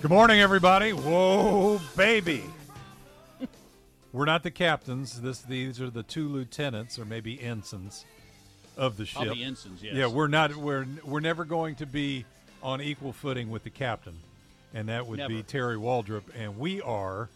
Good 0.00 0.10
morning, 0.10 0.40
everybody. 0.40 0.94
Whoa, 0.94 1.78
baby. 1.94 2.42
We're 4.14 4.24
not 4.24 4.42
the 4.42 4.50
captains. 4.50 5.20
This 5.20 5.42
these 5.42 5.78
are 5.78 5.90
the 5.90 6.02
two 6.02 6.26
lieutenants 6.26 6.98
or 6.98 7.04
maybe 7.04 7.38
ensigns 7.42 8.06
of 8.78 8.96
the 8.96 9.04
ship. 9.04 9.24
Probably 9.24 9.44
ensigns, 9.44 9.82
yes. 9.82 9.94
Yeah, 9.94 10.06
we're 10.06 10.28
not. 10.28 10.56
We're 10.56 10.86
we're 11.04 11.20
never 11.20 11.44
going 11.44 11.74
to 11.76 11.86
be 11.86 12.24
on 12.62 12.80
equal 12.80 13.12
footing 13.12 13.50
with 13.50 13.62
the 13.62 13.68
captain, 13.68 14.16
and 14.72 14.88
that 14.88 15.06
would 15.06 15.28
be 15.28 15.42
Terry 15.42 15.76
Waldrop, 15.76 16.22
and 16.34 16.58
we 16.58 16.80
are 16.80 17.28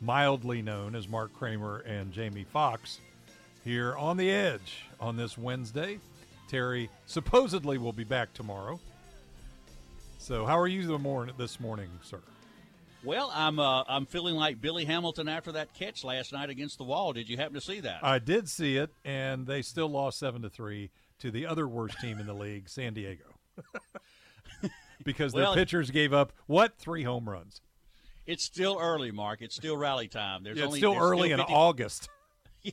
mildly 0.00 0.62
known 0.62 0.94
as 0.94 1.06
Mark 1.06 1.34
Kramer 1.34 1.80
and 1.80 2.14
Jamie 2.14 2.46
Fox 2.50 2.98
here 3.62 3.94
on 3.96 4.16
the 4.16 4.30
edge 4.30 4.86
on 4.98 5.18
this 5.18 5.36
Wednesday. 5.36 5.98
Terry 6.48 6.88
supposedly 7.04 7.76
will 7.76 7.92
be 7.92 8.04
back 8.04 8.32
tomorrow. 8.32 8.80
So, 10.24 10.46
how 10.46 10.58
are 10.58 10.66
you 10.66 10.86
the 10.86 10.98
morning 10.98 11.34
this 11.36 11.60
morning, 11.60 11.90
sir? 12.00 12.18
Well, 13.04 13.30
I'm 13.34 13.58
uh, 13.58 13.84
I'm 13.86 14.06
feeling 14.06 14.36
like 14.36 14.58
Billy 14.58 14.86
Hamilton 14.86 15.28
after 15.28 15.52
that 15.52 15.74
catch 15.74 16.02
last 16.02 16.32
night 16.32 16.48
against 16.48 16.78
the 16.78 16.84
wall. 16.84 17.12
Did 17.12 17.28
you 17.28 17.36
happen 17.36 17.52
to 17.52 17.60
see 17.60 17.80
that? 17.80 18.02
I 18.02 18.20
did 18.20 18.48
see 18.48 18.78
it, 18.78 18.88
and 19.04 19.46
they 19.46 19.60
still 19.60 19.88
lost 19.88 20.18
seven 20.18 20.40
to 20.40 20.48
three 20.48 20.88
to 21.18 21.30
the 21.30 21.44
other 21.44 21.68
worst 21.68 22.00
team 22.00 22.18
in 22.18 22.26
the 22.26 22.32
league, 22.32 22.70
San 22.70 22.94
Diego, 22.94 23.24
because 25.04 25.34
Well- 25.34 25.52
their 25.54 25.62
pitchers 25.62 25.90
gave 25.90 26.14
up 26.14 26.32
what 26.46 26.78
three 26.78 27.02
home 27.02 27.28
runs. 27.28 27.60
it's 28.24 28.44
still 28.44 28.78
early, 28.80 29.10
Mark. 29.10 29.42
It's 29.42 29.54
still 29.56 29.76
rally 29.76 30.08
time. 30.08 30.42
There's 30.42 30.56
Yeah, 30.56 30.62
it's 30.64 30.68
only 30.68 30.80
still 30.80 30.92
there's 30.92 31.02
early 31.02 31.32
in 31.32 31.38
50 31.38 31.52
August. 31.52 32.08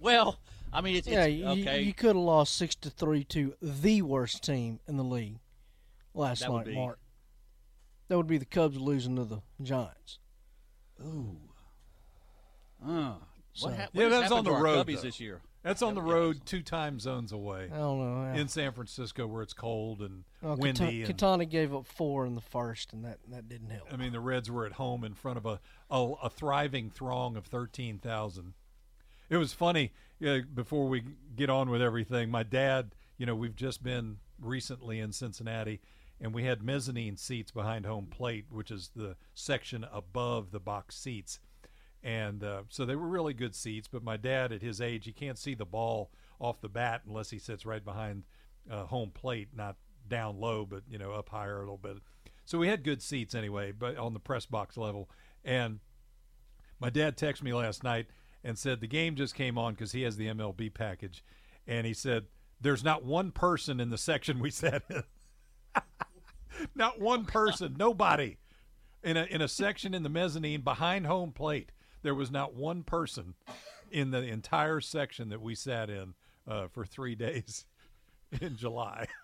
Well, 0.00 0.40
I 0.72 0.80
mean, 0.80 0.96
it's, 0.96 1.06
Yeah, 1.06 1.26
it's 1.26 1.38
you, 1.38 1.46
okay. 1.46 1.82
you 1.82 1.94
could 1.94 2.16
have 2.16 2.24
lost 2.24 2.56
six 2.56 2.74
to 2.76 2.90
three 2.90 3.22
to 3.24 3.54
the 3.62 4.02
worst 4.02 4.42
team 4.42 4.80
in 4.88 4.96
the 4.96 5.04
league 5.04 5.38
last 6.14 6.40
That 6.40 6.50
night, 6.50 6.66
be- 6.66 6.74
Mark. 6.74 6.98
That 8.08 8.16
would 8.16 8.26
be 8.26 8.38
the 8.38 8.46
Cubs 8.46 8.78
losing 8.78 9.16
to 9.16 9.24
the 9.24 9.42
Giants. 9.62 10.18
Ooh. 11.04 11.36
Uh, 12.84 13.14
So- 13.52 13.68
what 13.68 13.76
hap- 13.76 13.90
Yeah, 13.92 14.04
what 14.04 14.12
has 14.12 14.20
that's 14.22 14.32
on 14.32 14.44
the 14.44 14.52
road, 14.52 14.86
Cubbies 14.86 14.96
though. 14.96 15.02
this 15.02 15.20
year. 15.20 15.42
That's 15.64 15.82
on 15.82 15.94
the 15.94 16.02
road, 16.02 16.46
two 16.46 16.62
time 16.62 17.00
zones 17.00 17.32
away 17.32 17.64
I 17.64 17.76
don't 17.76 17.98
know. 17.98 18.22
yeah. 18.32 18.40
in 18.40 18.48
San 18.48 18.72
Francisco, 18.72 19.26
where 19.26 19.42
it's 19.42 19.52
cold 19.52 20.00
and 20.00 20.24
Well, 20.40 20.56
windy. 20.56 20.78
Kata- 20.78 20.96
and, 20.96 21.04
Quintana 21.06 21.44
gave 21.46 21.74
up 21.74 21.84
four 21.86 22.24
in 22.24 22.36
the 22.36 22.40
first, 22.40 22.92
and 22.92 23.04
that, 23.04 23.18
that 23.28 23.48
didn't 23.48 23.70
help. 23.70 23.92
I 23.92 23.96
mean, 23.96 24.12
the 24.12 24.20
Reds 24.20 24.50
were 24.50 24.64
at 24.64 24.72
home 24.72 25.02
in 25.04 25.14
front 25.14 25.36
of 25.36 25.44
a 25.46 25.60
a, 25.90 26.12
a 26.22 26.30
thriving 26.30 26.90
throng 26.90 27.36
of 27.36 27.46
thirteen 27.46 27.98
thousand. 27.98 28.54
It 29.28 29.36
was 29.36 29.52
funny. 29.52 29.92
Uh, 30.24 30.38
before 30.54 30.88
we 30.88 31.02
get 31.36 31.50
on 31.50 31.68
with 31.70 31.82
everything, 31.82 32.30
my 32.30 32.42
dad. 32.44 32.94
You 33.18 33.26
know, 33.26 33.34
we've 33.34 33.56
just 33.56 33.82
been 33.82 34.18
recently 34.40 35.00
in 35.00 35.10
Cincinnati, 35.12 35.80
and 36.20 36.34
we 36.34 36.44
had 36.44 36.62
mezzanine 36.62 37.16
seats 37.16 37.50
behind 37.50 37.86
home 37.86 38.06
plate, 38.06 38.46
which 38.50 38.70
is 38.70 38.90
the 38.94 39.16
section 39.34 39.86
above 39.92 40.50
the 40.50 40.60
box 40.60 40.96
seats. 40.96 41.38
And 42.02 42.42
uh, 42.44 42.62
so 42.68 42.84
they 42.84 42.96
were 42.96 43.08
really 43.08 43.34
good 43.34 43.54
seats. 43.54 43.88
But 43.88 44.02
my 44.02 44.16
dad, 44.16 44.52
at 44.52 44.62
his 44.62 44.80
age, 44.80 45.04
he 45.04 45.12
can't 45.12 45.38
see 45.38 45.54
the 45.54 45.64
ball 45.64 46.10
off 46.40 46.60
the 46.60 46.68
bat 46.68 47.02
unless 47.06 47.30
he 47.30 47.38
sits 47.38 47.66
right 47.66 47.84
behind 47.84 48.24
uh, 48.70 48.84
home 48.84 49.10
plate, 49.10 49.48
not 49.54 49.76
down 50.08 50.40
low, 50.40 50.64
but 50.64 50.82
you 50.88 50.98
know 50.98 51.12
up 51.12 51.28
higher 51.28 51.56
a 51.56 51.60
little 51.60 51.76
bit. 51.76 51.98
So 52.44 52.58
we 52.58 52.68
had 52.68 52.82
good 52.82 53.02
seats 53.02 53.34
anyway, 53.34 53.72
but 53.72 53.96
on 53.96 54.14
the 54.14 54.20
press 54.20 54.46
box 54.46 54.76
level. 54.76 55.10
And 55.44 55.80
my 56.80 56.90
dad 56.90 57.16
texted 57.16 57.42
me 57.42 57.52
last 57.52 57.82
night 57.82 58.06
and 58.42 58.58
said 58.58 58.80
the 58.80 58.86
game 58.86 59.16
just 59.16 59.34
came 59.34 59.58
on 59.58 59.74
because 59.74 59.92
he 59.92 60.02
has 60.02 60.16
the 60.16 60.28
MLB 60.28 60.72
package, 60.72 61.24
and 61.66 61.86
he 61.86 61.94
said 61.94 62.26
there's 62.60 62.84
not 62.84 63.04
one 63.04 63.30
person 63.30 63.80
in 63.80 63.90
the 63.90 63.98
section 63.98 64.38
we 64.40 64.50
sat 64.50 64.82
in. 64.88 65.02
Not 66.74 67.00
one 67.00 67.24
person, 67.24 67.76
nobody 67.78 68.36
in 69.02 69.16
a 69.16 69.24
in 69.24 69.40
a 69.40 69.48
section 69.48 69.94
in 69.94 70.02
the 70.02 70.08
mezzanine 70.08 70.62
behind 70.62 71.06
home 71.06 71.32
plate. 71.32 71.72
There 72.02 72.14
was 72.14 72.30
not 72.30 72.54
one 72.54 72.82
person 72.82 73.34
in 73.90 74.10
the 74.10 74.22
entire 74.22 74.80
section 74.80 75.30
that 75.30 75.40
we 75.40 75.54
sat 75.54 75.90
in 75.90 76.14
uh, 76.46 76.68
for 76.68 76.84
three 76.84 77.14
days 77.14 77.66
in 78.40 78.56
July. 78.56 79.06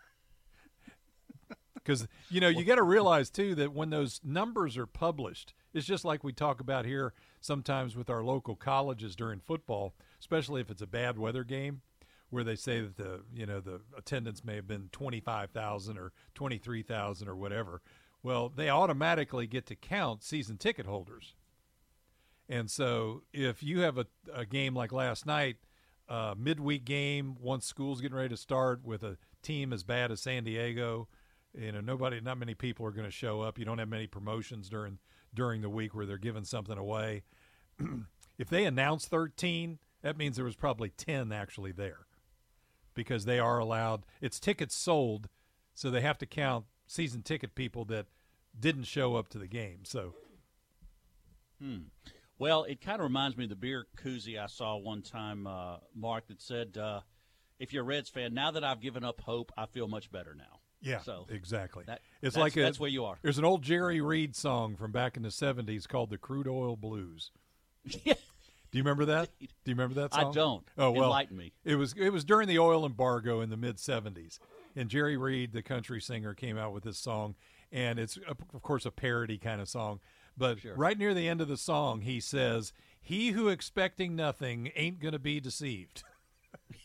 Because 1.75 2.09
you 2.31 2.41
know 2.41 2.49
you 2.49 2.65
got 2.65 2.77
to 2.77 2.83
realize 2.83 3.29
too 3.29 3.55
that 3.57 3.75
when 3.75 3.91
those 3.91 4.19
numbers 4.25 4.79
are 4.79 4.87
published, 4.87 5.53
it's 5.75 5.87
just 5.87 6.03
like 6.03 6.25
we 6.25 6.33
talk 6.33 6.61
about 6.61 6.87
here 6.87 7.13
sometimes 7.43 7.95
with 7.95 8.09
our 8.09 8.25
local 8.25 8.57
colleges 8.57 9.15
during 9.15 9.39
football, 9.39 9.95
especially 10.19 10.63
if 10.63 10.71
it's 10.71 10.81
a 10.81 10.87
bad 10.87 11.19
weather 11.19 11.45
game, 11.45 11.83
where 12.35 12.45
they 12.45 12.57
say 12.57 12.81
that 12.81 12.97
the 12.97 13.21
you 13.33 13.47
know 13.47 13.61
the 13.61 13.81
attendance 13.97 14.45
may 14.45 14.57
have 14.57 14.67
been 14.67 14.89
twenty 14.91 15.21
five 15.21 15.51
thousand 15.51 15.99
or 15.99 16.13
twenty 16.35 16.59
three 16.59 16.83
thousand 16.83 17.29
or 17.29 17.37
whatever. 17.37 17.81
Well, 18.25 18.49
they 18.49 18.69
automatically 18.69 19.47
get 19.47 19.67
to 19.67 19.77
count 19.77 20.25
season 20.25 20.59
ticket 20.59 20.87
holders. 20.87 21.35
And 22.49 22.71
so 22.71 23.23
if 23.33 23.63
you 23.63 23.81
have 23.81 23.99
a, 23.99 24.07
a 24.35 24.45
game 24.45 24.75
like 24.75 24.93
last 24.93 25.27
night, 25.27 25.57
uh, 26.09 26.35
midweek 26.37 26.85
game, 26.85 27.37
once 27.41 27.67
school's 27.67 28.01
getting 28.01 28.17
ready 28.17 28.31
to 28.31 28.37
start 28.37 28.85
with 28.85 29.03
a 29.03 29.17
team 29.43 29.73
as 29.73 29.85
bad 29.85 30.11
as 30.11 30.21
San 30.21 30.45
Diego, 30.45 31.07
you 31.57 31.71
know, 31.71 31.81
nobody, 31.81 32.21
not 32.21 32.39
many 32.39 32.55
people 32.55 32.85
are 32.85 32.91
going 32.91 33.07
to 33.07 33.13
show 33.13 33.43
up. 33.43 33.59
You 33.59 33.65
don't 33.65 33.79
have 33.79 33.89
many 33.89 34.07
promotions 34.07 34.69
during 34.69 34.99
during 35.33 35.61
the 35.63 35.71
week 35.71 35.95
where 35.95 36.07
they're 36.07 36.19
giving 36.19 36.45
something 36.45 36.79
away. 36.79 37.23
if 38.39 38.49
they 38.49 38.65
announce 38.65 39.07
13, 39.07 39.79
that 40.03 40.17
means 40.17 40.37
there 40.37 40.45
was 40.45 40.57
probably 40.57 40.91
10 40.91 41.31
actually 41.33 41.73
there 41.73 42.07
because 42.95 43.25
they 43.25 43.39
are 43.39 43.59
allowed. 43.59 44.05
It's 44.21 44.39
tickets 44.41 44.75
sold, 44.75 45.29
so 45.75 45.91
they 45.91 46.01
have 46.01 46.19
to 46.19 46.27
count 46.27 46.67
season 46.87 47.23
ticket 47.23 47.55
people 47.55 47.85
that 47.87 48.07
didn't 48.59 48.85
show 48.85 49.17
up 49.17 49.29
to 49.31 49.39
the 49.39 49.47
game. 49.49 49.81
So 49.85 50.15
Well, 52.39 52.65
it 52.65 52.81
kind 52.81 53.01
of 53.01 53.05
reminds 53.05 53.37
me 53.37 53.45
of 53.45 53.51
the 53.51 53.57
beer 53.57 53.87
koozie 53.97 54.39
I 54.39 54.47
saw 54.47 54.77
one 54.77 55.03
time, 55.03 55.47
uh, 55.47 55.79
Mark, 55.95 56.27
that 56.29 56.43
said, 56.43 56.77
uh, 56.77 57.01
"If 57.59 57.73
you're 57.73 57.83
a 57.83 57.87
Reds 57.87 58.11
fan, 58.11 58.35
now 58.35 58.51
that 58.51 58.65
I've 58.65 58.81
given 58.81 59.05
up 59.05 59.21
hope, 59.23 59.53
I 59.57 59.67
feel 59.67 59.89
much 59.89 60.11
better 60.13 60.35
now." 60.35 60.61
Yeah, 60.81 61.01
So 61.01 61.27
exactly. 61.31 61.85
that- 61.87 62.03
it's 62.21 62.35
that's- 62.35 62.37
like 62.37 62.57
a, 62.57 62.63
that's 62.63 62.79
where 62.79 62.91
you 62.91 63.05
are. 63.07 63.19
There's 63.23 63.39
an 63.39 63.45
old 63.45 63.63
Jerry 63.63 64.01
Reed 64.03 64.37
song 64.37 64.77
from 64.77 64.93
back 64.93 65.17
in 65.17 65.23
the 65.23 65.31
'70s 65.31 65.87
called 65.87 66.11
"The 66.11 66.19
Crude 66.19 66.47
Oil 66.49 66.77
Blues." 66.77 67.31
Yeah. 68.75 68.75
Do 68.75 68.79
you 68.79 68.85
remember 68.85 69.05
that? 69.05 69.31
Do 69.39 69.47
you 69.67 69.75
remember 69.75 69.95
that 70.01 70.15
song? 70.15 70.31
I 70.31 70.33
don't. 70.33 70.65
Oh 70.77 70.91
well, 70.91 71.05
Enlighten 71.05 71.37
me. 71.37 71.53
It 71.65 71.77
was 71.77 71.95
it 71.97 72.11
was 72.11 72.25
during 72.25 72.49
the 72.49 72.59
oil 72.59 72.85
embargo 72.85 73.41
in 73.41 73.51
the 73.51 73.57
mid 73.57 73.77
'70s, 73.77 74.41
and 74.75 74.89
Jerry 74.89 75.17
Reed, 75.17 75.53
the 75.53 75.63
country 75.63 76.01
singer, 76.01 76.35
came 76.35 76.59
out 76.59 76.73
with 76.73 76.83
this 76.83 76.99
song, 76.99 77.37
and 77.71 77.99
it's 77.99 78.19
of 78.27 78.63
course 78.63 78.85
a 78.85 78.91
parody 78.91 79.39
kind 79.39 79.61
of 79.61 79.69
song. 79.69 80.01
But 80.37 80.59
right 80.77 80.99
near 80.99 81.15
the 81.15 81.29
end 81.29 81.41
of 81.41 81.47
the 81.47 81.57
song, 81.57 82.01
he 82.01 82.19
says, 82.19 82.73
"He 83.01 83.31
who 83.31 83.49
expecting 83.49 84.17
nothing 84.17 84.73
ain't 84.75 84.99
gonna 84.99 85.19
be 85.21 85.39
deceived." 85.41 86.03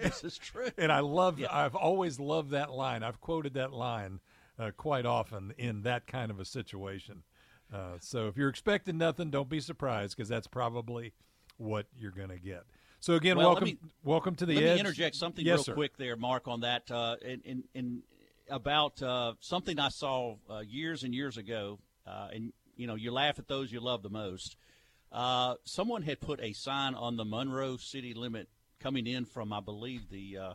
this 0.00 0.24
is 0.24 0.36
true. 0.38 0.70
and 0.78 0.90
I 0.90 1.00
love 1.00 1.40
I've 1.50 1.74
always 1.74 2.18
loved 2.18 2.50
that 2.50 2.72
line. 2.72 3.02
I've 3.02 3.20
quoted 3.20 3.54
that 3.54 3.72
line 3.72 4.20
uh, 4.58 4.70
quite 4.76 5.06
often 5.06 5.54
in 5.58 5.82
that 5.82 6.06
kind 6.06 6.30
of 6.30 6.40
a 6.40 6.44
situation. 6.44 7.22
Uh, 7.72 7.96
so 8.00 8.26
if 8.28 8.36
you're 8.36 8.48
expecting 8.48 8.98
nothing, 8.98 9.30
don't 9.30 9.48
be 9.48 9.60
surprised 9.60 10.16
because 10.16 10.28
that's 10.28 10.46
probably 10.46 11.12
what 11.56 11.86
you're 11.98 12.10
going 12.10 12.28
to 12.30 12.38
get. 12.38 12.64
So 12.98 13.14
again, 13.14 13.36
Well, 13.36 13.48
welcome 13.50 13.64
me- 13.64 13.78
welcome 14.04 14.34
to 14.36 14.46
the 14.46 14.56
Let 14.56 14.64
edge. 14.64 14.74
me 14.74 14.80
interject 14.80 15.16
something 15.16 15.44
yes, 15.44 15.58
real 15.58 15.64
sir. 15.64 15.74
quick 15.74 15.96
there, 15.96 16.16
Mark, 16.16 16.48
on 16.48 16.60
that. 16.60 16.90
Uh, 16.90 17.16
in, 17.22 17.40
in, 17.44 17.64
in 17.74 18.02
about 18.50 19.00
uh, 19.02 19.34
something 19.40 19.78
I 19.78 19.88
saw 19.88 20.36
uh, 20.50 20.58
years 20.60 21.02
and 21.04 21.14
years 21.14 21.36
ago, 21.36 21.78
uh, 22.06 22.28
and 22.32 22.52
you 22.76 22.86
know, 22.86 22.96
you 22.96 23.12
laugh 23.12 23.38
at 23.38 23.46
those 23.48 23.70
you 23.72 23.80
love 23.80 24.02
the 24.02 24.10
most. 24.10 24.56
Uh, 25.12 25.54
someone 25.64 26.02
had 26.02 26.20
put 26.20 26.40
a 26.40 26.52
sign 26.52 26.94
on 26.94 27.16
the 27.16 27.24
Monroe 27.24 27.76
city 27.76 28.14
limit 28.14 28.48
coming 28.80 29.06
in 29.06 29.24
from, 29.24 29.52
I 29.52 29.60
believe, 29.60 30.08
the 30.10 30.36
uh, 30.38 30.54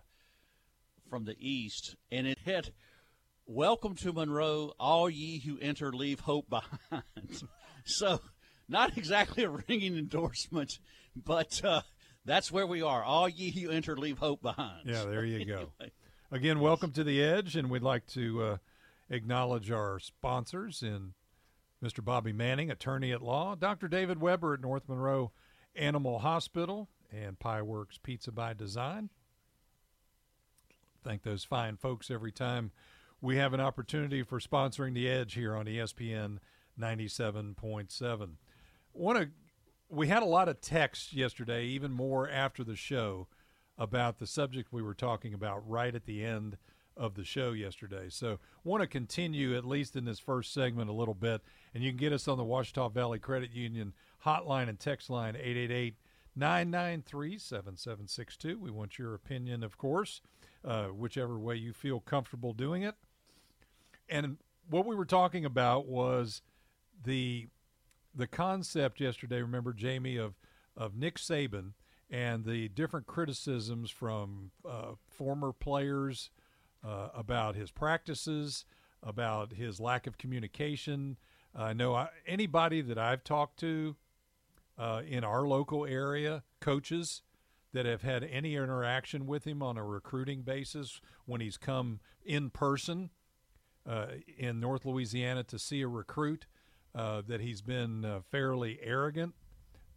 from 1.10 1.26
the 1.26 1.36
east, 1.40 1.96
and 2.12 2.28
it 2.28 2.40
had 2.46 2.72
"Welcome 3.48 3.96
to 3.96 4.14
Monroe, 4.14 4.74
all 4.80 5.10
ye 5.10 5.40
who 5.40 5.58
enter, 5.60 5.94
leave 5.94 6.22
hope 6.22 6.50
behind." 6.50 7.04
so, 7.86 8.20
not 8.68 8.98
exactly 8.98 9.44
a 9.44 9.50
ringing 9.50 9.98
endorsement, 9.98 10.80
but 11.16 11.64
uh, 11.64 11.82
that's 12.26 12.52
where 12.52 12.68
we 12.68 12.82
are. 12.82 13.04
All 13.04 13.30
ye 13.30 13.52
who 13.52 13.70
enter, 13.70 13.96
leave 13.96 14.18
hope 14.18 14.42
behind. 14.42 14.88
Yeah, 14.88 15.06
there 15.06 15.26
you 15.26 15.46
go. 15.46 15.72
Again, 16.32 16.60
welcome 16.60 16.92
to 16.94 17.04
the 17.04 17.24
Edge, 17.24 17.56
and 17.56 17.70
we'd 17.70 17.84
like 17.84 18.08
to 18.08 18.44
uh, 18.44 18.58
acknowledge 19.10 19.70
our 19.70 20.00
sponsors 20.00 20.82
in 20.82 21.14
Mr. 21.84 22.04
Bobby 22.04 22.34
Manning, 22.34 22.72
attorney 22.72 23.12
at 23.12 23.22
law, 23.22 23.54
Dr. 23.56 23.88
David 23.88 24.20
Weber 24.20 24.56
at 24.56 24.62
North 24.62 24.90
Monroe 24.90 25.32
Animal 25.76 26.20
Hospital, 26.20 26.90
and 27.12 27.38
Pie 27.38 27.62
Works 27.62 28.00
Pizza 28.02 28.32
by 28.32 28.54
Design. 28.54 29.10
Thank 31.04 31.22
those 31.22 31.44
fine 31.44 31.78
folks 31.78 32.10
every 32.10 32.32
time 32.32 32.72
we 33.26 33.38
have 33.38 33.56
an 33.56 33.60
opportunity 33.60 34.22
for 34.22 34.40
sponsoring 34.40 34.94
the 34.94 35.10
Edge 35.10 35.34
here 35.34 35.56
on 35.56 35.66
ESPN 35.66 36.38
97.7. 36.80 38.30
Want 38.94 39.18
to 39.18 39.30
we 39.90 40.08
had 40.08 40.22
a 40.22 40.28
lot 40.28 40.48
of 40.48 40.62
texts 40.62 41.12
yesterday, 41.12 41.66
even 41.66 41.92
more 41.92 42.30
after 42.30 42.64
the 42.64 42.76
show, 42.76 43.28
about 43.78 44.20
the 44.20 44.28
subject 44.28 44.72
we 44.72 44.82
were 44.82 44.94
talking 44.94 45.34
about 45.34 45.68
right 45.68 45.94
at 45.94 46.06
the 46.06 46.24
end 46.24 46.58
of 46.96 47.16
the 47.16 47.24
show 47.24 47.52
yesterday. 47.52 48.06
So, 48.10 48.40
want 48.64 48.82
to 48.82 48.88
continue 48.88 49.58
at 49.58 49.66
least 49.66 49.96
in 49.96 50.06
this 50.06 50.20
first 50.20 50.54
segment 50.54 50.90
a 50.90 50.94
little 50.94 51.14
bit, 51.14 51.42
and 51.74 51.84
you 51.84 51.92
can 51.92 51.98
get 51.98 52.14
us 52.14 52.28
on 52.28 52.38
the 52.38 52.44
Ouachita 52.44 52.90
Valley 52.94 53.20
Credit 53.20 53.52
Union 53.52 53.94
hotline 54.24 54.70
and 54.70 54.80
text 54.80 55.10
line 55.10 55.36
888 55.36 55.96
993 56.36 57.40
7762. 57.40 58.60
We 58.60 58.70
want 58.70 59.00
your 59.00 59.16
opinion, 59.16 59.64
of 59.64 59.78
course, 59.78 60.22
uh, 60.64 60.86
whichever 60.88 61.40
way 61.40 61.56
you 61.56 61.74
feel 61.74 62.00
comfortable 62.00 62.54
doing 62.54 62.84
it. 62.84 62.96
And 64.10 64.38
what 64.70 64.86
we 64.86 64.96
were 64.96 65.06
talking 65.06 65.46
about 65.46 65.88
was 65.88 66.42
the 67.04 67.48
the 68.14 68.28
concept 68.28 69.00
yesterday. 69.00 69.42
Remember, 69.42 69.74
Jamie, 69.74 70.18
of 70.18 70.36
of 70.78 70.96
Nick 70.96 71.18
Saban 71.18 71.74
and 72.10 72.46
the 72.46 72.70
different 72.70 73.08
criticisms 73.08 73.90
from 73.90 74.52
uh, 74.68 74.92
former 75.10 75.52
players 75.52 76.30
uh, 76.84 77.10
about 77.16 77.56
his 77.56 77.72
practices, 77.72 78.66
about 79.02 79.54
his 79.54 79.80
lack 79.80 80.06
of 80.06 80.18
communication. 80.18 81.18
I 81.56 81.74
know 81.74 82.08
anybody 82.28 82.82
that 82.82 82.98
I've 82.98 83.24
talked 83.24 83.60
to 83.62 83.96
uh, 84.78 85.02
in 85.08 85.24
our 85.24 85.48
local 85.48 85.86
area, 85.86 86.44
coaches 86.60 87.22
that 87.74 87.86
have 87.86 88.02
had 88.02 88.24
any 88.24 88.56
interaction 88.56 89.26
with 89.26 89.46
him 89.46 89.64
on 89.64 89.78
a 89.78 89.84
recruiting 89.84 90.42
basis 90.42 91.02
when 91.26 91.42
he's 91.42 91.58
come 91.58 92.00
in 92.24 92.50
person 92.50 93.10
in 94.38 94.60
North 94.60 94.86
Louisiana 94.86 95.44
to 95.44 95.60
see 95.60 95.82
a 95.82 95.88
recruit, 95.88 96.46
uh, 96.96 97.22
that 97.28 97.42
he's 97.42 97.62
been 97.62 98.06
uh, 98.06 98.22
fairly 98.32 98.80
arrogant 98.82 99.36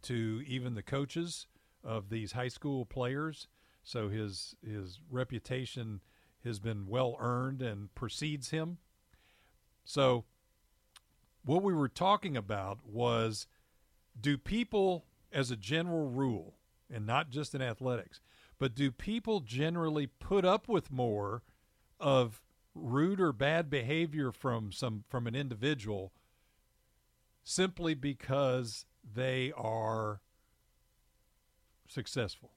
to 0.01 0.43
even 0.45 0.75
the 0.75 0.83
coaches 0.83 1.47
of 1.83 2.09
these 2.09 2.33
high 2.33 2.49
school 2.49 2.85
players. 2.85 3.47
So 3.83 4.09
his 4.09 4.55
his 4.65 4.99
reputation 5.09 6.01
has 6.43 6.59
been 6.59 6.87
well 6.87 7.15
earned 7.19 7.61
and 7.61 7.93
precedes 7.95 8.49
him. 8.49 8.77
So 9.85 10.25
what 11.43 11.63
we 11.63 11.73
were 11.73 11.89
talking 11.89 12.37
about 12.37 12.79
was 12.85 13.47
do 14.19 14.37
people 14.37 15.05
as 15.31 15.51
a 15.51 15.55
general 15.55 16.09
rule 16.09 16.55
and 16.91 17.05
not 17.05 17.29
just 17.29 17.55
in 17.55 17.61
athletics, 17.61 18.19
but 18.57 18.75
do 18.75 18.91
people 18.91 19.39
generally 19.39 20.07
put 20.07 20.43
up 20.43 20.67
with 20.67 20.91
more 20.91 21.43
of 21.99 22.41
rude 22.75 23.19
or 23.19 23.31
bad 23.33 23.69
behavior 23.69 24.31
from 24.31 24.71
some 24.71 25.03
from 25.09 25.27
an 25.27 25.35
individual 25.35 26.11
simply 27.43 27.93
because 27.93 28.85
they 29.15 29.51
are 29.57 30.21
successful. 31.87 32.51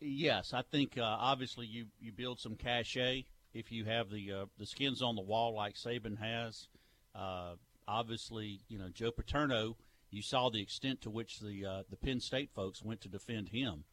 Yes, 0.00 0.52
I 0.52 0.62
think 0.62 0.98
uh, 0.98 1.02
obviously 1.02 1.66
you, 1.66 1.86
you 2.00 2.10
build 2.12 2.40
some 2.40 2.56
cachet 2.56 3.26
if 3.54 3.70
you 3.70 3.84
have 3.84 4.10
the 4.10 4.32
uh, 4.32 4.46
the 4.58 4.66
skins 4.66 5.00
on 5.00 5.14
the 5.14 5.22
wall 5.22 5.54
like 5.54 5.74
Saban 5.74 6.18
has. 6.18 6.68
Uh, 7.14 7.54
obviously, 7.86 8.60
you 8.68 8.78
know 8.78 8.88
Joe 8.88 9.10
Paterno. 9.10 9.76
You 10.10 10.22
saw 10.22 10.50
the 10.50 10.60
extent 10.60 11.00
to 11.02 11.10
which 11.10 11.40
the 11.40 11.64
uh, 11.64 11.82
the 11.88 11.96
Penn 11.96 12.20
State 12.20 12.50
folks 12.54 12.82
went 12.82 13.00
to 13.02 13.08
defend 13.08 13.50
him. 13.50 13.84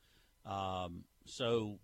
Um, 0.46 1.04
so, 1.26 1.80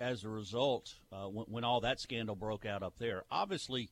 as 0.00 0.24
a 0.24 0.28
result, 0.28 0.94
uh, 1.12 1.24
when, 1.24 1.46
when 1.46 1.64
all 1.64 1.80
that 1.80 2.00
scandal 2.00 2.36
broke 2.36 2.66
out 2.66 2.82
up 2.82 2.98
there, 2.98 3.24
obviously, 3.30 3.90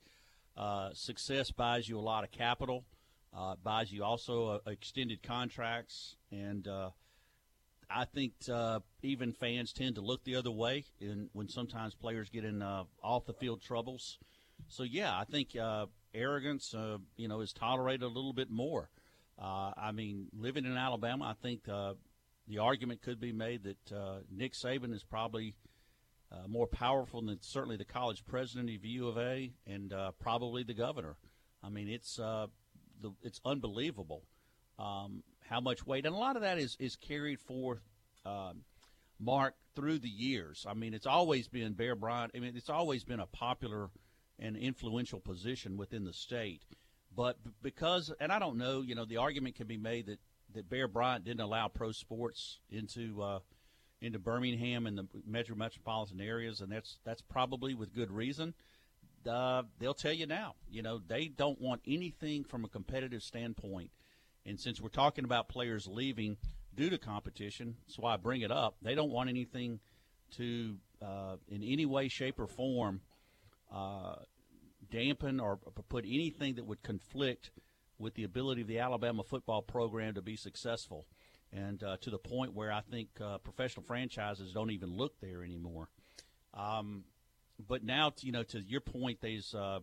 uh, 0.57 0.91
success 0.93 1.51
buys 1.51 1.89
you 1.89 1.99
a 1.99 2.01
lot 2.01 2.25
of 2.25 2.31
capital, 2.31 2.85
uh, 3.37 3.57
buys 3.63 3.93
you 3.93 4.05
also 4.05 4.49
uh, 4.49 4.71
extended 4.71 5.23
contracts, 5.23 6.17
and 6.31 6.69
uh, 6.69 6.91
I 7.91 8.05
think 8.05 8.35
uh, 8.53 8.81
even 9.03 9.33
fans 9.33 9.73
tend 9.73 9.97
to 9.97 10.01
look 10.01 10.25
the 10.25 10.37
other 10.37 10.51
way 10.51 10.85
in, 11.01 11.29
when 11.33 11.49
sometimes 11.49 11.95
players 11.95 12.29
get 12.31 12.45
in 12.45 12.63
off 12.63 13.27
the 13.27 13.35
field 13.35 13.63
troubles. 13.63 14.19
So 14.69 14.83
yeah, 14.83 15.19
I 15.19 15.25
think 15.25 15.57
arrogance, 16.15 16.75
you 17.17 17.29
know, 17.29 17.41
is 17.41 17.53
tolerated 17.53 18.03
a 18.03 18.09
little 18.09 18.33
bit 18.33 18.51
more. 18.51 18.89
I 19.39 19.91
mean, 19.93 20.29
living 20.33 20.65
in 20.65 20.77
Alabama, 20.77 21.25
I 21.27 21.35
think 21.43 21.65
the 21.65 22.59
argument 22.59 23.03
could 23.03 23.21
be 23.21 23.33
made 23.33 23.65
that 23.65 24.23
Nick 24.31 24.53
Saban 24.53 24.95
is 24.95 25.03
probably 25.03 25.55
uh, 26.35 26.49
more 26.49 26.67
powerful 26.67 27.23
than 27.23 27.39
certainly 27.41 27.77
the 27.77 27.85
college 27.85 28.25
president 28.27 28.71
of 28.71 28.85
U 28.85 29.09
of 29.09 29.19
A 29.19 29.53
and 29.67 29.93
uh, 29.93 30.11
probably 30.19 30.63
the 30.63 30.75
governor. 30.75 31.17
I 31.63 31.69
mean, 31.69 31.89
it's 31.89 32.19
uh, 32.19 32.49
the, 33.01 33.13
it's 33.23 33.41
unbelievable 33.45 34.25
um, 34.79 35.23
how 35.49 35.61
much 35.61 35.87
weight, 35.87 36.07
and 36.07 36.15
a 36.15 36.19
lot 36.19 36.37
of 36.37 36.43
that 36.43 36.59
is 36.59 36.77
is 36.81 36.97
carried 36.97 37.41
forth, 37.41 37.83
um, 38.27 38.63
Mark, 39.19 39.55
through 39.77 39.99
the 39.99 40.09
years. 40.09 40.67
I 40.69 40.75
mean, 40.75 40.95
it's 40.95 41.07
always 41.07 41.49
been 41.49 41.75
Bear 41.75 41.95
Bryant. 41.95 42.33
I 42.35 42.41
mean, 42.41 42.57
it's 42.57 42.71
always 42.71 43.05
been 43.05 43.21
a 43.21 43.27
popular 43.27 43.91
and 44.39 44.57
influential 44.57 45.21
position 45.21 45.77
within 45.77 46.05
the 46.05 46.13
state. 46.13 46.63
But 47.17 47.39
because, 47.63 48.13
and 48.21 48.33
I 48.33 48.39
don't 48.39 48.57
know, 48.57 48.83
you 48.83 48.95
know, 48.95 49.05
the 49.05 49.19
argument 49.19 49.55
can 49.55 49.69
be 49.69 49.77
made 49.77 50.07
that, 50.07 50.19
that 50.55 50.69
Bear 50.69 50.89
Bryant 50.89 51.25
didn't 51.25 51.41
allow 51.41 51.69
pro 51.69 51.93
sports 51.93 52.59
into 52.71 53.23
uh, 53.23 53.39
into 54.05 54.19
Birmingham 54.19 54.87
and 54.87 54.99
the 54.99 55.07
metro 55.27 55.57
metropolitan 55.57 56.21
areas, 56.21 56.61
and 56.61 56.71
that's 56.71 56.99
that's 57.05 57.23
probably 57.23 57.75
with 57.75 57.95
good 57.95 58.11
reason. 58.11 58.55
Uh, 59.29 59.63
they'll 59.79 59.95
tell 59.95 60.13
you 60.13 60.27
now, 60.27 60.55
you 60.71 60.83
know, 60.83 61.01
they 61.07 61.29
don't 61.29 61.59
want 61.61 61.81
anything 61.87 62.45
from 62.45 62.65
a 62.65 62.69
competitive 62.69 63.23
standpoint. 63.23 63.91
And 64.45 64.61
since 64.61 64.83
we're 64.83 64.91
talking 64.91 65.25
about 65.25 65.49
players 65.49 65.87
leaving 65.87 66.37
due 66.75 66.91
to 66.91 66.99
competition, 66.99 67.77
that's 67.87 67.99
why 67.99 68.13
I 68.13 68.17
bring 68.19 68.43
it 68.43 68.51
up. 68.51 68.77
They 68.83 68.95
don't 68.95 69.11
want 69.11 69.31
anything 69.31 69.81
to, 70.37 70.77
uh, 71.01 71.37
in 71.49 71.63
any 71.63 71.87
way, 71.87 72.09
shape, 72.09 72.39
or 72.39 72.47
form, 72.47 73.01
uh, 73.73 74.17
dampen 74.91 75.41
or 75.41 75.57
put 75.89 76.05
anything 76.05 76.57
that 76.57 76.67
would 76.67 76.83
conflict 76.83 77.51
with 77.99 78.15
the 78.15 78.25
ability 78.25 78.61
of 78.61 78.69
the 78.69 78.79
Alabama 78.79 79.23
football 79.23 79.63
program 79.63 80.15
to 80.15 80.23
be 80.23 80.37
successful. 80.37 81.07
And 81.55 81.83
uh, 81.83 81.97
to 82.01 82.11
the 82.11 82.19
point 82.19 82.55
where 82.55 82.73
I 82.73 82.81
think 82.81 83.09
uh, 83.23 83.39
professional 83.39 83.85
franchises 83.87 84.53
don't 84.53 84.73
even 84.73 84.91
look 84.91 85.21
there 85.21 85.45
anymore. 85.45 85.89
Um, 86.53 87.05
but 87.69 87.85
now, 87.85 88.13
you 88.21 88.33
know, 88.33 88.43
to 88.43 88.61
your 88.61 88.81
point, 88.81 89.19
there's 89.21 89.55
uh, 89.55 89.79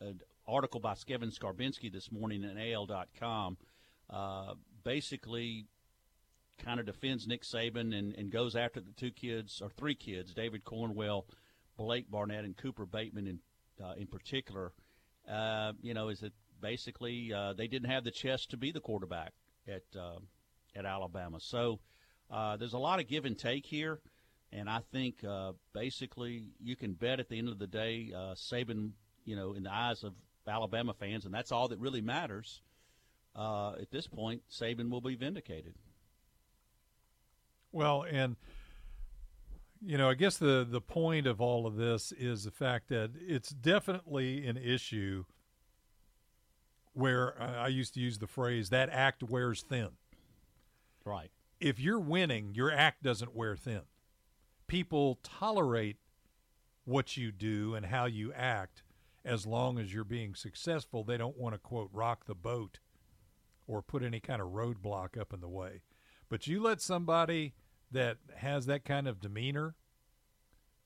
an 0.00 0.20
article 0.46 0.80
by 0.80 0.94
Kevin 1.06 1.30
Scarbinsky 1.30 1.90
this 1.90 2.12
morning 2.12 2.44
in 2.44 2.58
AL.com. 2.58 3.56
Uh, 4.10 4.54
basically, 4.84 5.66
kind 6.58 6.78
of 6.78 6.86
defends 6.86 7.26
Nick 7.26 7.42
Saban 7.42 7.96
and, 7.96 8.14
and 8.14 8.30
goes 8.30 8.54
after 8.54 8.80
the 8.80 8.92
two 8.92 9.10
kids 9.10 9.60
or 9.62 9.70
three 9.70 9.94
kids, 9.94 10.34
David 10.34 10.64
Cornwell, 10.64 11.26
Blake 11.76 12.10
Barnett, 12.10 12.44
and 12.44 12.56
Cooper 12.56 12.86
Bateman 12.86 13.26
in 13.26 13.40
uh, 13.82 13.94
in 13.98 14.06
particular. 14.06 14.72
Uh, 15.30 15.72
you 15.82 15.92
know, 15.92 16.08
is 16.08 16.20
that 16.20 16.32
basically 16.60 17.32
uh, 17.32 17.52
they 17.52 17.66
didn't 17.66 17.90
have 17.90 18.04
the 18.04 18.10
chest 18.10 18.50
to 18.50 18.56
be 18.56 18.72
the 18.72 18.80
quarterback 18.80 19.32
at 19.68 19.82
at 20.76 20.84
Alabama. 20.84 21.38
So 21.40 21.80
uh, 22.30 22.56
there's 22.56 22.74
a 22.74 22.78
lot 22.78 23.00
of 23.00 23.08
give 23.08 23.24
and 23.24 23.38
take 23.38 23.66
here. 23.66 24.00
And 24.52 24.70
I 24.70 24.80
think 24.92 25.24
uh, 25.24 25.52
basically 25.72 26.44
you 26.62 26.76
can 26.76 26.92
bet 26.92 27.18
at 27.20 27.28
the 27.28 27.38
end 27.38 27.48
of 27.48 27.58
the 27.58 27.66
day, 27.66 28.12
uh, 28.14 28.34
Saban, 28.34 28.90
you 29.24 29.34
know, 29.36 29.54
in 29.54 29.64
the 29.64 29.72
eyes 29.72 30.04
of 30.04 30.14
Alabama 30.46 30.94
fans, 30.94 31.24
and 31.24 31.34
that's 31.34 31.50
all 31.50 31.68
that 31.68 31.78
really 31.80 32.00
matters. 32.00 32.62
Uh, 33.34 33.72
at 33.80 33.90
this 33.90 34.06
point, 34.06 34.42
Saban 34.50 34.88
will 34.88 35.00
be 35.00 35.16
vindicated. 35.16 35.74
Well, 37.72 38.06
and 38.08 38.36
You 39.80 39.98
know, 39.98 40.08
I 40.08 40.14
guess 40.14 40.38
the 40.38 40.66
the 40.68 40.80
point 40.80 41.26
of 41.26 41.40
all 41.40 41.66
of 41.66 41.76
this 41.76 42.12
is 42.12 42.44
the 42.44 42.50
fact 42.50 42.88
that 42.88 43.10
it's 43.20 43.50
definitely 43.50 44.46
an 44.46 44.56
issue 44.56 45.24
where 46.94 47.40
I 47.40 47.68
used 47.68 47.94
to 47.94 48.00
use 48.00 48.18
the 48.18 48.26
phrase 48.26 48.70
that 48.70 48.88
act 48.90 49.22
wears 49.22 49.62
thin. 49.62 49.90
Right. 51.06 51.30
If 51.60 51.78
you're 51.78 52.00
winning, 52.00 52.52
your 52.52 52.70
act 52.70 53.02
doesn't 53.02 53.34
wear 53.34 53.56
thin. 53.56 53.82
People 54.66 55.20
tolerate 55.22 55.98
what 56.84 57.16
you 57.16 57.30
do 57.30 57.74
and 57.76 57.86
how 57.86 58.06
you 58.06 58.32
act 58.32 58.82
as 59.24 59.46
long 59.46 59.78
as 59.78 59.94
you're 59.94 60.04
being 60.04 60.34
successful. 60.34 61.04
They 61.04 61.16
don't 61.16 61.38
want 61.38 61.54
to 61.54 61.58
quote 61.60 61.90
rock 61.92 62.26
the 62.26 62.34
boat 62.34 62.80
or 63.68 63.82
put 63.82 64.02
any 64.02 64.18
kind 64.18 64.42
of 64.42 64.48
roadblock 64.48 65.18
up 65.18 65.32
in 65.32 65.40
the 65.40 65.48
way. 65.48 65.82
But 66.28 66.48
you 66.48 66.60
let 66.60 66.80
somebody 66.80 67.54
that 67.92 68.18
has 68.36 68.66
that 68.66 68.84
kind 68.84 69.06
of 69.06 69.20
demeanor, 69.20 69.76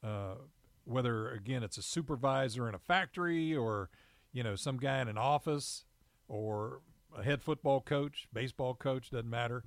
uh, 0.04 0.34
whether 0.84 1.30
again 1.30 1.62
it's 1.62 1.78
a 1.78 1.82
supervisor 1.82 2.68
in 2.68 2.74
a 2.74 2.78
factory 2.78 3.56
or 3.56 3.88
you 4.32 4.42
know 4.42 4.54
some 4.54 4.76
guy 4.76 5.00
in 5.00 5.08
an 5.08 5.18
office 5.18 5.84
or 6.28 6.82
a 7.16 7.22
head 7.22 7.42
football 7.42 7.80
coach, 7.80 8.28
baseball 8.32 8.74
coach, 8.74 9.10
doesn't 9.10 9.28
matter. 9.28 9.64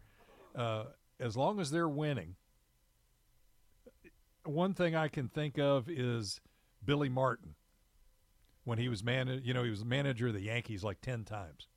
Uh, 0.55 0.85
as 1.19 1.35
long 1.35 1.59
as 1.59 1.71
they're 1.71 1.89
winning, 1.89 2.35
one 4.45 4.73
thing 4.73 4.95
I 4.95 5.07
can 5.07 5.29
think 5.29 5.57
of 5.57 5.89
is 5.89 6.41
Billy 6.83 7.09
Martin 7.09 7.55
when 8.63 8.77
he 8.77 8.89
was 8.89 9.03
man. 9.03 9.41
You 9.43 9.53
know, 9.53 9.63
he 9.63 9.69
was 9.69 9.83
manager 9.85 10.27
of 10.27 10.33
the 10.33 10.41
Yankees 10.41 10.83
like 10.83 11.01
ten 11.01 11.23
times, 11.23 11.67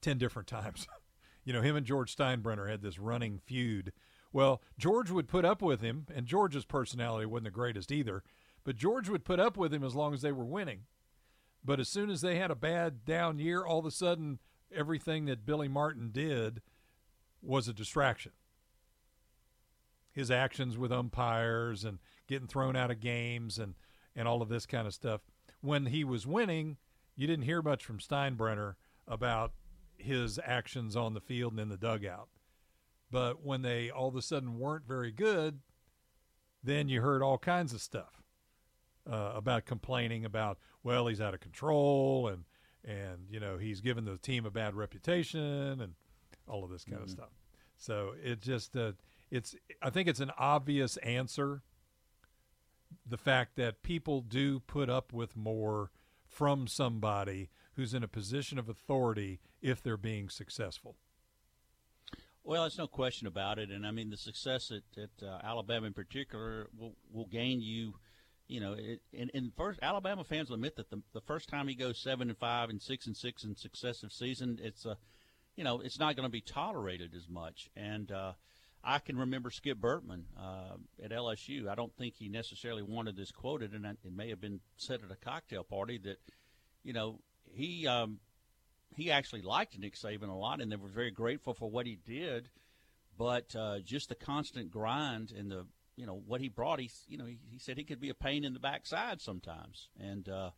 ten 0.00 0.18
different 0.18 0.48
times. 0.48 0.86
you 1.44 1.52
know, 1.52 1.62
him 1.62 1.76
and 1.76 1.86
George 1.86 2.14
Steinbrenner 2.14 2.68
had 2.68 2.82
this 2.82 2.98
running 2.98 3.38
feud. 3.38 3.92
Well, 4.32 4.62
George 4.78 5.10
would 5.10 5.28
put 5.28 5.44
up 5.44 5.60
with 5.60 5.80
him, 5.82 6.06
and 6.14 6.26
George's 6.26 6.64
personality 6.64 7.26
wasn't 7.26 7.44
the 7.44 7.50
greatest 7.50 7.92
either. 7.92 8.22
But 8.64 8.76
George 8.76 9.08
would 9.08 9.24
put 9.24 9.40
up 9.40 9.56
with 9.56 9.74
him 9.74 9.84
as 9.84 9.94
long 9.94 10.14
as 10.14 10.22
they 10.22 10.32
were 10.32 10.44
winning. 10.44 10.82
But 11.64 11.80
as 11.80 11.88
soon 11.88 12.10
as 12.10 12.20
they 12.20 12.36
had 12.36 12.50
a 12.50 12.56
bad 12.56 13.04
down 13.04 13.38
year, 13.38 13.64
all 13.64 13.80
of 13.80 13.86
a 13.86 13.90
sudden 13.90 14.38
everything 14.74 15.26
that 15.26 15.44
Billy 15.44 15.68
Martin 15.68 16.10
did 16.12 16.62
was 17.42 17.68
a 17.68 17.72
distraction. 17.72 18.32
His 20.12 20.30
actions 20.30 20.76
with 20.76 20.92
umpires 20.92 21.84
and 21.84 21.98
getting 22.28 22.48
thrown 22.48 22.76
out 22.76 22.90
of 22.90 23.00
games 23.00 23.58
and, 23.58 23.74
and 24.14 24.28
all 24.28 24.42
of 24.42 24.48
this 24.48 24.66
kind 24.66 24.86
of 24.86 24.94
stuff. 24.94 25.22
When 25.60 25.86
he 25.86 26.04
was 26.04 26.26
winning, 26.26 26.76
you 27.16 27.26
didn't 27.26 27.44
hear 27.44 27.62
much 27.62 27.84
from 27.84 27.98
Steinbrenner 27.98 28.74
about 29.08 29.52
his 29.96 30.38
actions 30.44 30.96
on 30.96 31.14
the 31.14 31.20
field 31.20 31.52
and 31.52 31.60
in 31.60 31.68
the 31.68 31.76
dugout. 31.76 32.28
But 33.10 33.44
when 33.44 33.62
they 33.62 33.90
all 33.90 34.08
of 34.08 34.16
a 34.16 34.22
sudden 34.22 34.58
weren't 34.58 34.86
very 34.86 35.12
good, 35.12 35.60
then 36.62 36.88
you 36.88 37.00
heard 37.00 37.22
all 37.22 37.38
kinds 37.38 37.72
of 37.72 37.80
stuff 37.80 38.22
uh, 39.10 39.32
about 39.34 39.66
complaining 39.66 40.24
about, 40.24 40.58
well, 40.82 41.06
he's 41.06 41.20
out 41.20 41.34
of 41.34 41.40
control 41.40 42.28
and 42.28 42.44
and 42.84 43.28
you 43.30 43.38
know 43.38 43.58
he's 43.58 43.80
given 43.80 44.04
the 44.04 44.18
team 44.18 44.44
a 44.44 44.50
bad 44.50 44.74
reputation 44.74 45.80
and 45.80 45.94
all 46.48 46.64
of 46.64 46.70
this 46.70 46.84
kind 46.84 46.96
mm-hmm. 46.96 47.04
of 47.04 47.10
stuff. 47.10 47.30
So 47.76 48.14
it 48.22 48.40
just 48.40 48.76
uh, 48.76 48.92
it's 49.30 49.56
I 49.80 49.90
think 49.90 50.08
it's 50.08 50.20
an 50.20 50.32
obvious 50.38 50.96
answer. 50.98 51.62
The 53.08 53.16
fact 53.16 53.56
that 53.56 53.82
people 53.82 54.20
do 54.20 54.60
put 54.60 54.90
up 54.90 55.12
with 55.12 55.36
more 55.36 55.90
from 56.26 56.66
somebody 56.66 57.48
who's 57.74 57.94
in 57.94 58.02
a 58.02 58.08
position 58.08 58.58
of 58.58 58.68
authority 58.68 59.40
if 59.62 59.82
they're 59.82 59.96
being 59.96 60.28
successful. 60.28 60.96
Well, 62.44 62.62
there's 62.62 62.76
no 62.76 62.86
question 62.86 63.26
about 63.26 63.58
it, 63.58 63.70
and 63.70 63.86
I 63.86 63.92
mean 63.92 64.10
the 64.10 64.16
success 64.16 64.70
at, 64.70 65.02
at 65.02 65.26
uh, 65.26 65.38
Alabama 65.42 65.86
in 65.86 65.92
particular 65.92 66.68
will 66.76 66.94
will 67.10 67.26
gain 67.26 67.60
you 67.60 67.94
you 68.52 68.60
know, 68.60 68.74
it, 68.74 69.00
and, 69.16 69.30
and 69.32 69.50
first 69.56 69.78
Alabama 69.82 70.24
fans 70.24 70.50
will 70.50 70.56
admit 70.56 70.76
that 70.76 70.90
the, 70.90 71.00
the 71.14 71.22
first 71.22 71.48
time 71.48 71.68
he 71.68 71.74
goes 71.74 71.98
seven 71.98 72.28
and 72.28 72.36
five 72.36 72.68
and 72.68 72.82
six 72.82 73.06
and 73.06 73.16
six 73.16 73.44
in 73.44 73.56
successive 73.56 74.12
season, 74.12 74.58
it's 74.62 74.84
a, 74.84 74.98
you 75.56 75.64
know, 75.64 75.80
it's 75.80 75.98
not 75.98 76.16
going 76.16 76.26
to 76.26 76.32
be 76.32 76.40
tolerated 76.40 77.14
as 77.14 77.28
much. 77.28 77.70
And 77.76 78.10
uh, 78.10 78.32
I 78.82 78.98
can 78.98 79.16
remember 79.16 79.50
Skip 79.50 79.78
Bertman 79.78 80.24
uh, 80.38 80.76
at 81.02 81.10
LSU. 81.10 81.68
I 81.68 81.74
don't 81.74 81.94
think 81.96 82.14
he 82.14 82.28
necessarily 82.28 82.82
wanted 82.82 83.16
this 83.16 83.30
quoted, 83.30 83.72
and 83.72 83.84
it 83.84 83.98
may 84.14 84.30
have 84.30 84.40
been 84.40 84.60
said 84.76 85.00
at 85.04 85.10
a 85.10 85.16
cocktail 85.16 85.64
party 85.64 85.98
that, 85.98 86.18
you 86.82 86.92
know, 86.92 87.20
he 87.54 87.86
um, 87.86 88.18
he 88.96 89.10
actually 89.10 89.42
liked 89.42 89.78
Nick 89.78 89.94
Saban 89.94 90.28
a 90.28 90.32
lot, 90.32 90.60
and 90.60 90.70
they 90.70 90.76
were 90.76 90.88
very 90.88 91.10
grateful 91.10 91.54
for 91.54 91.70
what 91.70 91.86
he 91.86 91.96
did. 91.96 92.48
But 93.18 93.54
uh, 93.54 93.80
just 93.80 94.08
the 94.08 94.14
constant 94.14 94.70
grind 94.70 95.32
and 95.36 95.50
the 95.50 95.66
you 95.96 96.06
know 96.06 96.22
what 96.26 96.40
he 96.40 96.48
brought. 96.48 96.80
He 96.80 96.90
you 97.08 97.18
know 97.18 97.26
he, 97.26 97.38
he 97.50 97.58
said 97.58 97.76
he 97.76 97.84
could 97.84 98.00
be 98.00 98.08
a 98.08 98.14
pain 98.14 98.44
in 98.44 98.54
the 98.54 98.58
backside 98.58 99.20
sometimes, 99.20 99.88
and 100.00 100.28
uh, 100.28 100.50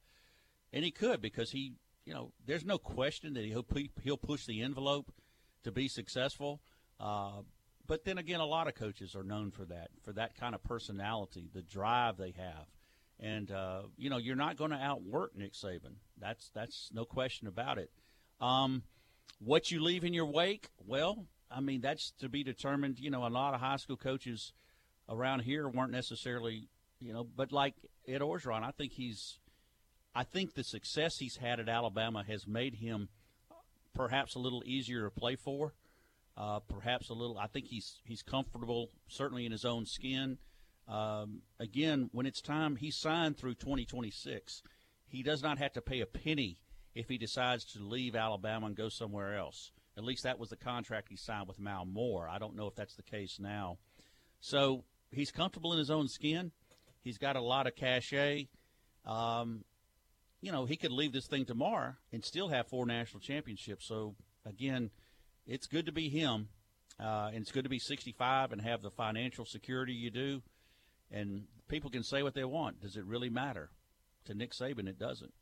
and 0.72 0.84
he 0.84 0.90
could 0.90 1.20
because 1.20 1.50
he 1.50 1.74
you 2.04 2.14
know 2.14 2.32
there's 2.46 2.64
no 2.64 2.78
question 2.78 3.34
that 3.34 3.44
he'll 3.44 3.66
he'll 4.02 4.16
push 4.16 4.46
the 4.46 4.62
envelope 4.62 5.12
to 5.64 5.73
be 5.73 5.88
successful. 5.88 6.61
Uh, 7.00 7.42
but 7.87 8.04
then 8.04 8.18
again, 8.18 8.40
a 8.40 8.46
lot 8.46 8.66
of 8.66 8.75
coaches 8.75 9.14
are 9.14 9.25
known 9.25 9.50
for 9.50 9.64
that, 9.66 9.90
for 10.02 10.12
that 10.12 10.34
kind 10.38 10.54
of 10.54 10.62
personality, 10.62 11.50
the 11.52 11.62
drive 11.62 12.16
they 12.16 12.32
have, 12.32 12.66
and 13.20 13.50
uh, 13.50 13.82
you 13.96 14.11
know 14.11 14.18
you're 14.18 14.37
not 14.37 14.56
going 14.56 14.70
to 14.70 14.76
outwork 14.76 15.37
Nick 15.37 15.52
Saban. 15.52 15.96
That's 16.18 16.50
that's 16.54 16.90
no 16.92 17.04
question 17.04 17.46
about 17.46 17.78
it. 17.78 17.90
Um, 18.40 18.82
what 19.38 19.70
you 19.70 19.82
leave 19.82 20.04
in 20.04 20.14
your 20.14 20.26
wake, 20.26 20.68
well, 20.87 21.26
I 21.50 21.61
mean 21.61 21.80
that's 21.80 22.12
to 22.20 22.28
be 22.28 22.42
determined. 22.42 22.99
You 22.99 23.11
know, 23.11 23.26
a 23.26 23.28
lot 23.28 23.54
of 23.54 23.61
high 23.61 23.76
school 23.76 23.96
coaches 23.96 24.52
around 25.08 25.40
here 25.40 25.68
weren't 25.68 25.92
necessarily, 25.92 26.68
you 27.00 27.12
know, 27.12 27.25
but 27.25 27.52
like 27.52 27.75
Ed 28.06 28.20
Orgeron, 28.20 28.62
I 28.62 28.70
think 28.70 28.92
he's, 28.92 29.38
I 30.14 30.23
think 30.23 30.54
the 30.54 30.64
success 30.64 31.18
he's 31.18 31.37
had 31.37 31.59
at 31.59 31.68
Alabama 31.68 32.23
has 32.26 32.47
made 32.47 32.76
him 32.76 33.09
perhaps 33.94 34.35
a 34.35 34.38
little 34.38 34.62
easier 34.64 35.04
to 35.04 35.11
play 35.11 35.37
for. 35.37 35.75
Uh, 36.37 36.59
perhaps 36.61 37.11
a 37.11 37.14
little. 37.14 37.38
I 37.38 37.47
think 37.47 37.66
he's 37.66 38.00
he's 38.04 38.23
comfortable, 38.23 38.90
certainly 39.06 39.47
in 39.47 39.52
his 39.52 39.64
own 39.64 39.87
skin. 39.87 40.38
Um, 40.88 41.42
again, 41.61 42.11
when 42.12 42.26
it's 42.26 42.40
time, 42.40 42.76
he 42.76 42.90
signed 42.90 43.37
through 43.37 43.54
2026. 43.54 44.62
He 45.06 45.23
does 45.23 45.42
not 45.42 45.59
have 45.59 45.73
to 45.75 45.80
pay 45.80 46.00
a 46.00 46.06
penny 46.06 46.59
if 46.94 47.09
he 47.09 47.18
decides 47.18 47.64
to 47.73 47.83
leave 47.83 48.16
Alabama 48.16 48.66
and 48.66 48.76
go 48.76 48.88
somewhere 48.88 49.37
else. 49.37 49.71
At 49.97 50.04
least 50.04 50.25
that 50.25 50.40
was 50.40 50.50
the 50.50 50.56
contract 50.56 51.09
he 51.09 51.16
signed 51.16 51.47
with 51.47 51.61
Mal 51.61 51.85
Moore. 51.85 52.28
I 52.28 52.38
don't 52.38 52.56
know 52.56 52.66
if 52.66 52.75
that's 52.75 52.97
the 52.97 53.02
case 53.02 53.38
now. 53.38 53.78
So 54.40 54.85
he's 55.12 55.30
comfortable 55.30 55.73
in 55.73 55.78
his 55.78 55.90
own 55.90 56.09
skin. 56.09 56.50
He's 57.02 57.18
got 57.18 57.37
a 57.37 57.40
lot 57.40 57.68
of 57.68 57.76
cachet. 57.76 58.49
Um, 59.06 59.64
you 60.44 60.52
know, 60.52 60.66
he 60.66 60.76
could 60.76 60.92
leave 60.92 61.12
this 61.12 61.26
thing 61.26 61.46
tomorrow 61.46 61.94
and 62.12 62.22
still 62.22 62.48
have 62.48 62.66
four 62.66 62.84
national 62.84 63.20
championships. 63.20 63.86
So 63.86 64.14
again, 64.44 64.90
it's 65.46 65.66
good 65.66 65.86
to 65.86 65.92
be 65.92 66.10
him, 66.10 66.48
uh, 67.00 67.30
and 67.32 67.36
it's 67.36 67.50
good 67.50 67.64
to 67.64 67.70
be 67.70 67.78
65 67.78 68.52
and 68.52 68.60
have 68.60 68.82
the 68.82 68.90
financial 68.90 69.46
security 69.46 69.94
you 69.94 70.10
do. 70.10 70.42
And 71.10 71.44
people 71.68 71.88
can 71.88 72.02
say 72.02 72.22
what 72.22 72.34
they 72.34 72.44
want. 72.44 72.82
Does 72.82 72.96
it 72.96 73.06
really 73.06 73.30
matter? 73.30 73.70
To 74.26 74.34
Nick 74.34 74.52
Saban, 74.52 74.86
it 74.86 74.98
doesn't. 74.98 75.32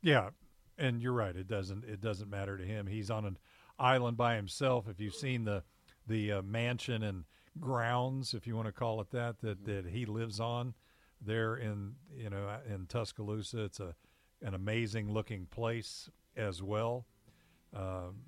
Yeah, 0.00 0.30
and 0.76 1.02
you're 1.02 1.12
right. 1.12 1.34
It 1.34 1.48
doesn't. 1.48 1.84
It 1.84 2.00
doesn't 2.00 2.30
matter 2.30 2.56
to 2.56 2.64
him. 2.64 2.86
He's 2.86 3.10
on 3.10 3.24
an 3.24 3.38
island 3.78 4.16
by 4.16 4.36
himself. 4.36 4.88
If 4.88 5.00
you've 5.00 5.14
seen 5.14 5.44
the 5.44 5.62
the 6.06 6.32
uh, 6.32 6.42
mansion 6.42 7.02
and 7.02 7.24
grounds, 7.60 8.34
if 8.34 8.46
you 8.46 8.56
want 8.56 8.66
to 8.66 8.72
call 8.72 9.00
it 9.00 9.10
that, 9.10 9.40
that 9.42 9.64
that 9.64 9.86
he 9.86 10.06
lives 10.06 10.40
on 10.40 10.74
there 11.20 11.56
in 11.56 11.94
you 12.16 12.30
know 12.30 12.48
in 12.68 12.86
Tuscaloosa. 12.86 13.64
It's 13.64 13.80
a 13.80 13.94
an 14.42 14.54
amazing 14.54 15.12
looking 15.12 15.46
place 15.46 16.08
as 16.36 16.62
well. 16.62 17.06
Um, 17.74 18.22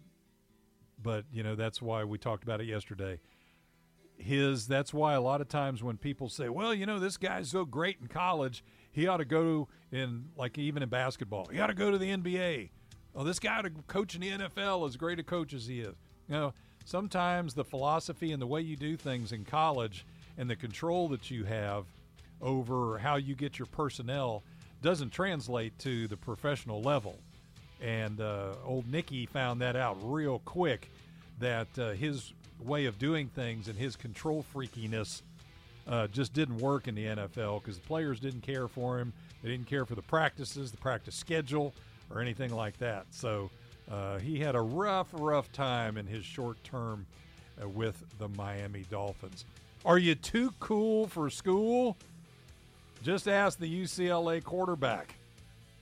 but 1.02 1.24
you 1.32 1.42
know 1.42 1.54
that's 1.54 1.80
why 1.80 2.04
we 2.04 2.18
talked 2.18 2.42
about 2.42 2.60
it 2.60 2.66
yesterday. 2.66 3.20
His 4.16 4.66
that's 4.66 4.92
why 4.92 5.14
a 5.14 5.20
lot 5.20 5.40
of 5.40 5.48
times 5.48 5.82
when 5.82 5.96
people 5.96 6.28
say, 6.28 6.48
"Well, 6.48 6.74
you 6.74 6.86
know 6.86 6.98
this 6.98 7.16
guy's 7.16 7.50
so 7.50 7.64
great 7.64 7.98
in 8.00 8.08
college, 8.08 8.64
he 8.92 9.06
ought 9.06 9.18
to 9.18 9.24
go 9.24 9.68
in 9.90 10.26
like 10.36 10.58
even 10.58 10.82
in 10.82 10.88
basketball, 10.88 11.46
he 11.46 11.58
ought 11.60 11.68
to 11.68 11.74
go 11.74 11.90
to 11.90 11.98
the 11.98 12.10
NBA." 12.10 12.70
Oh, 13.14 13.24
this 13.24 13.40
guy 13.40 13.62
to 13.62 13.70
coach 13.88 14.14
in 14.14 14.20
the 14.20 14.30
NFL 14.30 14.86
as 14.86 14.96
great 14.96 15.18
a 15.18 15.24
coach 15.24 15.52
as 15.52 15.66
he 15.66 15.80
is. 15.80 15.96
You 16.28 16.34
know, 16.34 16.54
sometimes 16.84 17.54
the 17.54 17.64
philosophy 17.64 18.30
and 18.30 18.40
the 18.40 18.46
way 18.46 18.60
you 18.60 18.76
do 18.76 18.96
things 18.96 19.32
in 19.32 19.44
college 19.44 20.06
and 20.38 20.48
the 20.48 20.54
control 20.54 21.08
that 21.08 21.30
you 21.30 21.44
have 21.44 21.86
over 22.42 22.98
how 22.98 23.16
you 23.16 23.34
get 23.34 23.58
your 23.58 23.66
personnel 23.66 24.42
doesn't 24.82 25.10
translate 25.10 25.78
to 25.80 26.08
the 26.08 26.16
professional 26.16 26.80
level. 26.82 27.18
And 27.80 28.20
uh, 28.20 28.54
old 28.64 28.90
Nicky 28.90 29.26
found 29.26 29.60
that 29.60 29.76
out 29.76 29.98
real 30.02 30.40
quick 30.44 30.90
that 31.38 31.68
uh, 31.78 31.90
his 31.90 32.32
way 32.62 32.86
of 32.86 32.98
doing 32.98 33.28
things 33.28 33.68
and 33.68 33.78
his 33.78 33.96
control 33.96 34.44
freakiness 34.54 35.22
uh, 35.88 36.06
just 36.08 36.32
didn't 36.32 36.58
work 36.58 36.88
in 36.88 36.94
the 36.94 37.06
NFL 37.06 37.62
because 37.62 37.78
the 37.78 37.86
players 37.86 38.20
didn't 38.20 38.42
care 38.42 38.68
for 38.68 38.98
him. 38.98 39.12
They 39.42 39.50
didn't 39.50 39.66
care 39.66 39.86
for 39.86 39.94
the 39.94 40.02
practices, 40.02 40.70
the 40.70 40.76
practice 40.76 41.14
schedule, 41.14 41.74
or 42.10 42.20
anything 42.20 42.54
like 42.54 42.78
that. 42.78 43.06
So 43.10 43.50
uh, 43.90 44.18
he 44.18 44.38
had 44.38 44.54
a 44.54 44.60
rough, 44.60 45.08
rough 45.12 45.50
time 45.52 45.96
in 45.96 46.06
his 46.06 46.24
short 46.24 46.62
term 46.64 47.06
uh, 47.62 47.68
with 47.68 48.02
the 48.18 48.28
Miami 48.28 48.84
Dolphins. 48.90 49.44
Are 49.84 49.98
you 49.98 50.14
too 50.14 50.52
cool 50.60 51.06
for 51.08 51.30
school? 51.30 51.96
Just 53.02 53.28
ask 53.28 53.58
the 53.58 53.82
UCLA 53.82 54.42
quarterback. 54.42 55.14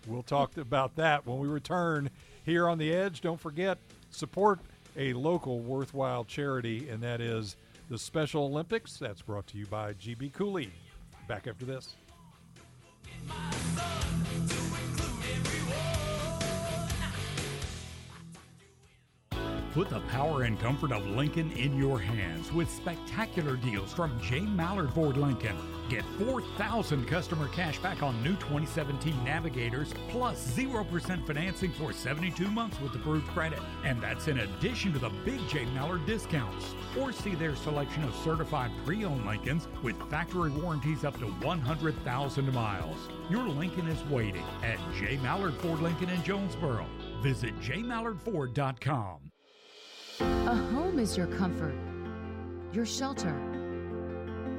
We'll 0.07 0.23
talk 0.23 0.57
about 0.57 0.97
that 0.97 1.27
when 1.27 1.39
we 1.39 1.49
return 1.49 2.11
here 2.45 2.69
on 2.69 2.79
the 2.79 2.93
Edge. 2.95 3.21
Don't 3.21 3.41
forget, 3.41 3.79
support 4.11 4.61
a 4.97 5.13
local 5.13 5.59
worthwhile 5.61 6.25
charity, 6.25 6.89
and 6.89 7.03
that 7.03 7.21
is 7.21 7.57
the 7.91 7.99
Special 7.99 8.45
Olympics. 8.45 8.97
That's 8.97 9.23
brought 9.23 9.47
to 9.49 9.59
you 9.59 9.67
by 9.67 9.95
GB 9.95 10.33
Cooley. 10.33 10.71
Back 11.27 11.47
after 11.47 11.65
this. 11.65 11.95
Put 19.79 19.91
the 19.91 20.01
power 20.09 20.43
and 20.43 20.59
comfort 20.59 20.91
of 20.91 21.07
Lincoln 21.07 21.53
in 21.53 21.79
your 21.79 22.01
hands 22.01 22.53
with 22.53 22.69
spectacular 22.69 23.55
deals 23.55 23.93
from 23.93 24.21
J. 24.21 24.41
Mallard 24.41 24.93
Ford 24.93 25.17
Lincoln. 25.17 25.57
Get 25.89 26.05
4,000 26.19 27.07
customer 27.07 27.47
cash 27.47 27.79
back 27.79 28.03
on 28.03 28.21
new 28.25 28.35
2017 28.39 29.15
Navigators 29.23 29.95
plus 30.09 30.51
0% 30.57 31.25
financing 31.25 31.71
for 31.71 31.93
72 31.93 32.51
months 32.51 32.81
with 32.81 32.93
approved 32.97 33.29
credit. 33.29 33.61
And 33.85 34.03
that's 34.03 34.27
in 34.27 34.41
addition 34.41 34.93
to 34.95 34.99
the 34.99 35.13
big 35.25 35.39
J. 35.49 35.65
Mallard 35.67 36.05
discounts. 36.07 36.75
Or 36.99 37.13
see 37.13 37.37
their 37.37 37.55
selection 37.55 38.03
of 38.03 38.17
certified 38.25 38.73
pre 38.85 39.05
owned 39.05 39.27
Lincolns 39.27 39.69
with 39.85 39.95
factory 40.11 40.51
warranties 40.51 41.05
up 41.05 41.17
to 41.21 41.27
100,000 41.27 42.53
miles. 42.53 43.09
Your 43.31 43.49
Lincoln 43.49 43.87
is 43.87 44.05
waiting 44.11 44.45
at 44.65 44.81
J. 44.99 45.19
Mallard 45.19 45.55
Ford 45.59 45.79
Lincoln 45.79 46.09
in 46.11 46.21
Jonesboro. 46.25 46.85
Visit 47.23 47.57
jmallardford.com. 47.61 49.29
A 50.21 50.25
home 50.25 50.99
is 50.99 51.17
your 51.17 51.29
comfort, 51.29 51.77
your 52.73 52.85
shelter. 52.85 53.37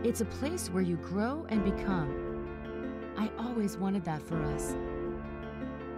It's 0.06 0.22
a 0.22 0.26
place 0.26 0.70
where 0.70 0.84
you 0.84 0.96
grow 0.96 1.46
and 1.50 1.66
become. 1.66 2.48
I 3.18 3.30
always 3.38 3.76
wanted 3.76 4.06
that 4.06 4.22
for 4.22 4.42
us. 4.54 4.76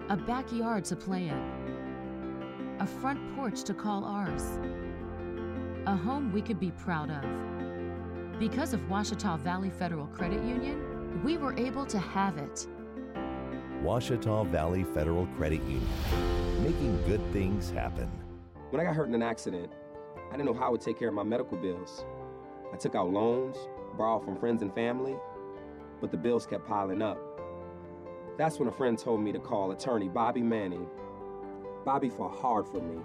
A 0.10 0.18
backyard 0.18 0.84
to 0.86 0.96
play 0.96 1.28
in, 1.28 2.78
a 2.80 2.88
front 2.88 3.20
porch 3.36 3.64
to 3.66 3.76
call 3.76 4.04
ours, 4.04 4.58
a 5.86 5.96
home 5.96 6.34
we 6.34 6.42
could 6.42 6.60
be 6.60 6.72
proud 6.72 7.12
of. 7.12 8.40
Because 8.40 8.74
of 8.74 8.80
Ouachita 8.90 9.38
Valley 9.42 9.70
Federal 9.70 10.08
Credit 10.08 10.44
Union, 10.44 11.22
we 11.24 11.38
were 11.38 11.56
able 11.56 11.86
to 11.86 12.00
have 12.00 12.38
it. 12.38 12.66
Ouachita 13.84 14.44
Valley 14.48 14.86
Federal 14.86 15.28
Credit 15.38 15.62
Union, 15.64 16.64
making 16.64 17.00
good 17.06 17.22
things 17.32 17.70
happen. 17.70 18.10
When 18.72 18.80
I 18.80 18.86
got 18.86 18.96
hurt 18.96 19.10
in 19.10 19.16
an 19.16 19.22
accident, 19.22 19.70
I 20.30 20.38
didn't 20.38 20.46
know 20.46 20.54
how 20.54 20.68
I 20.68 20.70
would 20.70 20.80
take 20.80 20.98
care 20.98 21.10
of 21.10 21.14
my 21.14 21.24
medical 21.24 21.58
bills. 21.58 22.06
I 22.74 22.78
took 22.78 22.96
out 22.96 23.12
loans, 23.12 23.58
borrowed 23.98 24.24
from 24.24 24.38
friends 24.38 24.62
and 24.62 24.74
family, 24.74 25.18
but 26.00 26.10
the 26.10 26.16
bills 26.16 26.46
kept 26.46 26.66
piling 26.66 27.02
up. 27.02 27.20
That's 28.38 28.60
when 28.60 28.70
a 28.70 28.72
friend 28.72 28.98
told 28.98 29.20
me 29.20 29.34
to 29.34 29.40
call 29.40 29.72
attorney 29.72 30.08
Bobby 30.08 30.42
Manning. 30.42 30.88
Bobby 31.84 32.10
fought 32.10 32.34
hard 32.34 32.66
for 32.66 32.80
me. 32.80 33.02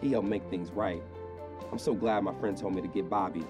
He 0.00 0.10
helped 0.10 0.26
make 0.26 0.42
things 0.50 0.72
right. 0.72 1.04
I'm 1.70 1.78
so 1.78 1.94
glad 1.94 2.24
my 2.24 2.34
friend 2.34 2.58
told 2.58 2.74
me 2.74 2.82
to 2.82 2.88
get 2.88 3.08
Bobby. 3.08 3.44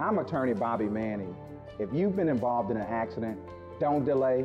I'm 0.00 0.18
attorney 0.18 0.54
Bobby 0.54 0.86
Manning. 0.86 1.36
If 1.78 1.92
you've 1.92 2.16
been 2.16 2.28
involved 2.28 2.72
in 2.72 2.78
an 2.78 2.86
accident, 2.88 3.38
don't 3.78 4.04
delay. 4.04 4.44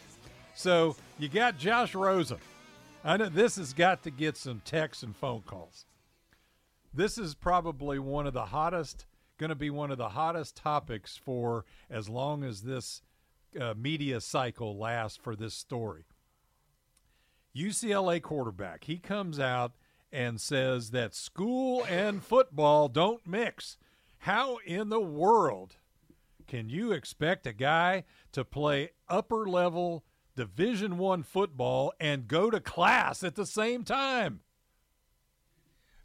So, 0.53 0.95
you 1.17 1.27
got 1.27 1.57
Josh 1.57 1.95
Rosen. 1.95 2.37
I 3.03 3.17
know 3.17 3.27
this 3.27 3.55
has 3.55 3.73
got 3.73 4.03
to 4.03 4.11
get 4.11 4.37
some 4.37 4.61
texts 4.65 5.01
and 5.01 5.15
phone 5.15 5.41
calls. 5.47 5.85
This 6.93 7.17
is 7.17 7.33
probably 7.33 7.97
one 7.97 8.27
of 8.27 8.33
the 8.33 8.45
hottest, 8.45 9.07
going 9.39 9.49
to 9.49 9.55
be 9.55 9.71
one 9.71 9.89
of 9.89 9.97
the 9.97 10.09
hottest 10.09 10.55
topics 10.55 11.17
for 11.17 11.65
as 11.89 12.07
long 12.07 12.43
as 12.43 12.61
this 12.61 13.01
uh, 13.59 13.73
media 13.75 14.21
cycle 14.21 14.77
lasts 14.77 15.17
for 15.17 15.35
this 15.35 15.55
story. 15.55 16.05
UCLA 17.57 18.21
quarterback, 18.21 18.83
he 18.83 18.97
comes 18.97 19.39
out 19.39 19.71
and 20.11 20.39
says 20.39 20.91
that 20.91 21.15
school 21.15 21.85
and 21.85 22.23
football 22.23 22.87
don't 22.87 23.25
mix. 23.25 23.77
How 24.19 24.57
in 24.65 24.89
the 24.89 24.99
world 24.99 25.77
can 26.47 26.69
you 26.69 26.91
expect 26.91 27.47
a 27.47 27.53
guy 27.53 28.03
to 28.33 28.43
play 28.43 28.91
upper 29.07 29.47
level 29.47 30.03
division 30.35 30.97
1 30.97 31.23
football 31.23 31.93
and 31.99 32.27
go 32.27 32.49
to 32.49 32.59
class 32.59 33.23
at 33.23 33.35
the 33.35 33.45
same 33.45 33.83
time? 33.83 34.41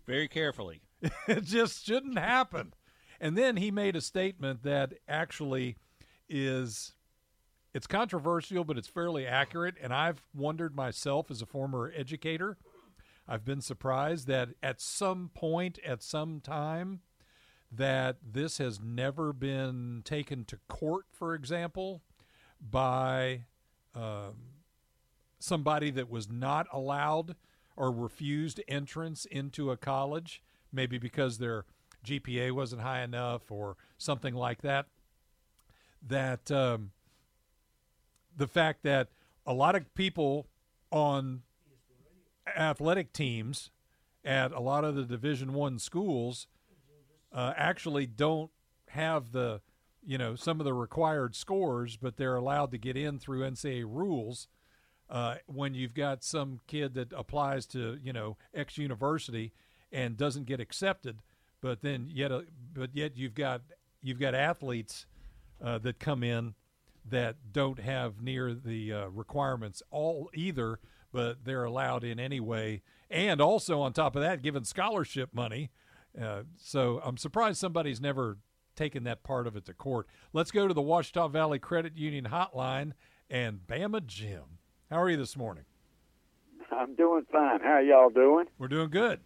Very 0.06 0.28
carefully. 0.28 0.82
it 1.28 1.44
just 1.44 1.84
shouldn't 1.84 2.18
happen. 2.18 2.74
And 3.20 3.36
then 3.36 3.56
he 3.56 3.70
made 3.70 3.96
a 3.96 4.00
statement 4.00 4.62
that 4.62 4.94
actually 5.08 5.76
is 6.28 6.92
it's 7.72 7.86
controversial 7.86 8.64
but 8.64 8.76
it's 8.76 8.88
fairly 8.88 9.26
accurate 9.26 9.76
and 9.80 9.92
I've 9.92 10.22
wondered 10.34 10.74
myself 10.74 11.30
as 11.30 11.40
a 11.40 11.46
former 11.46 11.92
educator 11.94 12.56
I've 13.28 13.44
been 13.44 13.60
surprised 13.60 14.26
that 14.28 14.50
at 14.62 14.80
some 14.80 15.30
point, 15.34 15.78
at 15.84 16.02
some 16.02 16.40
time, 16.40 17.00
that 17.72 18.18
this 18.22 18.58
has 18.58 18.80
never 18.80 19.32
been 19.32 20.02
taken 20.04 20.44
to 20.46 20.58
court, 20.68 21.06
for 21.10 21.34
example, 21.34 22.02
by 22.60 23.44
um, 23.94 24.34
somebody 25.38 25.90
that 25.90 26.08
was 26.08 26.30
not 26.30 26.66
allowed 26.72 27.34
or 27.76 27.90
refused 27.90 28.60
entrance 28.68 29.24
into 29.26 29.70
a 29.70 29.76
college, 29.76 30.42
maybe 30.72 30.98
because 30.98 31.38
their 31.38 31.64
GPA 32.04 32.52
wasn't 32.52 32.82
high 32.82 33.02
enough 33.02 33.50
or 33.50 33.76
something 33.98 34.34
like 34.34 34.62
that. 34.62 34.86
That 36.06 36.50
um, 36.50 36.92
the 38.36 38.46
fact 38.46 38.84
that 38.84 39.08
a 39.44 39.52
lot 39.52 39.74
of 39.74 39.92
people 39.94 40.46
on 40.92 41.42
athletic 42.56 43.12
teams 43.12 43.70
at 44.24 44.52
a 44.52 44.60
lot 44.60 44.84
of 44.84 44.94
the 44.94 45.04
Division 45.04 45.54
One 45.54 45.78
schools 45.78 46.46
uh, 47.32 47.52
actually 47.56 48.06
don't 48.06 48.50
have 48.88 49.32
the 49.32 49.60
you 50.04 50.18
know 50.18 50.34
some 50.34 50.60
of 50.60 50.64
the 50.64 50.74
required 50.74 51.34
scores, 51.34 51.96
but 51.96 52.16
they're 52.16 52.36
allowed 52.36 52.70
to 52.72 52.78
get 52.78 52.96
in 52.96 53.18
through 53.18 53.40
NCAA 53.40 53.84
rules. 53.86 54.48
Uh, 55.08 55.36
when 55.46 55.72
you've 55.72 55.94
got 55.94 56.24
some 56.24 56.58
kid 56.66 56.94
that 56.94 57.12
applies 57.12 57.66
to 57.66 57.98
you 58.02 58.12
know 58.12 58.36
X 58.54 58.78
university 58.78 59.52
and 59.92 60.16
doesn't 60.16 60.46
get 60.46 60.60
accepted, 60.60 61.18
but 61.60 61.82
then 61.82 62.08
yet 62.12 62.32
uh, 62.32 62.42
but 62.74 62.90
yet 62.94 63.16
you've 63.16 63.34
got 63.34 63.62
you've 64.02 64.18
got 64.18 64.34
athletes 64.34 65.06
uh, 65.62 65.78
that 65.78 65.98
come 65.98 66.22
in 66.22 66.54
that 67.08 67.36
don't 67.52 67.78
have 67.78 68.20
near 68.20 68.52
the 68.52 68.92
uh, 68.92 69.06
requirements 69.08 69.82
all 69.90 70.28
either 70.34 70.80
but 71.16 71.46
they're 71.46 71.64
allowed 71.64 72.04
in 72.04 72.20
anyway. 72.20 72.82
And 73.10 73.40
also, 73.40 73.80
on 73.80 73.94
top 73.94 74.16
of 74.16 74.22
that, 74.22 74.42
given 74.42 74.64
scholarship 74.64 75.30
money. 75.32 75.70
Uh, 76.20 76.42
so 76.58 77.00
I'm 77.02 77.16
surprised 77.16 77.56
somebody's 77.56 78.02
never 78.02 78.36
taken 78.74 79.04
that 79.04 79.22
part 79.22 79.46
of 79.46 79.56
it 79.56 79.64
to 79.64 79.72
court. 79.72 80.08
Let's 80.34 80.50
go 80.50 80.68
to 80.68 80.74
the 80.74 80.82
Ouachita 80.82 81.28
Valley 81.30 81.58
Credit 81.58 81.96
Union 81.96 82.26
hotline 82.26 82.92
and 83.30 83.60
Bama 83.66 84.04
Jim. 84.04 84.58
How 84.90 85.00
are 85.00 85.08
you 85.08 85.16
this 85.16 85.38
morning? 85.38 85.64
I'm 86.70 86.94
doing 86.94 87.24
fine. 87.32 87.60
How 87.60 87.76
are 87.76 87.82
y'all 87.82 88.10
doing? 88.10 88.44
We're 88.58 88.68
doing 88.68 88.90
good. 88.90 89.20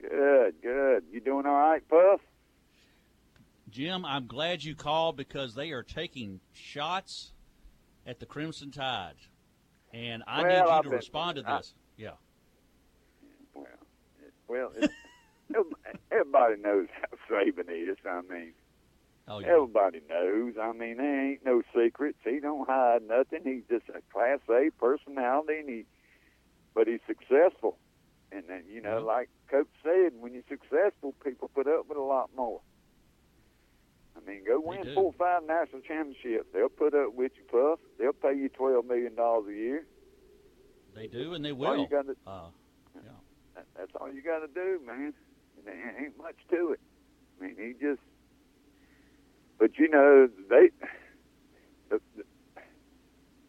Good, 0.00 0.54
good. 0.62 1.04
You 1.12 1.20
doing 1.20 1.46
all 1.46 1.52
right, 1.52 1.88
Puff? 1.88 2.20
Jim, 3.70 4.04
I'm 4.04 4.26
glad 4.26 4.64
you 4.64 4.74
called 4.74 5.16
because 5.16 5.54
they 5.54 5.70
are 5.70 5.84
taking 5.84 6.40
shots 6.52 7.34
at 8.04 8.18
the 8.18 8.26
Crimson 8.26 8.72
Tide, 8.72 9.14
and 9.92 10.22
I 10.26 10.42
Well, 10.42 10.50
need 10.50 10.56
you 10.56 10.70
I've 10.70 10.82
to 10.84 10.88
been- 10.90 10.96
respond 10.96 11.36
to 11.36 11.44
I- 11.50 11.56
this. 11.58 11.74
yeah. 11.96 12.10
Well, 13.54 13.66
it, 14.24 14.32
well, 14.48 14.72
it, 14.76 14.90
everybody 16.10 16.56
knows 16.60 16.88
how 17.00 17.16
Saban 17.30 17.68
is. 17.70 17.96
I 18.08 18.20
mean, 18.22 18.52
Oh, 19.28 19.38
yeah. 19.38 19.48
everybody 19.54 20.00
knows. 20.08 20.54
I 20.60 20.72
mean, 20.72 20.96
there 20.96 21.30
ain't 21.30 21.44
no 21.44 21.62
secrets. 21.74 22.18
He 22.24 22.40
don't 22.40 22.68
hide 22.68 23.02
nothing. 23.06 23.40
He's 23.44 23.62
just 23.70 23.88
a 23.90 24.00
Class 24.12 24.40
A 24.50 24.70
personality, 24.80 25.60
and 25.60 25.68
he, 25.68 25.84
but 26.74 26.88
he's 26.88 27.00
successful. 27.06 27.78
And 28.32 28.44
then, 28.48 28.64
you 28.68 28.80
know, 28.80 28.96
mm-hmm. 28.96 29.06
like 29.06 29.28
Coach 29.48 29.68
said, 29.84 30.12
when 30.18 30.32
you're 30.34 30.42
successful, 30.48 31.14
people 31.24 31.48
put 31.54 31.68
up 31.68 31.88
with 31.88 31.98
a 31.98 32.02
lot 32.02 32.30
more. 32.36 32.60
I 34.16 34.28
mean, 34.28 34.44
go 34.46 34.60
win 34.60 34.94
four 34.94 35.04
or 35.04 35.12
five 35.12 35.42
national 35.46 35.80
championships. 35.82 36.46
They'll 36.52 36.68
put 36.68 36.94
up 36.94 37.14
with 37.14 37.32
you, 37.36 37.44
Puff. 37.50 37.80
They'll 37.98 38.12
pay 38.12 38.36
you 38.36 38.48
twelve 38.48 38.86
million 38.86 39.14
dollars 39.14 39.48
a 39.48 39.54
year. 39.54 39.86
They 40.94 41.06
do, 41.06 41.34
and 41.34 41.44
they 41.44 41.50
All 41.50 41.56
will. 41.56 41.78
you 41.78 41.88
gotta, 41.88 42.14
uh, 42.26 42.50
that, 43.54 43.66
that's 43.76 43.92
all 44.00 44.12
you 44.12 44.22
got 44.22 44.40
to 44.40 44.48
do, 44.48 44.80
man. 44.86 45.14
There 45.64 46.04
ain't 46.04 46.18
much 46.18 46.36
to 46.50 46.72
it. 46.72 46.80
I 47.40 47.44
mean, 47.44 47.56
he 47.56 47.72
just. 47.80 48.00
But 49.58 49.78
you 49.78 49.88
know, 49.88 50.28
they 50.50 50.70
the, 51.88 52.00
the, 52.16 52.24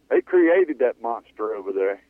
they 0.09 0.21
created 0.21 0.79
that 0.79 1.01
monster 1.01 1.55
over 1.55 1.71
there. 1.71 2.01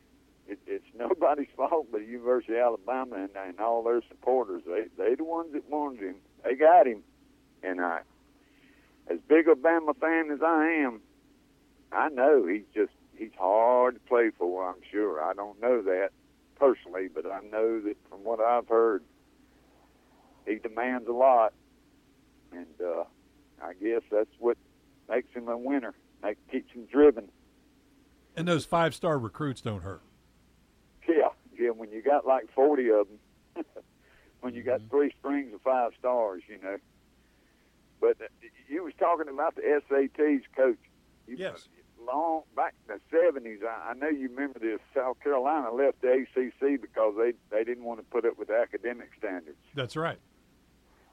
It, 0.46 0.58
it's 0.66 0.84
nobody's 0.98 1.48
fault 1.56 1.88
but 1.90 2.00
the 2.00 2.06
University 2.06 2.54
of 2.54 2.60
Alabama 2.60 3.16
and, 3.16 3.30
and 3.36 3.58
all 3.60 3.82
their 3.82 4.02
supporters. 4.08 4.62
They 4.66 4.84
they 4.96 5.14
the 5.14 5.24
ones 5.24 5.52
that 5.54 5.68
wanted 5.70 6.00
him. 6.00 6.16
They 6.44 6.54
got 6.54 6.86
him, 6.86 7.02
and 7.62 7.80
I, 7.80 8.00
as 9.08 9.18
big 9.28 9.48
a 9.48 9.54
Bama 9.54 9.96
fan 9.98 10.30
as 10.30 10.40
I 10.42 10.82
am, 10.84 11.00
I 11.92 12.08
know 12.08 12.46
he's 12.46 12.64
just 12.74 12.92
he's 13.16 13.34
hard 13.38 13.94
to 13.94 14.00
play 14.00 14.30
for. 14.36 14.68
I'm 14.68 14.80
sure. 14.90 15.22
I 15.22 15.34
don't 15.34 15.60
know 15.60 15.82
that 15.82 16.10
personally, 16.56 17.08
but 17.12 17.26
I 17.26 17.40
know 17.40 17.80
that 17.80 17.96
from 18.08 18.24
what 18.24 18.40
I've 18.40 18.68
heard, 18.68 19.02
he 20.46 20.56
demands 20.56 21.08
a 21.08 21.12
lot, 21.12 21.52
and 22.52 22.66
uh, 22.80 23.04
I 23.62 23.74
guess 23.74 24.02
that's 24.10 24.30
what 24.38 24.56
makes 25.08 25.32
him 25.34 25.48
a 25.48 25.56
winner. 25.56 25.94
Make 26.22 26.38
keeps 26.50 26.72
him 26.72 26.86
driven. 26.90 27.28
And 28.36 28.48
those 28.48 28.64
five 28.64 28.94
star 28.94 29.18
recruits 29.18 29.60
don't 29.60 29.82
hurt. 29.82 30.02
Yeah, 31.08 31.28
yeah. 31.58 31.70
When 31.70 31.90
you 31.90 32.02
got 32.02 32.26
like 32.26 32.52
forty 32.54 32.90
of 32.90 33.06
them, 33.54 33.64
when 34.40 34.54
you 34.54 34.62
got 34.62 34.80
three 34.90 35.12
strings 35.18 35.54
of 35.54 35.60
five 35.62 35.92
stars, 35.98 36.42
you 36.48 36.58
know. 36.62 36.76
But 38.04 38.28
you 38.68 38.84
was 38.84 38.92
talking 38.98 39.28
about 39.32 39.54
the 39.56 39.62
SATs, 39.62 40.42
coach. 40.56 40.78
You, 41.26 41.36
Yes. 41.38 41.68
Long 42.06 42.42
back 42.54 42.74
in 42.86 42.96
the 42.96 43.00
seventies, 43.10 43.60
I, 43.66 43.90
I 43.90 43.94
know 43.94 44.08
you 44.10 44.28
remember 44.28 44.58
this. 44.58 44.78
South 44.94 45.18
Carolina 45.20 45.72
left 45.72 46.02
the 46.02 46.12
ACC 46.12 46.78
because 46.78 47.14
they 47.16 47.32
they 47.50 47.64
didn't 47.64 47.84
want 47.84 47.98
to 48.00 48.04
put 48.04 48.26
up 48.26 48.38
with 48.38 48.50
academic 48.50 49.08
standards. 49.18 49.56
That's 49.74 49.96
right. 49.96 50.18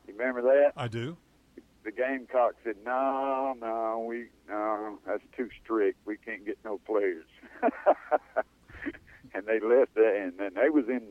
You 0.05 0.13
remember 0.17 0.41
that? 0.41 0.73
I 0.75 0.89
do. 0.89 1.15
the 1.85 1.91
Gamecocks 1.93 2.57
said, 2.65 2.75
"No, 2.83 3.55
no, 3.61 4.03
we 4.05 4.25
no, 4.49 4.99
that's 5.07 5.23
too 5.37 5.49
strict. 5.63 5.97
We 6.05 6.17
can't 6.17 6.45
get 6.45 6.57
no 6.65 6.77
players." 6.79 7.25
and 9.33 9.45
they 9.45 9.59
left 9.61 9.93
that, 9.95 10.15
and 10.21 10.37
then 10.37 10.51
they 10.55 10.69
was 10.69 10.89
in 10.89 11.03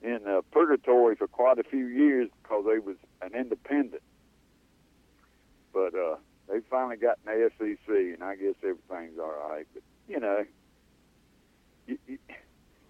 in 0.00 0.26
uh, 0.26 0.40
purgatory 0.52 1.16
for 1.16 1.26
quite 1.26 1.58
a 1.58 1.64
few 1.64 1.86
years 1.86 2.30
because 2.42 2.64
they 2.66 2.78
was 2.78 2.96
an 3.20 3.34
independent. 3.34 4.02
But 5.76 5.94
uh, 5.94 6.16
they 6.48 6.60
finally 6.70 6.96
got 6.96 7.18
the 7.26 7.50
SEC, 7.58 7.86
and 7.86 8.24
I 8.24 8.34
guess 8.34 8.54
everything's 8.62 9.18
all 9.18 9.34
right. 9.50 9.66
But 9.74 9.82
you 10.08 10.18
know, 10.18 10.42
you, 11.86 11.98
you, 12.08 12.18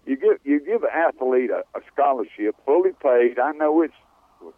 you 0.05 0.15
give 0.15 0.37
you 0.45 0.61
give 0.61 0.83
an 0.83 0.89
athlete 0.93 1.49
a, 1.49 1.65
a 1.77 1.81
scholarship, 1.91 2.55
fully 2.65 2.91
paid. 3.03 3.39
I 3.39 3.51
know 3.51 3.81
it's 3.81 3.93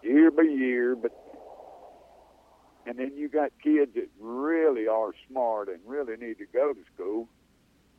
year 0.04 0.30
by 0.30 0.44
year, 0.44 0.96
but 0.96 1.12
and 2.86 3.00
then 3.00 3.14
you 3.18 3.30
got 3.30 3.52
kids 3.64 3.96
that 3.96 4.10
really 4.20 4.88
are 4.88 5.10
smart 5.28 5.68
and 5.68 5.80
really 5.88 6.16
need 6.16 6.38
to 6.38 6.46
go 6.54 6.74
to 6.74 6.80
school 6.94 7.28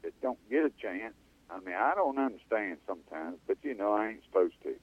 that 0.05 0.13
don't 0.23 0.39
get 0.49 0.65
a 0.65 0.71
chance. 0.81 1.15
I 1.51 1.59
mean, 1.59 1.75
I 1.75 1.95
don't 1.97 2.21
understand 2.21 2.77
sometimes, 2.87 3.39
but 3.49 3.57
you 3.65 3.75
know, 3.75 3.95
I 3.95 4.11
ain't 4.11 4.23
supposed 4.27 4.55
to. 4.63 4.77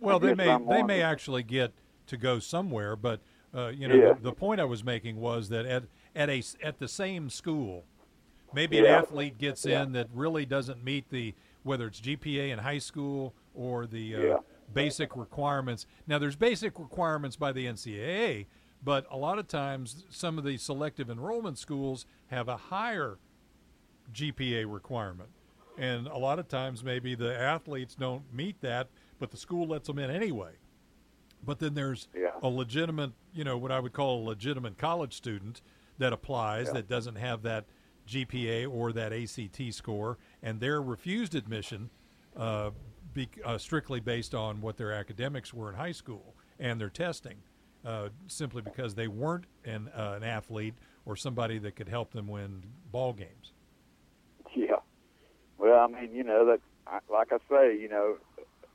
Well, 0.00 0.18
they 0.18 0.34
may 0.34 0.56
they 0.70 0.82
may 0.82 1.02
actually 1.02 1.42
get 1.42 1.74
to 2.06 2.16
go 2.16 2.38
somewhere, 2.38 2.96
but 2.96 3.20
uh, 3.54 3.68
you 3.68 3.88
know 3.88 3.94
Yeah. 3.94 4.12
the, 4.14 4.20
the 4.22 4.32
point 4.32 4.60
I 4.60 4.64
was 4.64 4.82
making 4.84 5.16
was 5.16 5.48
that 5.50 5.66
at 5.66 5.84
at 6.14 6.28
a 6.30 6.42
at 6.62 6.78
the 6.78 6.88
same 6.88 7.30
school, 7.30 7.84
maybe 8.52 8.78
an 8.78 8.86
athlete 8.86 9.38
gets 9.38 9.64
Yeah. 9.64 9.82
in 9.82 9.92
that 9.92 10.08
really 10.12 10.46
doesn't 10.46 10.82
meet 10.84 11.08
the 11.10 11.34
whether 11.62 11.86
it's 11.86 12.00
GPA 12.00 12.50
in 12.50 12.58
high 12.58 12.78
school 12.78 13.34
or 13.54 13.86
the 13.86 14.16
uh, 14.16 14.20
Yeah. 14.20 14.36
basic 14.74 15.16
requirements. 15.16 15.86
Now, 16.06 16.18
there's 16.18 16.34
basic 16.36 16.78
requirements 16.78 17.36
by 17.36 17.52
the 17.52 17.66
NCAA, 17.66 18.46
but 18.82 19.06
a 19.10 19.16
lot 19.16 19.38
of 19.38 19.46
times 19.46 20.04
some 20.10 20.38
of 20.38 20.44
the 20.44 20.56
selective 20.56 21.08
enrollment 21.10 21.58
schools 21.58 22.04
have 22.28 22.48
a 22.48 22.56
higher 22.56 23.18
GPA 24.12 24.64
requirement. 24.72 25.28
And 25.78 26.06
a 26.06 26.18
lot 26.18 26.38
of 26.38 26.48
times, 26.48 26.82
maybe 26.84 27.14
the 27.14 27.34
athletes 27.38 27.94
don't 27.94 28.24
meet 28.32 28.60
that, 28.60 28.88
but 29.18 29.30
the 29.30 29.36
school 29.38 29.66
lets 29.66 29.86
them 29.86 29.98
in 29.98 30.10
anyway. 30.10 30.52
But 31.42 31.58
then 31.58 31.74
there's 31.74 32.08
Yeah. 32.14 32.38
a 32.42 32.48
legitimate, 32.48 33.12
you 33.34 33.44
know, 33.44 33.58
what 33.58 33.72
I 33.72 33.80
would 33.80 33.92
call 33.92 34.22
a 34.22 34.24
legitimate 34.24 34.78
college 34.78 35.12
student 35.14 35.60
that 35.98 36.12
applies 36.12 36.68
Yeah. 36.68 36.74
that 36.74 36.88
doesn't 36.88 37.16
have 37.16 37.42
that 37.42 37.66
GPA 38.06 38.66
or 38.66 38.92
that 38.92 39.12
ACT 39.12 39.72
score, 39.72 40.18
and 40.42 40.60
they're 40.60 40.82
refused 40.82 41.34
admission 41.34 41.90
uh, 42.34 42.70
be, 43.12 43.28
uh, 43.44 43.58
strictly 43.58 44.00
based 44.00 44.34
on 44.34 44.62
what 44.62 44.78
their 44.78 44.90
academics 44.90 45.52
were 45.52 45.68
in 45.68 45.74
high 45.74 45.92
school 45.92 46.34
and 46.58 46.80
their 46.80 46.88
testing, 46.88 47.42
uh, 47.84 48.08
simply 48.26 48.62
because 48.62 48.94
they 48.94 49.06
weren't 49.06 49.44
an, 49.64 49.88
uh, 49.88 50.14
an 50.16 50.24
athlete 50.24 50.74
or 51.04 51.14
somebody 51.14 51.58
that 51.58 51.76
could 51.76 51.88
help 51.88 52.12
them 52.12 52.26
win 52.26 52.62
ball 52.90 53.12
games. 53.12 53.52
Yeah. 54.54 54.76
Well, 55.58 55.78
I 55.78 55.86
mean, 55.88 56.14
you 56.14 56.24
know 56.24 56.46
that, 56.46 56.60
like 57.10 57.32
I 57.32 57.38
say, 57.50 57.78
you 57.78 57.88
know, 57.88 58.16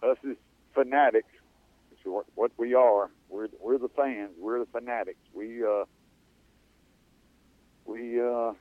us 0.03 0.17
as 0.29 0.37
fanatics, 0.73 1.33
what, 2.11 2.25
what 2.35 2.51
we 2.57 2.73
are. 2.73 3.09
We're 3.29 3.47
we're 3.59 3.77
the 3.77 3.89
fans. 3.89 4.31
We're 4.39 4.59
the 4.59 4.67
fanatics. 4.71 5.19
We 5.33 5.63
uh, 5.63 5.85
we 7.85 8.21
uh, 8.21 8.53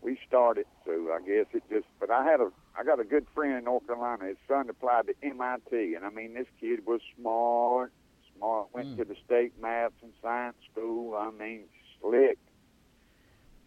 we 0.00 0.18
started. 0.26 0.66
So 0.84 1.12
I 1.12 1.20
guess 1.26 1.46
it 1.52 1.62
just. 1.70 1.86
But 2.00 2.10
I 2.10 2.24
had 2.24 2.40
a 2.40 2.50
I 2.78 2.84
got 2.84 3.00
a 3.00 3.04
good 3.04 3.26
friend 3.34 3.56
in 3.56 3.64
North 3.64 3.86
Carolina. 3.86 4.26
His 4.26 4.36
son 4.48 4.68
applied 4.68 5.06
to 5.06 5.14
MIT, 5.22 5.94
and 5.94 6.04
I 6.04 6.10
mean, 6.10 6.34
this 6.34 6.46
kid 6.60 6.86
was 6.86 7.00
smart. 7.18 7.92
Smart. 8.36 8.68
Went 8.72 8.98
to 8.98 9.04
the 9.04 9.16
state 9.24 9.52
maths 9.60 9.94
and 10.02 10.12
science 10.22 10.56
school. 10.70 11.14
I 11.14 11.30
mean, 11.30 11.64
slick. 12.00 12.38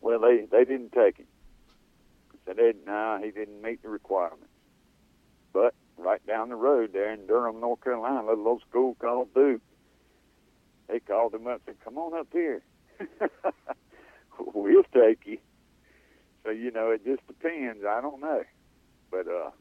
Well, 0.02 0.20
they 0.20 0.46
they 0.52 0.64
didn't 0.64 0.92
take 0.92 1.18
him. 1.18 1.28
Said 2.46 2.58
they 2.58 2.74
no, 2.86 3.20
he 3.24 3.32
didn't 3.32 3.62
meet 3.62 3.82
the 3.82 3.90
requirements. 3.90 4.46
But 5.52 5.74
right 6.02 6.26
down 6.26 6.50
the 6.50 6.56
road 6.56 6.92
there 6.94 7.12
in 7.14 7.28
Durham, 7.28 7.60
North 7.60 7.82
Carolina, 7.84 8.28
a 8.28 8.30
little 8.30 8.48
old 8.48 8.62
school 8.70 8.96
called 9.00 9.34
Duke. 9.34 9.62
They 10.88 11.00
called 11.00 11.34
him 11.34 11.48
up 11.48 11.62
and 11.68 11.76
said, 11.78 11.84
"Come 11.84 11.98
on 11.98 12.18
up 12.18 12.28
here. 12.32 12.62
we'll 14.40 14.84
take 14.94 15.20
you." 15.26 15.38
So 16.44 16.52
you 16.52 16.72
know, 16.72 16.92
it 16.92 17.06
just 17.06 17.26
depends. 17.28 17.84
I 17.88 18.02
don't 18.02 18.22
know, 18.22 18.44
but 19.12 19.28
uh, 19.28 19.52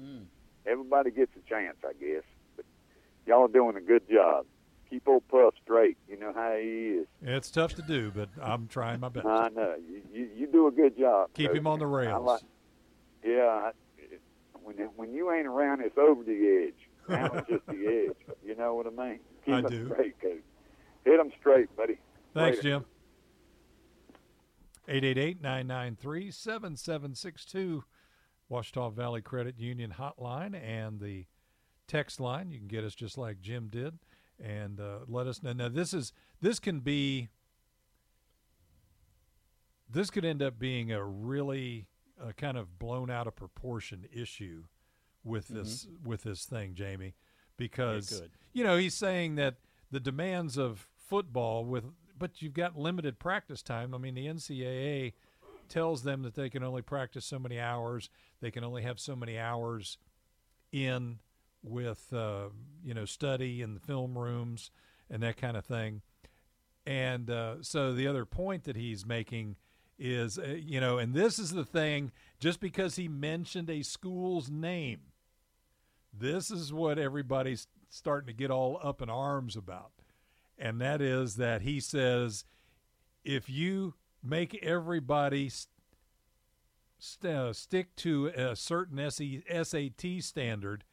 everybody 0.67 1.11
gets 1.11 1.33
a 1.37 1.49
chance, 1.49 1.77
I 1.85 1.93
guess. 1.93 2.23
But 2.57 2.65
y'all 3.27 3.45
are 3.45 3.49
doing 3.49 3.77
a 3.77 3.81
good 3.81 4.09
job. 4.09 4.47
Keep 4.89 5.07
old 5.07 5.29
Puff 5.29 5.53
straight. 5.63 5.99
You 6.09 6.19
know 6.19 6.33
how 6.35 6.55
he 6.57 7.01
is. 7.01 7.07
It's 7.23 7.51
tough 7.51 7.75
to 7.75 7.83
do, 7.83 8.11
but 8.15 8.31
I'm 8.41 8.69
trying 8.69 9.01
my 9.01 9.11
best. 9.11 9.27
I 9.27 9.49
know 9.51 9.75
you, 9.87 10.01
you. 10.13 10.31
You 10.35 10.47
do 10.47 10.67
a 10.67 10.71
good 10.71 10.97
job. 10.99 11.29
Keep 11.35 11.49
Coach. 11.49 11.59
him 11.59 11.67
on 11.67 11.79
the 11.79 11.85
I 11.87 11.89
rails. 11.89 12.25
like- 12.27 12.43
yeah, 13.23 13.43
I, 13.43 13.71
when 14.69 14.89
when 14.97 15.13
you 15.15 15.33
ain't 15.33 15.47
around, 15.47 15.81
it's 15.81 15.97
over 15.97 16.23
the 16.23 16.67
edge. 16.67 16.89
Now 17.09 17.33
it's 17.35 17.49
just 17.49 17.67
the 17.67 17.87
edge. 17.87 18.37
You 18.45 18.55
know 18.55 18.75
what 18.75 18.87
I 18.87 18.91
mean? 18.91 19.21
Keep 19.47 19.55
I 19.55 19.61
do. 19.63 19.87
straight, 19.87 20.21
Coach. 20.21 20.43
Hit 21.05 21.17
them 21.17 21.31
straight, 21.41 21.75
buddy. 21.77 21.99
Thanks, 22.35 22.59
Later. 22.59 22.63
Jim. 22.63 22.85
888 24.91 25.43
993 25.43 26.31
7762, 26.31 27.85
Ouachita 28.51 28.91
Valley 28.91 29.21
Credit 29.21 29.59
Union 29.59 29.95
hotline, 29.99 30.55
and 30.55 31.01
the 31.01 31.27
text 31.87 32.21
line. 32.21 32.51
You 32.51 32.59
can 32.59 32.69
get 32.69 32.85
us 32.85 32.95
just 32.95 33.19
like 33.19 33.41
Jim 33.41 33.69
did, 33.69 33.99
and 34.43 34.81
uh, 34.81 35.01
let 35.07 35.27
us 35.27 35.43
know. 35.43 35.53
Now, 35.53 35.69
this 35.69 35.93
is 35.93 36.13
this 36.41 36.59
can 36.59 36.81
be 36.81 37.29
this 39.91 40.11
could 40.11 40.25
end 40.25 40.43
up 40.43 40.59
being 40.59 40.93
a 40.93 41.03
really 41.03 41.88
uh, 42.23 42.33
kind 42.33 42.57
of 42.57 42.79
blown 42.79 43.11
out 43.11 43.27
of 43.27 43.37
proportion 43.37 44.07
issue 44.13 44.65
with 45.25 45.49
this 45.49 45.87
with 46.05 46.23
this 46.23 46.45
thing, 46.45 46.75
Jamie, 46.75 47.15
because 47.57 48.23
you 48.53 48.65
know 48.65 48.77
he's 48.77 48.95
saying 48.95 49.37
that 49.37 49.57
the 49.91 50.01
demands 50.01 50.57
of 50.57 50.89
football 50.97 51.65
with 51.65 51.85
but 52.19 52.43
you've 52.43 52.55
got 52.55 52.77
limited 52.77 53.19
practice 53.19 53.63
time. 53.63 53.95
I 53.95 53.99
mean, 53.99 54.15
the 54.15 54.27
NCAA 54.27 55.13
tells 55.69 56.03
them 56.03 56.23
that 56.23 56.35
they 56.35 56.51
can 56.51 56.65
only 56.65 56.83
practice 56.83 57.25
so 57.25 57.39
many 57.39 57.61
hours. 57.61 58.11
They 58.41 58.51
can 58.51 58.65
only 58.65 58.83
have 58.83 58.99
so 58.99 59.15
many 59.15 59.39
hours 59.39 59.99
in 60.73 61.19
with 61.63 62.13
uh, 62.13 62.49
you 62.85 62.95
know 62.95 63.05
study 63.05 63.63
in 63.63 63.75
the 63.75 63.81
film 63.81 64.17
rooms 64.17 64.71
and 65.11 65.23
that 65.23 65.37
kind 65.37 65.57
of 65.57 65.65
thing. 65.65 66.03
And 66.87 67.31
uh, 67.31 67.57
so 67.61 67.93
the 67.93 68.07
other 68.07 68.25
point 68.25 68.65
that 68.65 68.77
he's 68.77 69.05
making 69.05 69.57
is, 69.99 70.39
uh, 70.39 70.57
you 70.59 70.81
know, 70.81 70.99
and 70.99 71.15
this 71.15 71.39
is 71.39 71.51
the 71.51 71.65
thing, 71.65 72.13
just 72.39 72.61
because 72.61 72.97
he 72.97 73.09
mentioned 73.09 73.69
a 73.69 73.83
school's 73.83 74.51
name, 74.51 75.01
this 76.13 76.51
is 76.51 76.73
what 76.73 76.99
everybody's 76.99 77.67
starting 77.89 78.27
to 78.27 78.33
get 78.33 78.51
all 78.51 78.79
up 78.83 79.03
in 79.03 79.11
arms 79.11 79.57
about. 79.57 79.93
And 80.59 80.81
that 80.81 81.01
is 81.01 81.37
that 81.37 81.63
he 81.63 81.81
says 81.81 82.45
if 83.25 83.49
you 83.49 83.95
make 84.23 84.63
everybody 84.63 85.49
st- 85.49 85.69
st- 86.99 87.35
uh, 87.35 87.53
stick 87.53 87.95
to 87.97 88.27
a 88.29 88.57
certain 88.57 88.99
SAT 89.11 90.21
standard, 90.21 90.85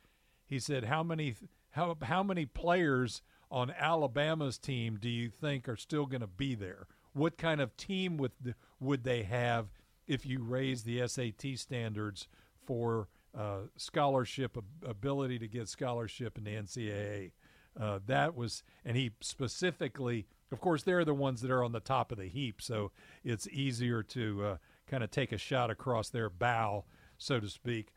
he 0.46 0.60
said, 0.60 0.86
how 0.86 1.02
many 1.02 1.36
how 1.72 1.98
how 2.04 2.24
many 2.24 2.46
players 2.46 3.22
on 3.52 3.72
Alabama's 3.72 4.58
team 4.58 4.98
do 5.00 5.10
you 5.10 5.30
think 5.30 5.68
are 5.68 5.76
still 5.76 6.06
going 6.06 6.22
to 6.22 6.28
be 6.28 6.56
there? 6.56 6.88
What 7.14 7.38
kind 7.38 7.62
of 7.62 7.76
team 7.78 8.18
would 8.18 8.56
would 8.80 9.04
they 9.04 9.24
have 9.24 9.68
if 10.08 10.26
you 10.26 10.42
raise 10.44 10.84
the 10.84 11.08
SAT 11.08 11.58
standards 11.58 12.28
for 12.66 13.08
uh, 13.38 13.62
scholarship 13.76 14.58
ability 14.86 15.40
to 15.40 15.48
get 15.48 15.68
scholarship 15.68 16.38
in 16.38 16.44
the 16.44 16.52
NCAA? 16.52 17.32
Uh, 17.80 18.00
that 18.06 18.36
was, 18.36 18.64
and 18.86 18.96
he 18.96 19.12
specifically, 19.20 20.26
of 20.52 20.62
course, 20.62 20.84
they're 20.84 21.04
the 21.04 21.14
ones 21.14 21.42
that 21.42 21.52
are 21.52 21.64
on 21.64 21.74
the 21.74 21.80
top 21.80 22.12
of 22.12 22.18
the 22.18 22.28
heap, 22.28 22.62
so 22.62 22.92
it's 23.24 23.48
easier 23.50 24.02
to 24.02 24.46
uh, 24.46 24.58
kind 24.88 25.04
of 25.04 25.12
take 25.12 25.32
a 25.32 25.38
shot 25.38 25.70
across 25.70 26.10
their 26.10 26.30
bow, 26.30 26.86
so 27.18 27.40
to 27.40 27.50
speak. 27.50 27.94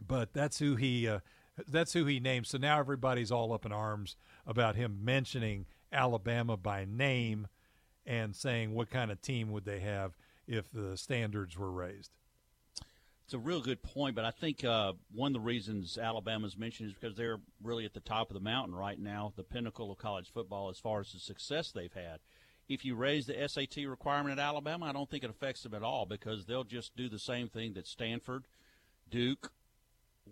But 0.00 0.32
that's 0.32 0.58
who 0.58 0.76
he 0.76 1.06
uh, 1.06 1.18
that's 1.66 1.92
who 1.92 2.06
he 2.06 2.20
named. 2.20 2.46
So 2.46 2.56
now 2.56 2.78
everybody's 2.78 3.32
all 3.32 3.52
up 3.52 3.66
in 3.66 3.72
arms 3.72 4.16
about 4.46 4.76
him 4.76 5.04
mentioning 5.04 5.66
Alabama 5.92 6.56
by 6.56 6.86
name 6.88 7.48
and 8.08 8.34
saying 8.34 8.74
what 8.74 8.90
kind 8.90 9.10
of 9.12 9.20
team 9.20 9.52
would 9.52 9.66
they 9.66 9.80
have 9.80 10.12
if 10.48 10.72
the 10.72 10.96
standards 10.96 11.56
were 11.56 11.70
raised. 11.70 12.10
It's 13.26 13.34
a 13.34 13.38
real 13.38 13.60
good 13.60 13.82
point, 13.82 14.16
but 14.16 14.24
I 14.24 14.30
think 14.30 14.64
uh, 14.64 14.94
one 15.14 15.28
of 15.28 15.32
the 15.34 15.46
reasons 15.46 15.98
Alabama's 15.98 16.56
mentioned 16.56 16.88
is 16.88 16.94
because 16.98 17.14
they're 17.14 17.38
really 17.62 17.84
at 17.84 17.92
the 17.92 18.00
top 18.00 18.30
of 18.30 18.34
the 18.34 18.40
mountain 18.40 18.74
right 18.74 18.98
now, 18.98 19.34
the 19.36 19.42
pinnacle 19.42 19.92
of 19.92 19.98
college 19.98 20.30
football 20.32 20.70
as 20.70 20.78
far 20.78 21.00
as 21.00 21.12
the 21.12 21.18
success 21.18 21.70
they've 21.70 21.92
had. 21.92 22.20
If 22.70 22.86
you 22.86 22.94
raise 22.94 23.26
the 23.26 23.46
SAT 23.46 23.86
requirement 23.86 24.38
at 24.38 24.42
Alabama, 24.42 24.86
I 24.86 24.92
don't 24.92 25.10
think 25.10 25.24
it 25.24 25.30
affects 25.30 25.62
them 25.62 25.74
at 25.74 25.82
all 25.82 26.06
because 26.06 26.46
they'll 26.46 26.64
just 26.64 26.96
do 26.96 27.10
the 27.10 27.18
same 27.18 27.48
thing 27.48 27.74
that 27.74 27.86
Stanford, 27.86 28.44
Duke, 29.10 29.52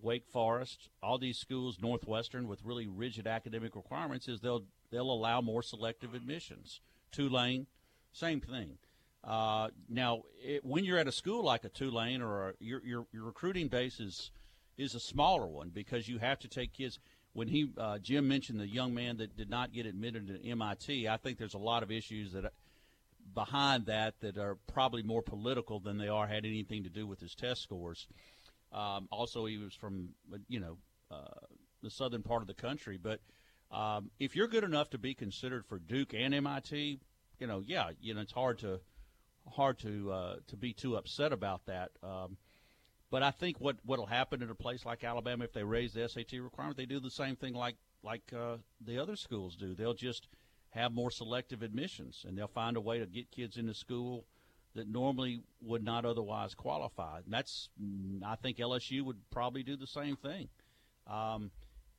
Wake 0.01 0.27
Forest, 0.27 0.89
all 1.03 1.19
these 1.19 1.39
schools, 1.39 1.79
Northwestern, 1.81 2.49
with 2.49 2.65
really 2.65 2.87
rigid 2.87 3.27
academic 3.27 3.77
requirements, 3.77 4.29
is 4.29 4.41
they'll 4.41 4.65
they'll 4.91 5.11
allow 5.11 5.43
more 5.43 5.63
selective 5.63 6.15
admissions. 6.15 6.81
Tulane, 7.13 7.67
same 8.13 8.41
thing. 8.41 8.79
Uh, 9.23 9.69
now, 9.89 10.23
it, 10.43 10.65
when 10.65 10.85
you're 10.85 10.99
at 10.99 11.09
a 11.09 11.13
school 11.13 11.43
like 11.43 11.65
a 11.65 11.69
Tulane 11.69 12.23
or 12.23 12.51
a, 12.51 12.53
your, 12.61 12.85
your 12.85 13.07
your 13.13 13.25
recruiting 13.25 13.69
base 13.69 13.99
is 13.99 14.31
is 14.79 14.95
a 14.95 15.01
smaller 15.01 15.47
one 15.47 15.71
because 15.71 16.09
you 16.09 16.19
have 16.19 16.39
to 16.41 16.49
take 16.49 16.73
kids. 16.73 16.99
When 17.33 17.49
he 17.49 17.71
uh, 17.77 17.99
Jim 17.99 18.29
mentioned 18.29 18.61
the 18.61 18.69
young 18.69 18.95
man 18.95 19.17
that 19.17 19.37
did 19.37 19.51
not 19.51 19.73
get 19.73 19.85
admitted 19.85 20.29
to 20.29 20.49
MIT, 20.49 21.09
I 21.09 21.17
think 21.17 21.39
there's 21.39 21.55
a 21.55 21.59
lot 21.59 21.83
of 21.83 21.91
issues 21.91 22.33
that 22.33 22.53
behind 23.35 23.87
that 23.87 24.21
that 24.21 24.39
are 24.39 24.57
probably 24.73 25.03
more 25.03 25.23
political 25.23 25.81
than 25.81 25.99
they 25.99 26.09
are 26.09 26.27
had 26.27 26.45
anything 26.45 26.85
to 26.85 26.91
do 26.91 27.07
with 27.07 27.21
his 27.21 27.35
test 27.35 27.63
scores. 27.63 28.07
Um, 28.73 29.09
also, 29.11 29.47
he 29.47 29.59
was 29.59 29.75
from 29.75 30.11
you 30.49 30.61
know 30.61 30.77
uh, 31.11 31.47
the 31.83 31.91
southern 31.91 32.23
part 32.23 32.43
of 32.43 32.49
the 32.49 32.55
country, 32.55 32.99
but 33.01 33.21
um, 33.71 34.11
if 34.19 34.37
you're 34.37 34.49
good 34.49 34.65
enough 34.65 34.91
to 34.91 34.99
be 34.99 35.15
considered 35.15 35.67
for 35.67 35.79
Duke 35.79 36.15
and 36.15 36.35
MIT, 36.35 37.01
you 37.39 37.47
know, 37.47 37.63
yeah, 37.67 37.91
you 38.01 38.15
know, 38.15 38.21
it's 38.21 38.33
hard 38.33 38.59
to 38.61 38.81
hard 39.55 39.79
to 39.79 40.13
uh, 40.13 40.37
to 40.49 40.57
be 40.57 40.73
too 40.73 40.97
upset 40.97 41.33
about 41.33 41.67
that. 41.67 41.91
Um, 42.03 42.37
but 43.11 43.23
I 43.23 43.31
think 43.31 43.61
what 43.61 43.77
what'll 43.85 44.07
happen 44.07 44.43
in 44.43 44.51
a 44.51 44.55
place 44.55 44.85
like 44.85 45.05
Alabama 45.05 45.45
if 45.45 45.53
they 45.53 45.65
raise 45.65 45.95
the 45.95 46.09
SAT 46.09 46.33
requirement, 46.41 46.77
they 46.77 46.87
do 46.87 47.01
the 47.01 47.11
same 47.11 47.37
thing 47.37 47.55
like 47.55 47.77
like 48.03 48.33
uh, 48.37 48.57
the 48.81 48.99
other 48.99 49.17
schools 49.17 49.57
do. 49.57 49.75
They'll 49.75 49.95
just 49.95 50.29
have 50.71 50.93
more 50.93 51.11
selective 51.11 51.63
admissions, 51.63 52.25
and 52.27 52.37
they'll 52.37 52.47
find 52.47 52.77
a 52.77 52.81
way 52.81 52.99
to 52.99 53.07
get 53.07 53.31
kids 53.31 53.57
into 53.57 53.75
school 53.75 54.27
that 54.75 54.89
normally 54.89 55.41
would 55.63 55.83
not 55.83 56.05
otherwise 56.05 56.55
qualify. 56.55 57.19
And 57.25 57.33
that's 57.33 57.69
I 58.25 58.37
think 58.37 58.59
LSU 58.59 59.03
would 59.03 59.19
probably 59.31 59.63
do 59.63 59.77
the 59.77 59.87
same 59.87 60.17
thing. 60.17 60.49
Um, 61.07 61.51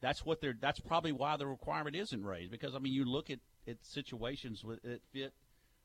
that's 0.02 0.26
what 0.26 0.42
they're. 0.42 0.56
That's 0.60 0.80
probably 0.80 1.12
why 1.12 1.38
the 1.38 1.48
requirement 1.48 1.96
isn't 1.96 2.24
raised 2.24 2.52
because 2.52 2.76
I 2.76 2.80
mean 2.80 2.94
you 2.94 3.06
look 3.06 3.30
at, 3.30 3.40
at 3.68 3.78
situations 3.84 4.64
that 4.84 5.02
fit 5.12 5.34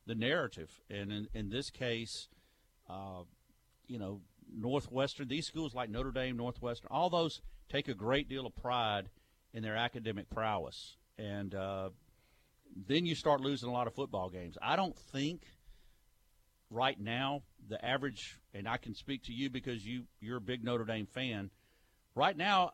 the 0.06 0.14
narrative, 0.14 0.70
and 0.90 1.12
in, 1.12 1.28
in 1.34 1.50
this 1.50 1.70
case, 1.70 2.28
uh, 2.90 3.22
you 3.86 3.98
know, 3.98 4.20
Northwestern, 4.54 5.28
these 5.28 5.46
schools 5.46 5.74
like 5.74 5.90
Notre 5.90 6.10
Dame, 6.10 6.36
Northwestern, 6.36 6.88
all 6.90 7.08
those 7.08 7.40
take 7.70 7.88
a 7.88 7.94
great 7.94 8.28
deal 8.28 8.46
of 8.46 8.54
pride 8.56 9.08
in 9.54 9.62
their 9.62 9.76
academic 9.76 10.28
prowess, 10.28 10.96
and 11.18 11.54
uh, 11.54 11.90
then 12.88 13.06
you 13.06 13.14
start 13.14 13.40
losing 13.40 13.68
a 13.68 13.72
lot 13.72 13.86
of 13.86 13.94
football 13.94 14.28
games. 14.28 14.56
I 14.60 14.76
don't 14.76 14.96
think 14.96 15.42
right 16.70 16.98
now 16.98 17.42
the 17.68 17.82
average, 17.84 18.38
and 18.52 18.68
I 18.68 18.76
can 18.76 18.94
speak 18.94 19.24
to 19.24 19.32
you 19.32 19.48
because 19.48 19.86
you 19.86 20.04
you're 20.20 20.38
a 20.38 20.42
big 20.42 20.64
Notre 20.64 20.84
Dame 20.84 21.06
fan. 21.06 21.50
Right 22.14 22.36
now, 22.36 22.72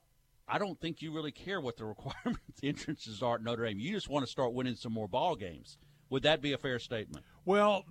I 0.48 0.58
don't 0.58 0.80
think 0.80 1.02
you 1.02 1.12
really 1.12 1.32
care 1.32 1.60
what 1.60 1.76
the 1.76 1.84
requirements, 1.86 2.60
the 2.60 2.68
entrances 2.68 3.22
are 3.22 3.36
at 3.36 3.42
Notre 3.42 3.66
Dame. 3.66 3.78
You 3.78 3.92
just 3.92 4.08
want 4.08 4.24
to 4.24 4.30
start 4.30 4.52
winning 4.52 4.76
some 4.76 4.92
more 4.92 5.08
ball 5.08 5.36
games. 5.36 5.78
Would 6.10 6.22
that 6.22 6.40
be 6.40 6.52
a 6.52 6.58
fair 6.58 6.78
statement? 6.78 7.24
Well, 7.44 7.84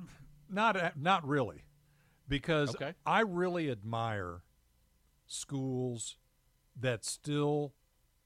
not 0.50 0.98
not 0.98 1.28
really, 1.28 1.64
because 2.28 2.70
okay. 2.76 2.94
I 3.06 3.22
really 3.22 3.70
admire 3.70 4.42
schools 5.28 6.18
that 6.80 7.06
still 7.06 7.74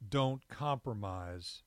don't 0.07 0.47
compromise 0.47 1.63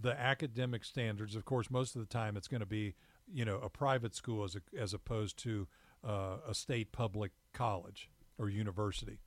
the 0.00 0.18
academic 0.18 0.84
standards. 0.84 1.34
Of 1.34 1.44
course, 1.44 1.70
most 1.70 1.94
of 1.94 2.00
the 2.00 2.06
time 2.06 2.36
it's 2.36 2.48
going 2.48 2.60
to 2.60 2.66
be 2.66 2.94
you 3.30 3.44
know 3.44 3.56
a 3.56 3.68
private 3.68 4.14
school 4.14 4.44
as 4.44 4.56
a, 4.56 4.60
as 4.78 4.94
opposed 4.94 5.36
to 5.40 5.68
uh, 6.06 6.36
a 6.48 6.54
state 6.54 6.92
public 6.92 7.32
college 7.52 8.10
or 8.38 8.48
university. 8.48 9.20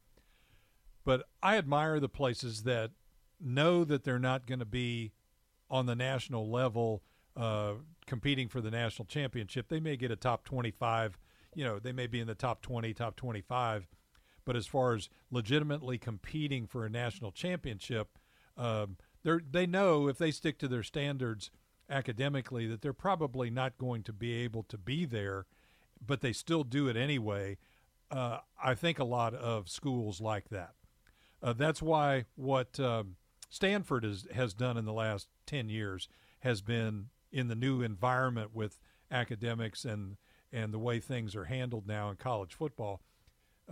But 1.03 1.27
I 1.41 1.57
admire 1.57 1.99
the 1.99 2.09
places 2.09 2.63
that 2.63 2.91
know 3.39 3.83
that 3.83 4.03
they're 4.03 4.19
not 4.19 4.45
going 4.45 4.59
to 4.59 4.65
be 4.65 5.11
on 5.69 5.85
the 5.85 5.95
national 5.95 6.49
level 6.49 7.01
uh, 7.35 7.73
competing 8.05 8.47
for 8.47 8.61
the 8.61 8.71
national 8.71 9.05
championship. 9.05 9.69
They 9.69 9.79
may 9.79 9.95
get 9.95 10.11
a 10.11 10.15
top 10.15 10.43
25, 10.43 11.17
you 11.55 11.63
know, 11.63 11.79
they 11.79 11.91
may 11.91 12.07
be 12.07 12.19
in 12.19 12.27
the 12.27 12.35
top 12.35 12.61
20, 12.61 12.93
top 12.93 13.15
25. 13.15 13.87
But 14.43 14.55
as 14.55 14.67
far 14.67 14.95
as 14.95 15.09
legitimately 15.29 15.97
competing 15.97 16.67
for 16.67 16.85
a 16.85 16.89
national 16.89 17.31
championship, 17.31 18.17
um, 18.57 18.97
they 19.23 19.37
they 19.49 19.67
know 19.67 20.07
if 20.07 20.17
they 20.17 20.31
stick 20.31 20.57
to 20.59 20.67
their 20.67 20.83
standards 20.83 21.51
academically 21.89 22.65
that 22.67 22.81
they're 22.81 22.93
probably 22.93 23.49
not 23.49 23.77
going 23.77 24.01
to 24.03 24.13
be 24.13 24.33
able 24.33 24.63
to 24.63 24.77
be 24.77 25.05
there, 25.05 25.45
but 26.05 26.21
they 26.21 26.33
still 26.33 26.63
do 26.63 26.87
it 26.87 26.97
anyway. 26.97 27.57
Uh, 28.09 28.39
I 28.61 28.73
think 28.75 28.97
a 28.97 29.03
lot 29.03 29.33
of 29.33 29.69
schools 29.69 30.19
like 30.19 30.49
that. 30.49 30.73
Uh, 31.41 31.53
that's 31.53 31.81
why 31.81 32.25
what 32.35 32.79
um, 32.79 33.15
Stanford 33.49 34.03
has 34.03 34.27
has 34.33 34.53
done 34.53 34.77
in 34.77 34.85
the 34.85 34.93
last 34.93 35.27
ten 35.45 35.69
years 35.69 36.07
has 36.39 36.61
been 36.61 37.07
in 37.31 37.47
the 37.47 37.55
new 37.55 37.81
environment 37.81 38.53
with 38.53 38.79
academics 39.09 39.85
and 39.85 40.17
and 40.51 40.73
the 40.73 40.79
way 40.79 40.99
things 40.99 41.35
are 41.35 41.45
handled 41.45 41.87
now 41.87 42.09
in 42.09 42.17
college 42.17 42.53
football. 42.53 43.01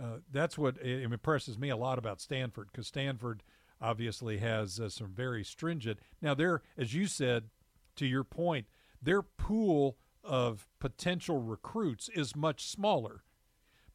Uh, 0.00 0.18
that's 0.32 0.56
what 0.56 0.76
it 0.78 1.02
impresses 1.02 1.58
me 1.58 1.68
a 1.68 1.76
lot 1.76 1.98
about 1.98 2.20
Stanford 2.20 2.68
because 2.72 2.86
Stanford 2.86 3.42
obviously 3.80 4.38
has 4.38 4.80
uh, 4.80 4.88
some 4.88 5.12
very 5.12 5.44
stringent. 5.44 5.98
Now, 6.20 6.34
they're, 6.34 6.62
as 6.76 6.94
you 6.94 7.06
said, 7.06 7.50
to 7.96 8.06
your 8.06 8.24
point, 8.24 8.66
their 9.02 9.22
pool 9.22 9.98
of 10.22 10.66
potential 10.78 11.38
recruits 11.38 12.08
is 12.10 12.36
much 12.36 12.66
smaller, 12.66 13.24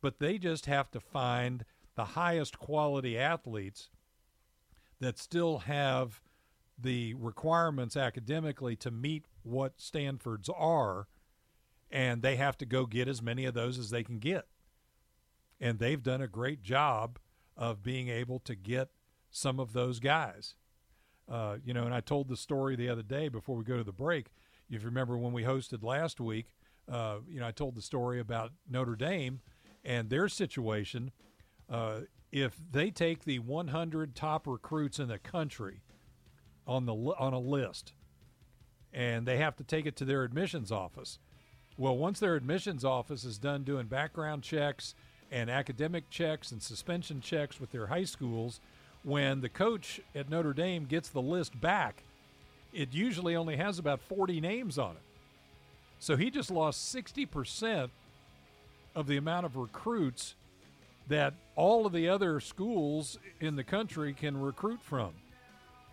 but 0.02 0.20
they 0.20 0.38
just 0.38 0.66
have 0.66 0.92
to 0.92 1.00
find 1.00 1.66
the 1.96 2.06
highest 2.06 2.60
quality 2.60 3.18
athletes 3.18 3.90
that 5.00 5.18
still 5.18 5.60
have 5.60 6.22
the 6.78 7.14
requirements 7.16 7.96
academically 7.96 8.76
to 8.76 8.92
meet 8.92 9.26
what 9.44 9.80
Stanford's 9.80 10.50
are, 10.50 11.08
and 11.90 12.22
they 12.22 12.36
have 12.36 12.58
to 12.58 12.66
go 12.66 12.86
get 12.86 13.08
as 13.08 13.22
many 13.22 13.46
of 13.46 13.54
those 13.54 13.78
as 13.78 13.90
they 13.90 14.04
can 14.04 14.20
get. 14.20 14.46
And 15.60 15.80
they've 15.80 16.04
done 16.04 16.22
a 16.22 16.28
great 16.28 16.62
job 16.62 17.18
of 17.56 17.82
being 17.82 18.10
able 18.10 18.40
to 18.40 18.56
get 18.56 18.90
some 19.30 19.60
of 19.60 19.74
those 19.74 20.00
guys. 20.00 20.56
Uh, 21.30 21.58
you 21.64 21.74
know, 21.74 21.86
and 21.86 21.94
I 21.94 22.02
told 22.02 22.28
the 22.28 22.38
story 22.38 22.76
the 22.76 22.90
other 22.90 23.02
day 23.02 23.30
before 23.30 23.56
we 23.56 23.64
go 23.64 23.78
to 23.78 23.84
the 23.84 23.92
break. 23.92 24.28
If 24.70 24.82
you 24.82 24.88
remember 24.88 25.18
when 25.18 25.34
we 25.34 25.44
hosted 25.44 25.84
last 25.84 26.20
week, 26.20 26.48
uh, 26.92 27.18
you 27.28 27.40
know, 27.40 27.48
I 27.48 27.52
told 27.52 27.76
the 27.76 27.82
story 27.82 28.20
about 28.20 28.52
Notre 28.70 28.96
Dame 28.96 29.42
and 29.84 30.10
their 30.10 30.28
situation. 30.28 31.12
Uh, 31.70 32.02
if 32.32 32.56
they 32.72 32.92
take 32.92 33.24
the 33.24 33.40
100 33.40 34.16
top 34.16 34.46
recruits 34.46 35.00
in 35.00 35.08
the 35.08 35.18
country 35.18 35.82
on 36.68 36.86
the 36.86 36.94
on 36.94 37.34
a 37.34 37.40
list, 37.40 37.94
and 38.94 39.26
they 39.26 39.38
have 39.38 39.56
to 39.58 39.64
take 39.64 39.86
it 39.86 39.96
to 39.98 40.06
their 40.06 40.24
admissions 40.24 40.72
office. 40.72 41.20
Well, 41.78 41.98
once 41.98 42.20
their 42.20 42.36
admissions 42.36 42.86
office 42.86 43.26
is 43.26 43.38
done 43.38 43.64
doing 43.64 43.88
background 43.88 44.44
checks 44.44 44.96
and 45.32 45.50
academic 45.50 46.10
checks 46.10 46.52
and 46.52 46.62
suspension 46.62 47.20
checks 47.20 47.60
with 47.60 47.72
their 47.72 47.88
high 47.88 48.06
schools, 48.06 48.62
when 49.04 49.42
the 49.42 49.50
coach 49.50 50.00
at 50.14 50.30
Notre 50.30 50.54
Dame 50.54 50.86
gets 50.86 51.10
the 51.10 51.22
list 51.22 51.60
back, 51.60 52.04
it 52.74 52.94
usually 52.94 53.36
only 53.36 53.58
has 53.58 53.78
about 53.78 54.02
40 54.02 54.40
names 54.40 54.78
on 54.78 54.92
it. 54.92 55.02
So 56.00 56.16
he 56.16 56.30
just 56.30 56.50
lost 56.50 56.94
60% 56.96 57.90
of 58.96 59.08
the 59.08 59.18
amount 59.18 59.46
of 59.46 59.56
recruits 59.56 60.36
that 61.08 61.34
all 61.56 61.86
of 61.86 61.94
the 61.94 62.10
other 62.10 62.40
schools 62.40 63.18
in 63.40 63.56
the 63.56 63.64
country 63.64 64.14
can 64.14 64.40
recruit 64.40 64.82
from. 64.82 65.14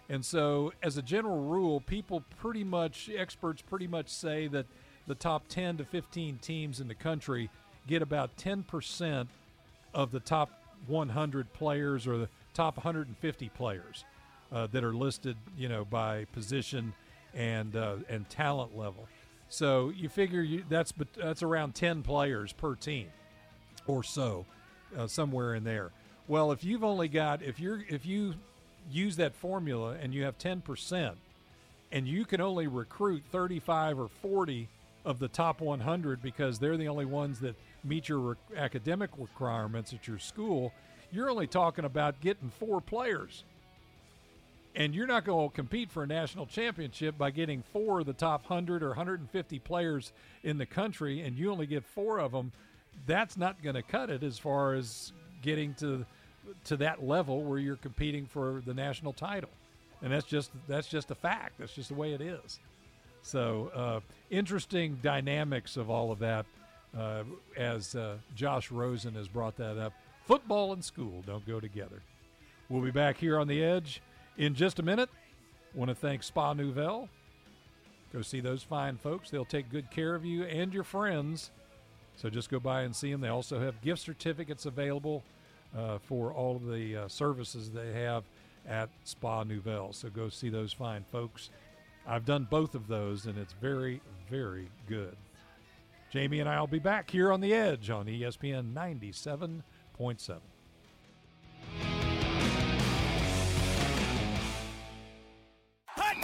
And 0.08 0.24
so, 0.24 0.72
as 0.82 0.96
a 0.98 1.02
general 1.02 1.40
rule, 1.42 1.80
people 1.80 2.22
pretty 2.38 2.64
much, 2.64 3.08
experts 3.16 3.62
pretty 3.62 3.86
much 3.86 4.08
say 4.08 4.48
that 4.48 4.66
the 5.06 5.14
top 5.14 5.48
10 5.48 5.78
to 5.78 5.84
15 5.84 6.38
teams 6.38 6.80
in 6.80 6.88
the 6.88 6.94
country 6.94 7.50
get 7.86 8.02
about 8.02 8.36
10% 8.36 9.26
of 9.94 10.10
the 10.10 10.20
top 10.20 10.50
100 10.86 11.52
players 11.52 12.06
or 12.06 12.18
the 12.18 12.28
top 12.54 12.76
150 12.76 13.48
players 13.50 14.04
uh, 14.52 14.66
that 14.72 14.84
are 14.84 14.92
listed, 14.92 15.36
you 15.56 15.68
know, 15.68 15.84
by 15.84 16.24
position 16.26 16.92
and 17.34 17.76
uh, 17.76 17.96
and 18.08 18.28
talent 18.28 18.76
level. 18.76 19.08
So 19.48 19.90
you 19.90 20.08
figure 20.08 20.42
you, 20.42 20.64
that's 20.68 20.92
that's 21.16 21.42
around 21.42 21.74
10 21.74 22.02
players 22.02 22.52
per 22.52 22.74
team, 22.74 23.08
or 23.86 24.02
so, 24.02 24.44
uh, 24.96 25.06
somewhere 25.06 25.54
in 25.54 25.64
there. 25.64 25.90
Well, 26.28 26.52
if 26.52 26.64
you've 26.64 26.84
only 26.84 27.08
got 27.08 27.42
if 27.42 27.58
you're 27.58 27.84
if 27.88 28.06
you 28.06 28.34
use 28.90 29.16
that 29.16 29.34
formula 29.34 29.96
and 30.00 30.12
you 30.12 30.24
have 30.24 30.38
10% 30.38 31.14
and 31.92 32.08
you 32.08 32.24
can 32.24 32.40
only 32.40 32.66
recruit 32.66 33.22
35 33.30 33.98
or 33.98 34.08
40 34.08 34.68
of 35.04 35.18
the 35.18 35.28
top 35.28 35.60
100 35.60 36.22
because 36.22 36.58
they're 36.58 36.76
the 36.76 36.88
only 36.88 37.04
ones 37.04 37.40
that 37.40 37.54
meet 37.84 38.08
your 38.08 38.18
re- 38.18 38.36
academic 38.56 39.10
requirements 39.16 39.92
at 39.92 40.06
your 40.06 40.18
school, 40.18 40.72
you're 41.10 41.30
only 41.30 41.46
talking 41.46 41.84
about 41.84 42.20
getting 42.20 42.50
four 42.50 42.80
players. 42.80 43.44
And 44.74 44.94
you're 44.94 45.06
not 45.06 45.24
going 45.24 45.50
to 45.50 45.54
compete 45.54 45.90
for 45.90 46.04
a 46.04 46.06
national 46.06 46.46
championship 46.46 47.18
by 47.18 47.30
getting 47.30 47.62
four 47.72 48.00
of 48.00 48.06
the 48.06 48.14
top 48.14 48.48
100 48.48 48.82
or 48.82 48.88
150 48.88 49.58
players 49.58 50.12
in 50.42 50.56
the 50.56 50.64
country, 50.64 51.20
and 51.20 51.36
you 51.36 51.52
only 51.52 51.66
get 51.66 51.84
four 51.84 52.18
of 52.18 52.32
them. 52.32 52.52
That's 53.06 53.36
not 53.36 53.62
going 53.62 53.74
to 53.74 53.82
cut 53.82 54.10
it 54.10 54.22
as 54.22 54.38
far 54.38 54.74
as 54.74 55.12
getting 55.42 55.74
to 55.74 56.06
to 56.64 56.76
that 56.76 57.04
level 57.04 57.42
where 57.42 57.58
you're 57.58 57.76
competing 57.76 58.26
for 58.26 58.62
the 58.66 58.74
national 58.74 59.12
title, 59.12 59.50
and 60.02 60.12
that's 60.12 60.26
just 60.26 60.50
that's 60.68 60.88
just 60.88 61.10
a 61.10 61.14
fact. 61.14 61.54
That's 61.58 61.72
just 61.72 61.88
the 61.88 61.94
way 61.94 62.12
it 62.12 62.20
is. 62.20 62.58
So 63.22 63.70
uh, 63.74 64.00
interesting 64.30 64.98
dynamics 65.02 65.76
of 65.76 65.88
all 65.90 66.10
of 66.10 66.18
that, 66.18 66.44
uh, 66.96 67.22
as 67.56 67.94
uh, 67.94 68.16
Josh 68.34 68.70
Rosen 68.70 69.14
has 69.14 69.28
brought 69.28 69.56
that 69.56 69.78
up. 69.78 69.92
Football 70.26 70.72
and 70.72 70.84
school 70.84 71.22
don't 71.26 71.46
go 71.46 71.60
together. 71.60 72.02
We'll 72.68 72.82
be 72.82 72.90
back 72.90 73.18
here 73.18 73.38
on 73.38 73.48
the 73.48 73.62
edge 73.62 74.02
in 74.36 74.54
just 74.54 74.78
a 74.78 74.82
minute. 74.82 75.10
Want 75.74 75.88
to 75.88 75.94
thank 75.94 76.22
Spa 76.22 76.52
Nouvelle. 76.52 77.08
Go 78.12 78.22
see 78.22 78.40
those 78.40 78.62
fine 78.62 78.96
folks. 78.98 79.30
They'll 79.30 79.44
take 79.44 79.70
good 79.70 79.90
care 79.90 80.14
of 80.14 80.24
you 80.24 80.44
and 80.44 80.72
your 80.72 80.84
friends. 80.84 81.50
So 82.16 82.30
just 82.30 82.50
go 82.50 82.60
by 82.60 82.82
and 82.82 82.94
see 82.94 83.10
them. 83.10 83.20
They 83.20 83.28
also 83.28 83.60
have 83.60 83.80
gift 83.82 84.02
certificates 84.02 84.66
available 84.66 85.22
uh, 85.76 85.98
for 85.98 86.32
all 86.32 86.56
of 86.56 86.66
the 86.66 86.96
uh, 86.96 87.08
services 87.08 87.70
they 87.70 87.92
have 87.92 88.24
at 88.68 88.88
Spa 89.04 89.44
Nouvelle. 89.44 89.92
So 89.92 90.08
go 90.08 90.28
see 90.28 90.48
those 90.48 90.72
fine 90.72 91.04
folks. 91.10 91.50
I've 92.06 92.24
done 92.24 92.46
both 92.50 92.74
of 92.74 92.88
those, 92.88 93.26
and 93.26 93.38
it's 93.38 93.52
very, 93.54 94.00
very 94.28 94.68
good. 94.88 95.16
Jamie 96.10 96.40
and 96.40 96.48
I 96.48 96.60
will 96.60 96.66
be 96.66 96.78
back 96.78 97.10
here 97.10 97.32
on 97.32 97.40
the 97.40 97.54
Edge 97.54 97.90
on 97.90 98.06
ESPN 98.06 98.72
97.7. 98.74 100.38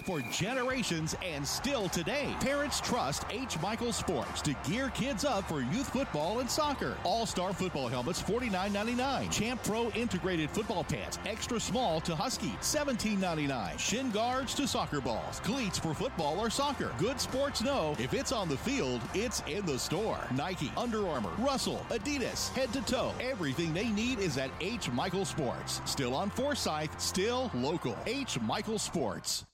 for 0.09 0.23
generations 0.23 1.15
and 1.23 1.47
still 1.47 1.87
today. 1.91 2.35
Parents 2.41 2.81
trust 2.81 3.27
H. 3.31 3.61
Michael 3.61 3.93
Sports 3.93 4.41
to 4.41 4.55
gear 4.67 4.89
kids 4.95 5.23
up 5.23 5.47
for 5.47 5.61
youth 5.61 5.91
football 5.91 6.41
and 6.41 6.51
soccer. 6.51 6.97
All 7.05 7.27
star 7.27 7.53
football 7.53 7.89
helmets 7.89 8.23
$49.99. 8.23 9.31
Champ 9.31 9.63
Pro 9.65 9.91
integrated 9.91 10.49
football 10.49 10.83
pants, 10.83 11.19
extra 11.27 11.61
small 11.61 12.01
to 12.01 12.17
husky, 12.17 12.55
$17.99. 12.63 13.79
Shin 13.79 14.11
guards 14.11 14.55
to 14.55 14.67
soccer 14.67 15.03
balls, 15.03 15.41
cleats 15.41 15.79
for 15.79 15.93
football 15.93 16.41
or 16.41 16.49
soccer. 16.49 16.91
Good 16.97 17.21
sports 17.21 17.63
know 17.63 17.95
if 17.99 18.15
it's 18.15 18.33
on 18.33 18.49
the 18.49 18.57
field, 18.57 19.03
it's 19.13 19.43
in 19.47 19.67
the 19.67 19.79
store. 19.79 20.27
Nike, 20.35 20.73
Under 20.79 21.07
Armour, 21.07 21.33
Russell, 21.37 21.85
Adidas, 21.91 22.49
head 22.55 22.73
to 22.73 22.81
toe. 22.87 23.13
Everything 23.21 23.75
they 23.75 23.91
need 23.91 24.21
is 24.21 24.39
at 24.39 24.51
H. 24.63 24.91
Michael 24.91 25.27
Sports. 25.27 25.83
Still 25.85 26.15
on 26.15 26.31
Forsyth, 26.31 26.99
still 26.99 27.51
local. 27.53 27.95
H. 28.07 28.41
Michael 28.41 28.79
Sports. 28.79 29.45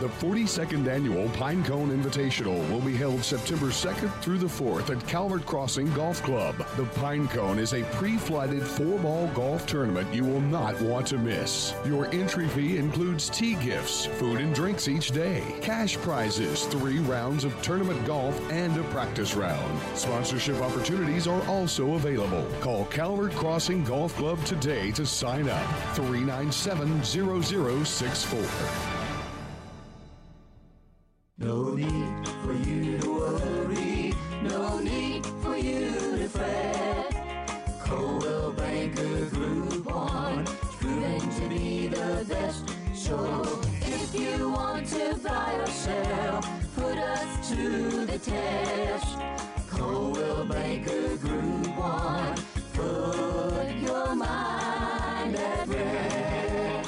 The 0.00 0.08
42nd 0.08 0.88
annual 0.88 1.28
Pinecone 1.28 1.96
Invitational 1.96 2.68
will 2.68 2.80
be 2.80 2.96
held 2.96 3.22
September 3.22 3.66
2nd 3.66 4.12
through 4.20 4.38
the 4.38 4.46
4th 4.46 4.90
at 4.90 5.06
Calvert 5.06 5.46
Crossing 5.46 5.90
Golf 5.92 6.20
Club. 6.24 6.56
The 6.76 6.84
Pinecone 7.00 7.58
is 7.58 7.74
a 7.74 7.84
pre-flighted 7.84 8.66
four-ball 8.66 9.28
golf 9.28 9.68
tournament 9.68 10.12
you 10.12 10.24
will 10.24 10.40
not 10.40 10.78
want 10.80 11.06
to 11.08 11.16
miss. 11.16 11.74
Your 11.86 12.12
entry 12.12 12.48
fee 12.48 12.76
includes 12.76 13.30
tee 13.30 13.54
gifts, 13.54 14.06
food 14.06 14.40
and 14.40 14.52
drinks 14.52 14.88
each 14.88 15.12
day, 15.12 15.44
cash 15.62 15.96
prizes, 15.98 16.64
three 16.64 16.98
rounds 16.98 17.44
of 17.44 17.62
tournament 17.62 18.04
golf, 18.04 18.38
and 18.50 18.76
a 18.76 18.82
practice 18.84 19.36
round. 19.36 19.80
Sponsorship 19.96 20.60
opportunities 20.60 21.28
are 21.28 21.46
also 21.46 21.94
available. 21.94 22.44
Call 22.60 22.86
Calvert 22.86 23.32
Crossing 23.32 23.84
Golf 23.84 24.16
Club 24.16 24.44
today 24.44 24.90
to 24.90 25.06
sign 25.06 25.48
up. 25.48 25.94
397 25.94 27.04
0064. 27.04 29.03
No 31.36 31.74
need 31.74 32.28
for 32.44 32.52
you 32.52 32.96
to 32.98 33.10
worry, 33.10 34.14
no 34.42 34.78
need 34.78 35.26
for 35.42 35.56
you 35.56 35.90
to 36.16 36.28
fret. 36.28 37.12
Coldwell 37.82 38.52
Banker 38.52 39.26
Group 39.30 39.84
One, 39.84 40.44
proven 40.44 41.18
to 41.18 41.48
be 41.48 41.88
the 41.88 42.24
best. 42.28 42.70
So 42.94 43.42
if 43.80 44.14
you 44.14 44.48
want 44.50 44.86
to 44.90 45.18
buy 45.24 45.54
or 45.58 45.66
sell, 45.66 46.40
put 46.76 46.98
us 46.98 47.48
to 47.48 48.06
the 48.06 48.18
test. 48.18 49.18
Coldwell 49.70 50.44
Banker 50.44 51.16
Group 51.16 51.76
One, 51.76 52.36
put 52.74 53.74
your 53.82 54.14
mind. 54.14 54.63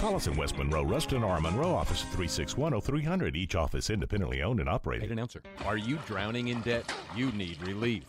Call 0.07 0.15
us 0.15 0.29
in 0.29 0.37
West 0.37 0.57
Monroe, 0.57 0.85
Ruston, 0.85 1.25
or 1.25 1.33
our 1.33 1.41
Monroe 1.41 1.75
office 1.75 2.03
at 2.03 2.11
361 2.11 2.81
0300. 2.81 3.35
Each 3.35 3.57
office 3.57 3.91
independently 3.91 4.41
owned 4.41 4.61
and 4.61 4.69
operated. 4.69 5.11
An 5.11 5.19
announcer. 5.19 5.43
Are 5.65 5.77
you 5.77 5.99
drowning 6.07 6.47
in 6.47 6.61
debt? 6.61 6.89
You 7.17 7.33
need 7.33 7.61
relief. 7.67 8.05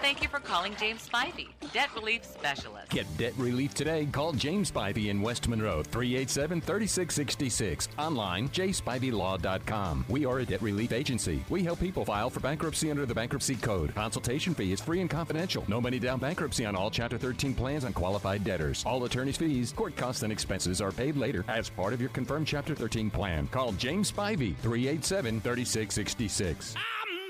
Thank 0.00 0.22
you 0.22 0.28
for 0.28 0.38
calling 0.38 0.76
James 0.76 1.08
Spivey, 1.08 1.48
Debt 1.72 1.88
Relief 1.92 2.24
Specialist. 2.24 2.88
Get 2.90 3.04
debt 3.18 3.32
relief 3.36 3.74
today. 3.74 4.06
Call 4.06 4.32
James 4.32 4.70
Spivey 4.70 5.08
in 5.08 5.20
West 5.20 5.48
Monroe, 5.48 5.82
387 5.82 6.60
3666. 6.60 7.88
Online, 7.98 8.48
jspiveylaw.com. 8.50 10.04
We 10.08 10.24
are 10.24 10.38
a 10.38 10.44
debt 10.46 10.62
relief 10.62 10.92
agency. 10.92 11.44
We 11.48 11.64
help 11.64 11.80
people 11.80 12.04
file 12.04 12.30
for 12.30 12.38
bankruptcy 12.38 12.92
under 12.92 13.06
the 13.06 13.14
Bankruptcy 13.14 13.56
Code. 13.56 13.92
Consultation 13.96 14.54
fee 14.54 14.70
is 14.70 14.80
free 14.80 15.00
and 15.00 15.10
confidential. 15.10 15.64
No 15.66 15.80
money 15.80 15.98
down 15.98 16.20
bankruptcy 16.20 16.64
on 16.64 16.76
all 16.76 16.92
Chapter 16.92 17.18
13 17.18 17.52
plans 17.54 17.84
on 17.84 17.92
qualified 17.92 18.44
debtors. 18.44 18.84
All 18.86 19.02
attorney's 19.04 19.36
fees, 19.36 19.72
court 19.72 19.96
costs, 19.96 20.22
and 20.22 20.32
expenses 20.32 20.80
are 20.80 20.92
paid 20.92 21.16
later 21.16 21.44
as 21.48 21.68
part 21.68 21.92
of 21.92 22.00
your 22.00 22.10
confirmed 22.10 22.46
Chapter 22.46 22.76
13 22.76 23.10
plan. 23.10 23.48
Call 23.48 23.72
James 23.72 24.12
Spivey, 24.12 24.54
387 24.58 25.40
3666. 25.40 26.76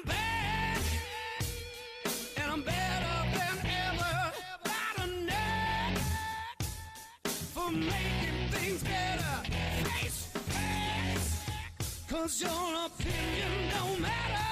And 0.06 0.37
Cause 12.28 12.42
your 12.42 12.84
opinion 12.84 13.72
don't 13.72 14.00
matter. 14.02 14.44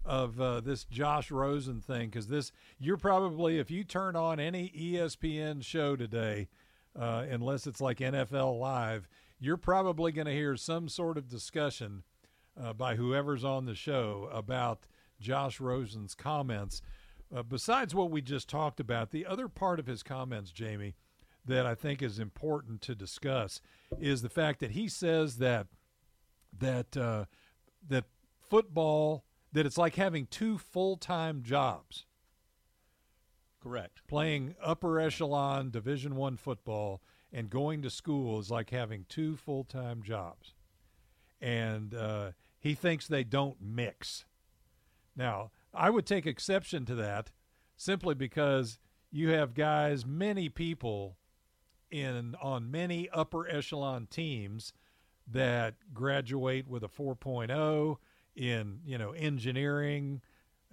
of 0.04 0.40
uh, 0.40 0.60
this 0.60 0.84
Josh 0.84 1.30
Rosen 1.30 1.80
thing, 1.80 2.08
because 2.08 2.26
this, 2.26 2.52
you're 2.78 2.96
probably, 2.96 3.58
if 3.58 3.70
you 3.70 3.84
turn 3.84 4.16
on 4.16 4.40
any 4.40 4.70
ESPN 4.70 5.62
show 5.62 5.94
today, 5.94 6.48
uh, 6.98 7.26
unless 7.30 7.66
it's 7.66 7.80
like 7.80 7.98
NFL 7.98 8.58
Live, 8.58 9.08
you're 9.40 9.56
probably 9.56 10.12
going 10.12 10.26
to 10.26 10.32
hear 10.32 10.56
some 10.56 10.88
sort 10.88 11.16
of 11.16 11.28
discussion 11.28 12.04
uh, 12.60 12.72
by 12.74 12.96
whoever's 12.96 13.42
on 13.42 13.64
the 13.64 13.74
show 13.74 14.28
about 14.32 14.86
Josh 15.18 15.58
Rosen's 15.60 16.14
comments. 16.14 16.82
Uh, 17.34 17.42
besides 17.42 17.94
what 17.94 18.10
we 18.10 18.20
just 18.20 18.48
talked 18.48 18.80
about, 18.80 19.10
the 19.10 19.24
other 19.24 19.48
part 19.48 19.80
of 19.80 19.86
his 19.86 20.02
comments, 20.02 20.50
Jamie, 20.50 20.94
that 21.46 21.64
I 21.64 21.74
think 21.74 22.02
is 22.02 22.18
important 22.18 22.82
to 22.82 22.94
discuss 22.94 23.60
is 23.98 24.20
the 24.22 24.28
fact 24.28 24.60
that 24.60 24.72
he 24.72 24.88
says 24.88 25.38
that 25.38 25.68
that 26.58 26.96
uh, 26.96 27.24
that 27.88 28.04
football 28.48 29.24
that 29.52 29.64
it's 29.64 29.78
like 29.78 29.94
having 29.94 30.26
two 30.26 30.58
full 30.58 30.96
time 30.96 31.42
jobs. 31.42 32.04
Correct. 33.62 34.02
Playing 34.06 34.54
upper 34.62 35.00
echelon 35.00 35.70
Division 35.70 36.16
One 36.16 36.36
football 36.36 37.00
and 37.32 37.50
going 37.50 37.82
to 37.82 37.90
school 37.90 38.38
is 38.38 38.50
like 38.50 38.70
having 38.70 39.06
two 39.08 39.36
full 39.36 39.64
time 39.64 40.02
jobs, 40.02 40.54
and 41.40 41.94
uh, 41.94 42.32
he 42.58 42.74
thinks 42.74 43.06
they 43.06 43.24
don't 43.24 43.56
mix. 43.60 44.24
Now, 45.16 45.50
I 45.74 45.90
would 45.90 46.06
take 46.06 46.26
exception 46.26 46.84
to 46.86 46.94
that 46.96 47.30
simply 47.76 48.14
because 48.14 48.78
you 49.10 49.30
have 49.30 49.54
guys, 49.54 50.06
many 50.06 50.48
people 50.48 51.16
in 51.90 52.36
on 52.40 52.70
many 52.70 53.08
upper 53.10 53.48
echelon 53.48 54.06
teams 54.06 54.72
that 55.26 55.74
graduate 55.92 56.68
with 56.68 56.82
a 56.84 56.88
4.0 56.88 57.96
in, 58.36 58.80
you 58.84 58.98
know, 58.98 59.10
engineering, 59.12 60.20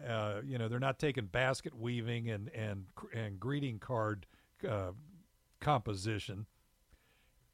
uh, 0.06 0.42
you 0.46 0.58
know, 0.58 0.68
they're 0.68 0.80
not 0.80 1.00
taking 1.00 1.26
basket 1.26 1.76
weaving 1.76 2.30
and 2.30 2.50
and 2.50 2.86
and 3.14 3.40
greeting 3.40 3.80
card 3.80 4.28
uh, 4.68 4.92
composition. 5.60 6.46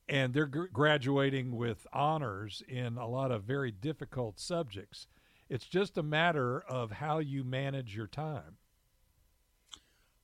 And 0.08 0.34
they're 0.34 0.45
gr- 0.45 0.66
graduating 0.66 1.56
with 1.56 1.88
honors 1.93 2.62
in 2.68 2.97
a 2.97 3.08
lot 3.08 3.32
of 3.32 3.43
very 3.43 3.72
difficult 3.72 4.39
subjects. 4.39 5.08
It's 5.49 5.66
just 5.66 5.97
a 5.97 6.04
matter 6.04 6.62
of 6.62 6.91
how 6.91 7.20
you 7.20 7.43
manage 7.43 7.95
your 7.95 8.08
time. 8.08 8.58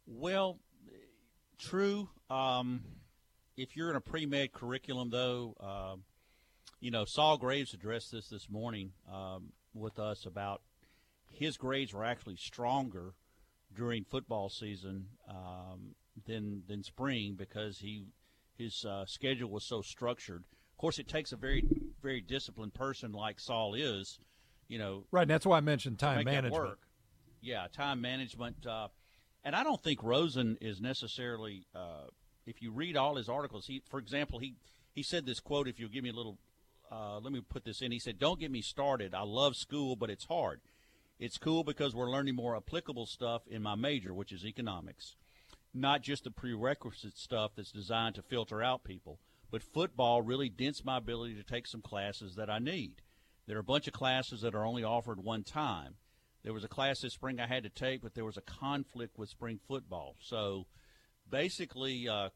Well, 0.06 0.60
true. 1.58 2.10
Um, 2.30 2.82
if 3.56 3.76
you're 3.76 3.90
in 3.90 3.96
a 3.96 4.02
pre 4.02 4.26
med 4.26 4.52
curriculum, 4.54 5.10
though, 5.10 5.56
um, 5.60 6.04
you 6.80 6.92
know, 6.92 7.06
Saul 7.06 7.38
Graves 7.38 7.74
addressed 7.74 8.12
this 8.12 8.30
this 8.30 8.50
morning 8.50 8.92
um, 9.12 9.52
with 9.74 10.00
us 10.00 10.26
about 10.26 10.62
his 11.32 11.58
grades 11.58 11.94
were 11.94 12.06
actually 12.06 12.38
stronger 12.38 13.14
during 13.76 14.04
football 14.04 14.50
season 14.50 15.06
um, 15.30 15.96
than 16.26 16.64
than 16.68 16.84
spring 16.84 17.36
because 17.38 17.80
he 17.80 18.06
his 18.58 18.86
uh, 18.86 19.06
schedule 19.06 19.50
was 19.50 19.64
so 19.64 19.82
structured. 19.82 20.44
Of 20.74 20.78
course, 20.78 21.00
it 21.00 21.08
takes 21.08 21.32
a 21.32 21.38
very 21.38 21.66
very 22.02 22.22
disciplined 22.22 22.74
person 22.74 23.12
like 23.12 23.40
Saul 23.40 23.74
is, 23.74 24.20
you 24.68 24.80
know, 24.80 25.06
Right, 25.12 25.24
and 25.24 25.32
that's 25.32 25.46
why 25.46 25.58
I 25.58 25.62
mentioned 25.62 26.00
time 26.00 26.24
management. 26.26 26.78
Yeah, 27.42 27.68
time 27.72 28.02
management. 28.02 28.66
Uh, 28.66 28.90
and 29.44 29.56
I 29.56 29.64
don't 29.64 29.82
think 29.82 30.04
Rosen 30.04 30.58
is 30.62 30.82
necessarily. 30.82 31.66
Uh, 31.74 32.08
if 32.46 32.62
you 32.62 32.72
read 32.72 32.98
all 32.98 33.16
his 33.16 33.30
articles, 33.30 33.68
he, 33.68 33.82
for 33.90 34.00
example, 34.00 34.40
he 34.40 34.56
he 34.94 35.04
said 35.04 35.26
this 35.26 35.40
quote. 35.40 35.68
If 35.68 35.80
you'll 35.80 35.90
give 35.90 36.04
me 36.04 36.10
a 36.10 36.14
little, 36.14 36.38
uh, 36.92 37.20
let 37.20 37.32
me 37.32 37.42
put 37.42 37.64
this 37.64 37.82
in. 37.82 37.92
He 37.92 38.00
said, 38.00 38.20
"Don't 38.20 38.40
get 38.40 38.52
me 38.52 38.62
started. 38.62 39.14
I 39.14 39.22
love 39.22 39.56
school, 39.56 39.96
but 39.96 40.10
it's 40.10 40.26
hard. 40.26 40.62
It's 41.20 41.38
cool 41.38 41.64
because 41.64 41.94
we're 41.94 42.10
learning 42.10 42.36
more 42.36 42.56
applicable 42.56 43.06
stuff 43.06 43.42
in 43.48 43.62
my 43.62 43.76
major, 43.76 44.14
which 44.14 44.32
is 44.32 44.46
economics, 44.46 45.16
not 45.74 46.02
just 46.02 46.24
the 46.24 46.32
prerequisite 46.32 47.18
stuff 47.18 47.52
that's 47.56 47.72
designed 47.72 48.16
to 48.16 48.22
filter 48.22 48.62
out 48.62 48.84
people. 48.84 49.20
But 49.52 49.64
football 49.64 50.22
really 50.22 50.50
dents 50.50 50.86
my 50.86 50.98
ability 50.98 51.36
to 51.36 51.44
take 51.44 51.68
some 51.68 51.82
classes 51.82 52.36
that 52.36 52.50
I 52.50 52.60
need. 52.60 53.02
There 53.48 53.58
are 53.58 53.62
a 53.62 53.64
bunch 53.64 53.88
of 53.88 53.94
classes 53.94 54.42
that 54.42 54.54
are 54.54 54.66
only 54.66 54.84
offered 54.84 55.24
one 55.24 55.44
time. 55.44 55.96
There 56.44 56.54
was 56.54 56.64
a 56.64 56.68
class 56.68 57.02
this 57.02 57.14
spring 57.14 57.40
I 57.40 57.48
had 57.48 57.64
to 57.64 57.70
take, 57.70 58.02
but 58.02 58.14
there 58.14 58.26
was 58.26 58.38
a 58.38 58.42
conflict 58.42 59.18
with 59.18 59.30
spring 59.30 59.60
football. 59.68 60.16
So 60.22 60.68
basically, 61.30 62.08
uh, 62.08 62.30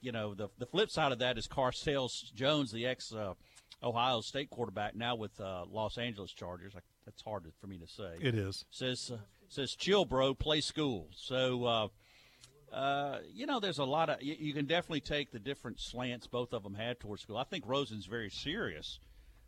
you 0.00 0.12
know, 0.12 0.34
the 0.34 0.48
the 0.58 0.66
flip 0.66 0.90
side 0.90 1.12
of 1.12 1.20
that 1.20 1.38
is 1.38 1.46
Cardale 1.46 2.10
Jones, 2.34 2.72
the 2.72 2.84
ex 2.84 3.12
uh, 3.12 3.34
Ohio 3.82 4.20
State 4.20 4.50
quarterback, 4.50 4.94
now 4.94 5.14
with 5.14 5.40
uh, 5.40 5.64
Los 5.70 5.96
Angeles 5.98 6.32
Chargers. 6.32 6.74
I, 6.76 6.80
that's 7.06 7.22
hard 7.22 7.44
for 7.60 7.66
me 7.66 7.78
to 7.78 7.86
say. 7.86 8.16
It 8.20 8.34
is. 8.34 8.64
Says 8.70 9.12
uh, 9.14 9.18
says 9.48 9.74
chill, 9.74 10.04
bro. 10.04 10.34
Play 10.34 10.60
school. 10.60 11.08
So. 11.14 11.90
Uh, 12.74 13.20
you 13.32 13.46
know, 13.46 13.60
there's 13.60 13.78
a 13.78 13.84
lot 13.84 14.10
of 14.10 14.20
you, 14.20 14.34
you 14.36 14.52
can 14.52 14.66
definitely 14.66 15.00
take 15.00 15.30
the 15.30 15.38
different 15.38 15.78
slants 15.78 16.26
both 16.26 16.52
of 16.52 16.64
them 16.64 16.74
had 16.74 16.98
towards 16.98 17.22
school. 17.22 17.36
I 17.36 17.44
think 17.44 17.64
Rosen's 17.68 18.06
very 18.06 18.30
serious 18.30 18.98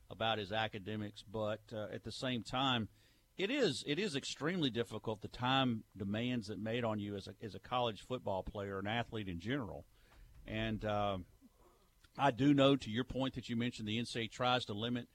about 0.08 0.38
his 0.38 0.52
academics, 0.52 1.22
but 1.22 1.60
uh, 1.74 1.88
at 1.92 2.04
the 2.04 2.12
same 2.12 2.44
time, 2.44 2.88
it 3.36 3.50
is 3.50 3.82
it 3.84 3.98
is 3.98 4.14
extremely 4.14 4.70
difficult 4.70 5.22
the 5.22 5.28
time 5.28 5.82
demands 5.96 6.46
that 6.46 6.60
made 6.60 6.84
on 6.84 7.00
you 7.00 7.16
as 7.16 7.26
a 7.26 7.34
as 7.44 7.56
a 7.56 7.58
college 7.58 8.06
football 8.06 8.44
player, 8.44 8.78
an 8.78 8.86
athlete 8.86 9.28
in 9.28 9.40
general, 9.40 9.84
and 10.46 10.84
um, 10.84 11.24
I 12.16 12.30
do 12.30 12.54
know 12.54 12.76
to 12.76 12.90
your 12.90 13.04
point 13.04 13.34
that 13.34 13.48
you 13.48 13.56
mentioned 13.56 13.88
the 13.88 13.98
NCAA 13.98 14.30
tries 14.30 14.66
to 14.66 14.72
limit 14.72 15.08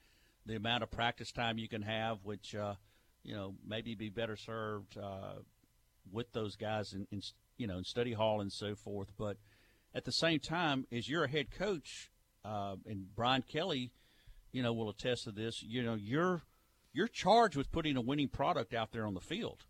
the 0.44 0.56
amount 0.56 0.82
of 0.82 0.90
practice 0.90 1.32
time 1.32 1.56
you 1.56 1.68
can 1.68 1.80
have, 1.80 2.18
which 2.24 2.54
uh, 2.54 2.74
you 3.22 3.34
know 3.34 3.54
maybe 3.66 3.94
be 3.94 4.10
better 4.10 4.36
served 4.36 4.98
uh, 4.98 5.36
with 6.12 6.30
those 6.32 6.56
guys 6.56 6.92
in, 6.92 7.06
in 7.10 7.22
you 7.62 7.68
know 7.68 7.78
in 7.78 7.84
study 7.84 8.12
hall 8.12 8.40
and 8.40 8.52
so 8.52 8.74
forth. 8.74 9.12
But 9.16 9.36
at 9.94 10.04
the 10.04 10.12
same 10.12 10.40
time, 10.40 10.86
as 10.90 11.08
you're 11.08 11.24
a 11.24 11.30
head 11.30 11.52
coach, 11.52 12.10
uh, 12.44 12.74
and 12.84 13.14
Brian 13.14 13.42
Kelly, 13.42 13.92
you 14.50 14.62
know, 14.64 14.72
will 14.72 14.90
attest 14.90 15.24
to 15.24 15.30
this. 15.30 15.62
You 15.62 15.84
know, 15.84 15.94
you're 15.94 16.42
you're 16.92 17.06
charged 17.06 17.56
with 17.56 17.70
putting 17.70 17.96
a 17.96 18.00
winning 18.00 18.28
product 18.28 18.74
out 18.74 18.90
there 18.90 19.06
on 19.06 19.14
the 19.14 19.20
field, 19.20 19.64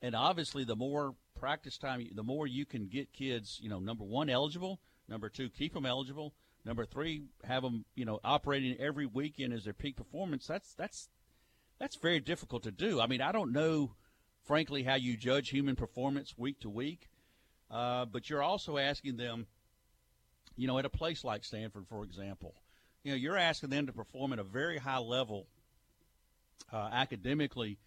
and 0.00 0.14
obviously, 0.14 0.64
the 0.64 0.76
more 0.76 1.14
practice 1.38 1.76
time, 1.76 2.08
the 2.14 2.22
more 2.22 2.46
you 2.46 2.64
can 2.64 2.86
get 2.86 3.12
kids, 3.12 3.58
you 3.62 3.68
know, 3.68 3.80
number 3.80 4.04
one 4.04 4.30
eligible, 4.30 4.80
number 5.08 5.28
two 5.28 5.50
keep 5.50 5.74
them 5.74 5.84
eligible, 5.84 6.32
number 6.64 6.86
three 6.86 7.24
have 7.44 7.62
them, 7.62 7.84
you 7.94 8.06
know, 8.06 8.18
operating 8.24 8.76
every 8.78 9.06
weekend 9.06 9.52
as 9.52 9.64
their 9.64 9.74
peak 9.74 9.96
performance. 9.96 10.46
That's 10.46 10.72
that's 10.74 11.10
that's 11.78 11.96
very 11.96 12.20
difficult 12.20 12.62
to 12.62 12.70
do. 12.70 12.98
I 12.98 13.06
mean, 13.06 13.20
I 13.20 13.32
don't 13.32 13.52
know, 13.52 13.92
frankly, 14.44 14.84
how 14.84 14.94
you 14.94 15.16
judge 15.16 15.50
human 15.50 15.76
performance 15.76 16.34
week 16.36 16.60
to 16.60 16.70
week, 16.70 17.09
uh, 17.70 18.04
but 18.06 18.28
you're 18.28 18.42
also 18.42 18.78
asking 18.78 19.16
them, 19.16 19.46
you 20.56 20.66
know, 20.66 20.78
at 20.78 20.84
a 20.84 20.90
place 20.90 21.24
like 21.24 21.44
Stanford, 21.44 21.86
for 21.88 22.04
example, 22.04 22.54
you 23.04 23.12
know, 23.12 23.16
you're 23.16 23.36
asking 23.36 23.70
them 23.70 23.86
to 23.86 23.92
perform 23.92 24.32
at 24.32 24.38
a 24.38 24.44
very 24.44 24.78
high 24.78 24.98
level 24.98 25.46
uh, 26.72 26.88
academically 26.92 27.78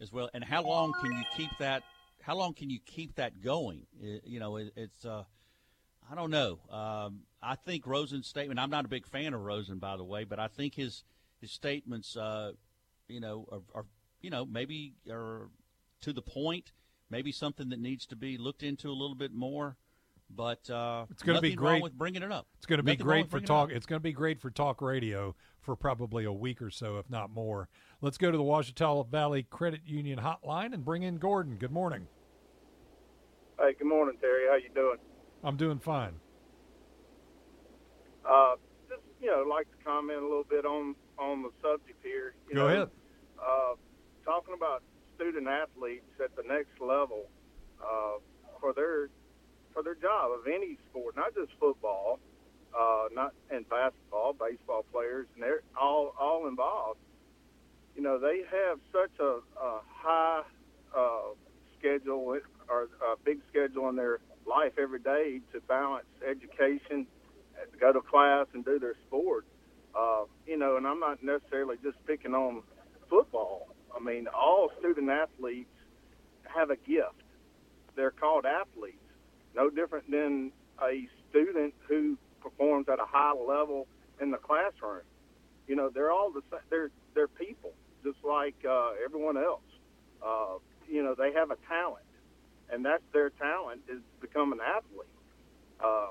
as 0.00 0.12
well. 0.12 0.30
And 0.34 0.42
how 0.44 0.62
long 0.62 0.92
can 1.00 1.12
you 1.12 1.22
keep 1.36 1.50
that? 1.58 1.82
How 2.22 2.36
long 2.36 2.54
can 2.54 2.70
you 2.70 2.78
keep 2.84 3.16
that 3.16 3.42
going? 3.42 3.86
It- 4.00 4.24
you 4.26 4.40
know, 4.40 4.56
it, 4.56 4.72
it's. 4.76 5.04
Uh, 5.04 5.24
I 6.10 6.14
don't 6.16 6.30
know. 6.30 6.58
Um, 6.68 7.20
I 7.42 7.54
think 7.54 7.86
Rosen's 7.86 8.26
statement. 8.26 8.58
I'm 8.58 8.70
not 8.70 8.84
a 8.84 8.88
big 8.88 9.06
fan 9.06 9.34
of 9.34 9.40
Rosen, 9.40 9.78
by 9.78 9.96
the 9.96 10.04
way, 10.04 10.24
but 10.24 10.38
I 10.38 10.48
think 10.48 10.74
his 10.74 11.04
his 11.40 11.50
statements, 11.52 12.16
uh, 12.16 12.52
you 13.08 13.20
know, 13.20 13.46
are, 13.50 13.80
are 13.80 13.84
you 14.20 14.30
know 14.30 14.44
maybe 14.44 14.94
are 15.10 15.48
to 16.02 16.12
the 16.12 16.22
point. 16.22 16.72
Maybe 17.12 17.30
something 17.30 17.68
that 17.68 17.78
needs 17.78 18.06
to 18.06 18.16
be 18.16 18.38
looked 18.38 18.62
into 18.62 18.88
a 18.88 18.96
little 18.96 19.14
bit 19.14 19.34
more. 19.34 19.76
But 20.34 20.68
uh, 20.70 21.04
It's 21.10 21.22
going 21.22 21.36
to 21.36 21.42
be 21.42 21.50
nothing 21.50 21.60
wrong 21.60 21.72
great 21.74 21.82
with 21.82 21.92
bringing 21.92 22.22
it 22.22 22.32
up. 22.32 22.46
It's 22.56 22.64
going 22.64 22.78
to 22.78 22.82
be 22.82 22.96
great 22.96 23.26
for 23.26 23.32
bringing 23.32 23.44
it 23.44 23.48
talk. 23.48 23.70
It's 23.70 23.84
going 23.84 23.98
to 24.00 24.02
be 24.02 24.14
great 24.14 24.40
for 24.40 24.50
talk 24.50 24.80
radio 24.80 25.34
for 25.60 25.76
probably 25.76 26.24
a 26.24 26.32
week 26.32 26.62
or 26.62 26.70
so, 26.70 26.96
if 26.96 27.10
not 27.10 27.30
more. 27.30 27.68
Let's 28.00 28.16
go 28.16 28.30
to 28.30 28.36
the 28.38 28.42
Ouachita 28.42 29.04
Valley 29.10 29.42
Credit 29.42 29.82
Union 29.84 30.20
hotline 30.20 30.72
and 30.72 30.86
bring 30.86 31.02
in 31.02 31.18
Gordon. 31.18 31.56
Good 31.56 31.70
morning. 31.70 32.06
Hey, 33.60 33.74
good 33.78 33.88
morning, 33.88 34.16
Terry. 34.18 34.48
How 34.48 34.56
you 34.56 34.70
doing? 34.74 34.96
I'm 35.44 35.58
doing 35.58 35.80
fine. 35.80 36.14
Uh, 38.24 38.54
just 38.88 39.02
you 39.20 39.26
know, 39.26 39.44
like 39.46 39.70
to 39.70 39.84
comment 39.84 40.18
a 40.18 40.22
little 40.22 40.46
bit 40.48 40.64
on 40.64 40.94
on 41.18 41.42
the 41.42 41.50
subject 41.60 42.02
here. 42.02 42.34
You 42.48 42.54
Go 42.54 42.60
know, 42.62 42.68
ahead. 42.68 42.88
Uh, 43.38 43.74
talking 44.24 44.54
about 44.54 44.82
student 45.22 45.46
athletes 45.46 46.10
at 46.22 46.34
the 46.36 46.42
next 46.42 46.80
level 46.80 47.26
uh, 47.80 48.18
for 48.60 48.72
their 48.72 49.08
for 49.72 49.82
their 49.82 49.94
job 49.94 50.30
of 50.32 50.46
any 50.46 50.76
sport, 50.90 51.16
not 51.16 51.34
just 51.34 51.50
football, 51.58 52.18
uh, 52.78 53.04
not 53.14 53.32
and 53.50 53.68
basketball, 53.68 54.34
baseball 54.34 54.84
players, 54.92 55.26
and 55.34 55.42
they're 55.42 55.62
all 55.80 56.14
all 56.20 56.48
involved. 56.48 56.98
You 57.96 58.02
know, 58.02 58.18
they 58.18 58.42
have 58.50 58.78
such 58.90 59.12
a, 59.20 59.38
a 59.60 59.80
high 59.88 60.42
uh, 60.96 61.34
schedule 61.78 62.38
or 62.68 62.82
a 62.82 63.16
big 63.24 63.38
schedule 63.48 63.88
in 63.90 63.96
their 63.96 64.18
life 64.46 64.72
every 64.78 64.98
day 64.98 65.40
to 65.52 65.60
balance 65.68 66.06
education, 66.28 67.06
uh, 67.56 67.64
go 67.78 67.92
to 67.92 68.00
class, 68.00 68.46
and 68.54 68.64
do 68.64 68.78
their 68.78 68.94
sport. 69.06 69.46
Uh, 69.94 70.24
you 70.46 70.56
know, 70.58 70.76
and 70.76 70.86
I'm 70.86 71.00
not 71.00 71.22
necessarily 71.22 71.76
just 71.82 71.98
picking 72.06 72.34
on 72.34 72.62
football. 73.10 73.71
I 74.02 74.04
mean, 74.04 74.26
all 74.28 74.70
student 74.80 75.08
athletes 75.08 75.70
have 76.44 76.70
a 76.70 76.76
gift. 76.76 77.22
They're 77.94 78.10
called 78.10 78.44
athletes. 78.44 78.96
No 79.54 79.70
different 79.70 80.10
than 80.10 80.50
a 80.82 81.08
student 81.30 81.74
who 81.86 82.18
performs 82.40 82.88
at 82.88 82.98
a 82.98 83.06
high 83.06 83.32
level 83.32 83.86
in 84.20 84.30
the 84.30 84.38
classroom. 84.38 85.02
You 85.68 85.76
know, 85.76 85.88
they're 85.88 86.10
all 86.10 86.32
the 86.32 86.42
same. 86.50 86.60
They're 86.68 86.90
they're 87.14 87.28
people, 87.28 87.72
just 88.02 88.18
like 88.24 88.56
uh, 88.68 88.92
everyone 89.04 89.36
else. 89.36 89.60
Uh, 90.24 90.58
you 90.88 91.02
know, 91.02 91.14
they 91.16 91.32
have 91.32 91.50
a 91.50 91.56
talent, 91.68 92.04
and 92.70 92.84
that's 92.84 93.02
their 93.12 93.30
talent 93.30 93.82
is 93.88 94.00
become 94.20 94.52
an 94.52 94.58
athlete. 94.60 95.06
Uh, 95.78 96.08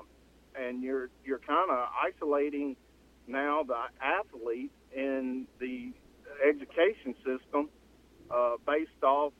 and 0.54 0.82
you're 0.82 1.10
you're 1.24 1.40
kind 1.40 1.70
of 1.70 1.88
isolating 2.02 2.76
now 3.26 3.62
the 3.62 3.76
athlete 4.00 4.72
in 4.94 5.46
the 5.60 5.92
education 6.48 7.14
system 7.24 7.68
uh, 8.32 8.56
based 8.66 9.02
off, 9.02 9.32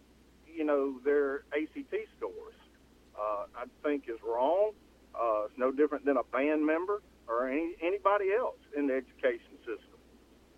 you 0.46 0.64
know, 0.64 0.98
their 1.04 1.44
ACT 1.52 1.94
scores. 2.16 2.54
Uh, 3.18 3.44
I 3.56 3.64
think 3.82 4.04
is 4.08 4.18
wrong. 4.26 4.72
Uh, 5.14 5.44
it's 5.44 5.58
no 5.58 5.70
different 5.70 6.04
than 6.04 6.16
a 6.16 6.24
band 6.32 6.64
member 6.64 7.02
or 7.28 7.48
any, 7.48 7.74
anybody 7.82 8.32
else 8.36 8.58
in 8.76 8.86
the 8.86 8.94
education 8.94 9.56
system. 9.58 9.98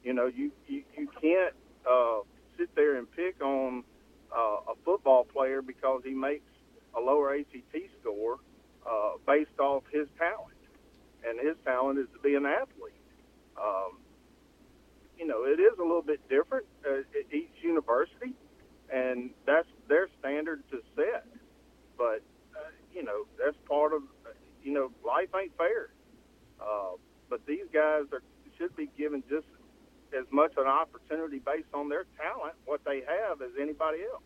You 0.02 0.14
know, 0.14 0.26
you 0.26 0.52
you, 0.68 0.84
you 0.96 1.08
can't 1.20 1.54
uh, 1.90 2.20
sit 2.56 2.74
there 2.74 2.96
and 2.96 3.10
pick 3.10 3.42
on 3.42 3.84
uh, 4.34 4.72
a 4.72 4.74
football 4.84 5.24
player 5.24 5.62
because 5.62 6.02
he 6.04 6.12
makes 6.12 6.46
a 6.96 7.00
lower 7.00 7.34
ACT 7.34 7.76
score 8.00 8.38
uh, 8.88 9.12
based 9.26 9.58
off 9.58 9.82
his 9.90 10.06
talent, 10.18 10.56
and 11.26 11.40
his 11.40 11.56
talent 11.64 11.98
is 11.98 12.06
to 12.12 12.18
be 12.20 12.34
an 12.34 12.46
athlete. 12.46 12.92
Um, 13.60 13.98
you 15.18 15.26
know, 15.26 15.44
it 15.44 15.60
is 15.60 15.78
a 15.78 15.82
little 15.82 16.02
bit 16.02 16.20
different 16.28 16.66
uh, 16.86 16.98
at 16.98 17.32
each 17.32 17.52
university, 17.62 18.34
and 18.92 19.30
that's 19.46 19.68
their 19.88 20.08
standard 20.18 20.62
to 20.70 20.80
set. 20.96 21.26
But 21.96 22.22
uh, 22.54 22.70
you 22.92 23.02
know, 23.04 23.26
that's 23.38 23.56
part 23.68 23.92
of 23.92 24.02
uh, 24.26 24.30
you 24.62 24.72
know, 24.72 24.90
life 25.06 25.28
ain't 25.40 25.56
fair. 25.56 25.90
Uh, 26.60 26.96
but 27.28 27.44
these 27.46 27.66
guys 27.72 28.04
are 28.12 28.22
should 28.58 28.74
be 28.76 28.88
given 28.96 29.22
just 29.28 29.46
as 30.16 30.24
much 30.30 30.52
an 30.56 30.66
opportunity 30.66 31.38
based 31.38 31.66
on 31.74 31.88
their 31.88 32.04
talent, 32.16 32.54
what 32.66 32.80
they 32.84 33.00
have, 33.00 33.42
as 33.42 33.50
anybody 33.60 33.98
else. 34.12 34.22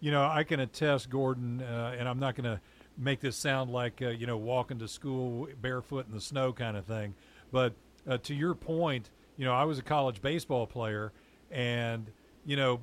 You 0.00 0.10
know, 0.10 0.22
I 0.22 0.44
can 0.44 0.60
attest, 0.60 1.10
Gordon, 1.10 1.60
uh, 1.60 1.94
and 1.98 2.08
I'm 2.08 2.18
not 2.18 2.34
going 2.34 2.44
to 2.44 2.60
make 2.96 3.20
this 3.20 3.36
sound 3.36 3.70
like 3.70 4.00
uh, 4.02 4.08
you 4.08 4.26
know 4.26 4.36
walking 4.36 4.78
to 4.78 4.88
school 4.88 5.48
barefoot 5.60 6.06
in 6.06 6.14
the 6.14 6.20
snow 6.20 6.52
kind 6.52 6.76
of 6.76 6.86
thing, 6.86 7.14
but 7.52 7.74
uh, 8.08 8.18
to 8.18 8.34
your 8.34 8.54
point, 8.54 9.10
you 9.40 9.46
know, 9.46 9.54
I 9.54 9.64
was 9.64 9.78
a 9.78 9.82
college 9.82 10.20
baseball 10.20 10.66
player, 10.66 11.12
and 11.50 12.10
you 12.44 12.56
know, 12.56 12.78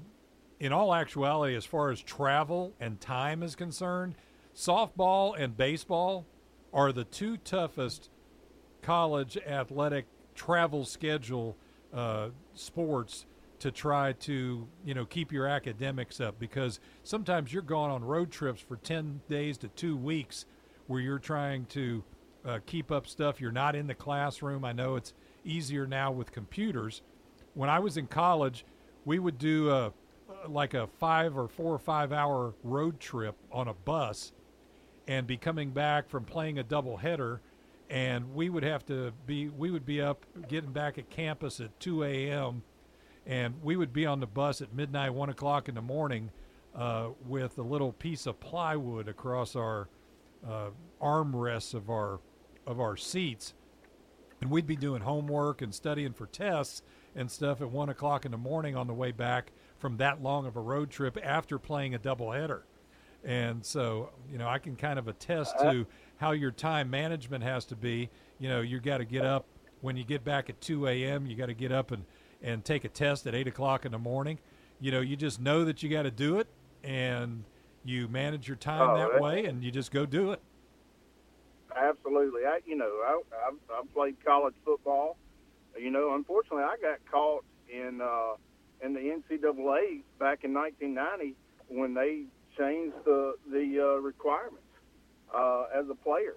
in 0.59 0.73
all 0.73 0.91
actuality, 0.91 1.55
as 1.55 1.65
far 1.65 1.91
as 1.91 2.01
travel 2.01 2.73
and 2.79 2.99
time 2.99 3.43
is 3.43 3.55
concerned, 3.55 4.15
softball 4.55 5.39
and 5.39 5.55
baseball 5.55 6.25
are 6.73 6.91
the 6.91 7.03
two 7.03 7.37
toughest 7.37 8.09
college 8.81 9.37
athletic 9.45 10.07
travel 10.33 10.83
schedule 10.83 11.55
uh, 11.93 12.29
sports 12.55 13.27
to 13.59 13.69
try 13.69 14.13
to 14.13 14.67
you 14.83 14.95
know 14.95 15.05
keep 15.05 15.31
your 15.31 15.45
academics 15.45 16.19
up 16.19 16.39
because 16.39 16.79
sometimes 17.03 17.53
you're 17.53 17.61
going 17.61 17.91
on 17.91 18.03
road 18.03 18.31
trips 18.31 18.61
for 18.61 18.77
10 18.77 19.21
days 19.29 19.59
to 19.59 19.67
two 19.67 19.95
weeks 19.95 20.47
where 20.87 21.01
you're 21.01 21.19
trying 21.19 21.67
to 21.67 22.03
uh, 22.43 22.59
keep 22.65 22.91
up 22.91 23.05
stuff. 23.05 23.39
You're 23.39 23.51
not 23.51 23.75
in 23.75 23.85
the 23.85 23.95
classroom. 23.95 24.65
I 24.65 24.71
know 24.71 24.95
it's 24.95 25.13
easier 25.47 25.87
now 25.87 26.11
with 26.11 26.31
computers. 26.31 27.01
When 27.53 27.69
i 27.69 27.79
was 27.79 27.97
in 27.97 28.07
college 28.07 28.65
we 29.07 29.19
would 29.19 29.37
do 29.37 29.71
a 29.71 29.93
like 30.47 30.73
a 30.73 30.85
five 30.99 31.37
or 31.37 31.47
four 31.47 31.73
or 31.73 31.79
five 31.79 32.11
hour 32.11 32.53
road 32.63 32.99
trip 32.99 33.35
on 33.51 33.67
a 33.69 33.73
bus 33.73 34.33
and 35.07 35.25
be 35.25 35.37
coming 35.37 35.71
back 35.71 36.09
from 36.09 36.25
playing 36.25 36.59
a 36.59 36.63
double 36.63 36.97
header 36.97 37.41
and 37.89 38.35
we 38.35 38.49
would 38.49 38.63
have 38.63 38.85
to 38.85 39.13
be 39.25 39.47
we 39.47 39.71
would 39.71 39.85
be 39.85 40.01
up 40.01 40.25
getting 40.49 40.71
back 40.71 40.97
at 40.97 41.09
campus 41.09 41.61
at 41.61 41.79
2 41.79 42.03
a.m 42.03 42.61
and 43.25 43.55
we 43.63 43.77
would 43.77 43.93
be 43.93 44.05
on 44.05 44.19
the 44.19 44.27
bus 44.27 44.61
at 44.61 44.73
midnight 44.73 45.13
one 45.13 45.29
o'clock 45.29 45.69
in 45.69 45.75
the 45.75 45.81
morning 45.81 46.29
uh, 46.75 47.07
with 47.25 47.57
a 47.57 47.61
little 47.63 47.93
piece 47.93 48.25
of 48.25 48.39
plywood 48.39 49.07
across 49.07 49.55
our 49.55 49.87
uh, 50.47 50.69
armrests 51.01 51.73
of 51.73 51.89
our 51.89 52.19
of 52.65 52.81
our 52.81 52.97
seats 52.97 53.53
and 54.41 54.49
we'd 54.49 54.67
be 54.67 54.75
doing 54.75 55.01
homework 55.01 55.61
and 55.61 55.73
studying 55.73 56.13
for 56.13 56.27
tests 56.27 56.81
and 57.15 57.29
stuff 57.29 57.61
at 57.61 57.69
one 57.69 57.89
o'clock 57.89 58.25
in 58.25 58.31
the 58.31 58.37
morning 58.37 58.75
on 58.75 58.87
the 58.87 58.93
way 58.93 59.11
back 59.11 59.51
from 59.79 59.97
that 59.97 60.21
long 60.21 60.45
of 60.45 60.55
a 60.55 60.61
road 60.61 60.89
trip 60.89 61.17
after 61.23 61.57
playing 61.57 61.95
a 61.95 61.99
doubleheader. 61.99 62.61
And 63.23 63.65
so, 63.65 64.11
you 64.31 64.37
know, 64.37 64.47
I 64.47 64.59
can 64.59 64.75
kind 64.75 64.99
of 64.99 65.07
attest 65.07 65.57
to 65.59 65.67
uh-huh. 65.67 65.83
how 66.17 66.31
your 66.31 66.51
time 66.51 66.89
management 66.89 67.43
has 67.43 67.65
to 67.65 67.75
be. 67.75 68.09
You 68.39 68.49
know, 68.49 68.61
you 68.61 68.79
got 68.79 68.99
to 68.99 69.05
get 69.05 69.25
up 69.25 69.45
when 69.81 69.97
you 69.97 70.03
get 70.03 70.23
back 70.23 70.49
at 70.49 70.61
2 70.61 70.87
a.m. 70.87 71.25
You 71.25 71.35
got 71.35 71.47
to 71.47 71.53
get 71.53 71.71
up 71.71 71.91
and 71.91 72.05
and 72.41 72.63
take 72.63 72.85
a 72.85 72.89
test 72.89 73.25
at 73.25 73.33
eight 73.33 73.47
o'clock 73.47 73.85
in 73.85 73.91
the 73.91 73.97
morning. 73.97 74.37
You 74.79 74.91
know, 74.91 75.01
you 75.01 75.15
just 75.15 75.41
know 75.41 75.65
that 75.65 75.81
you 75.81 75.89
got 75.89 76.03
to 76.03 76.11
do 76.11 76.39
it, 76.39 76.47
and 76.83 77.43
you 77.83 78.07
manage 78.07 78.47
your 78.47 78.57
time 78.57 78.89
Oh, 78.89 78.97
that- 78.97 79.19
way, 79.19 79.45
and 79.45 79.63
you 79.63 79.71
just 79.71 79.91
go 79.91 80.05
do 80.05 80.31
it. 80.31 80.41
Absolutely. 81.77 82.41
I, 82.45 82.59
you 82.65 82.75
know, 82.75 82.85
I, 83.05 83.21
I, 83.35 83.79
I 83.79 83.81
played 83.93 84.15
college 84.25 84.55
football. 84.65 85.17
You 85.79 85.91
know, 85.91 86.15
unfortunately, 86.15 86.63
I 86.63 86.75
got 86.81 86.99
caught 87.11 87.45
in 87.69 88.01
uh, 88.01 88.33
in 88.83 88.93
the 88.93 88.99
NCAA 88.99 90.01
back 90.19 90.43
in 90.43 90.53
1990 90.53 91.35
when 91.67 91.93
they 91.93 92.23
changed 92.57 92.95
the 93.05 93.35
the 93.51 93.79
uh, 93.79 94.01
requirements 94.01 94.63
uh, 95.33 95.65
as 95.75 95.85
a 95.89 95.95
player. 95.95 96.35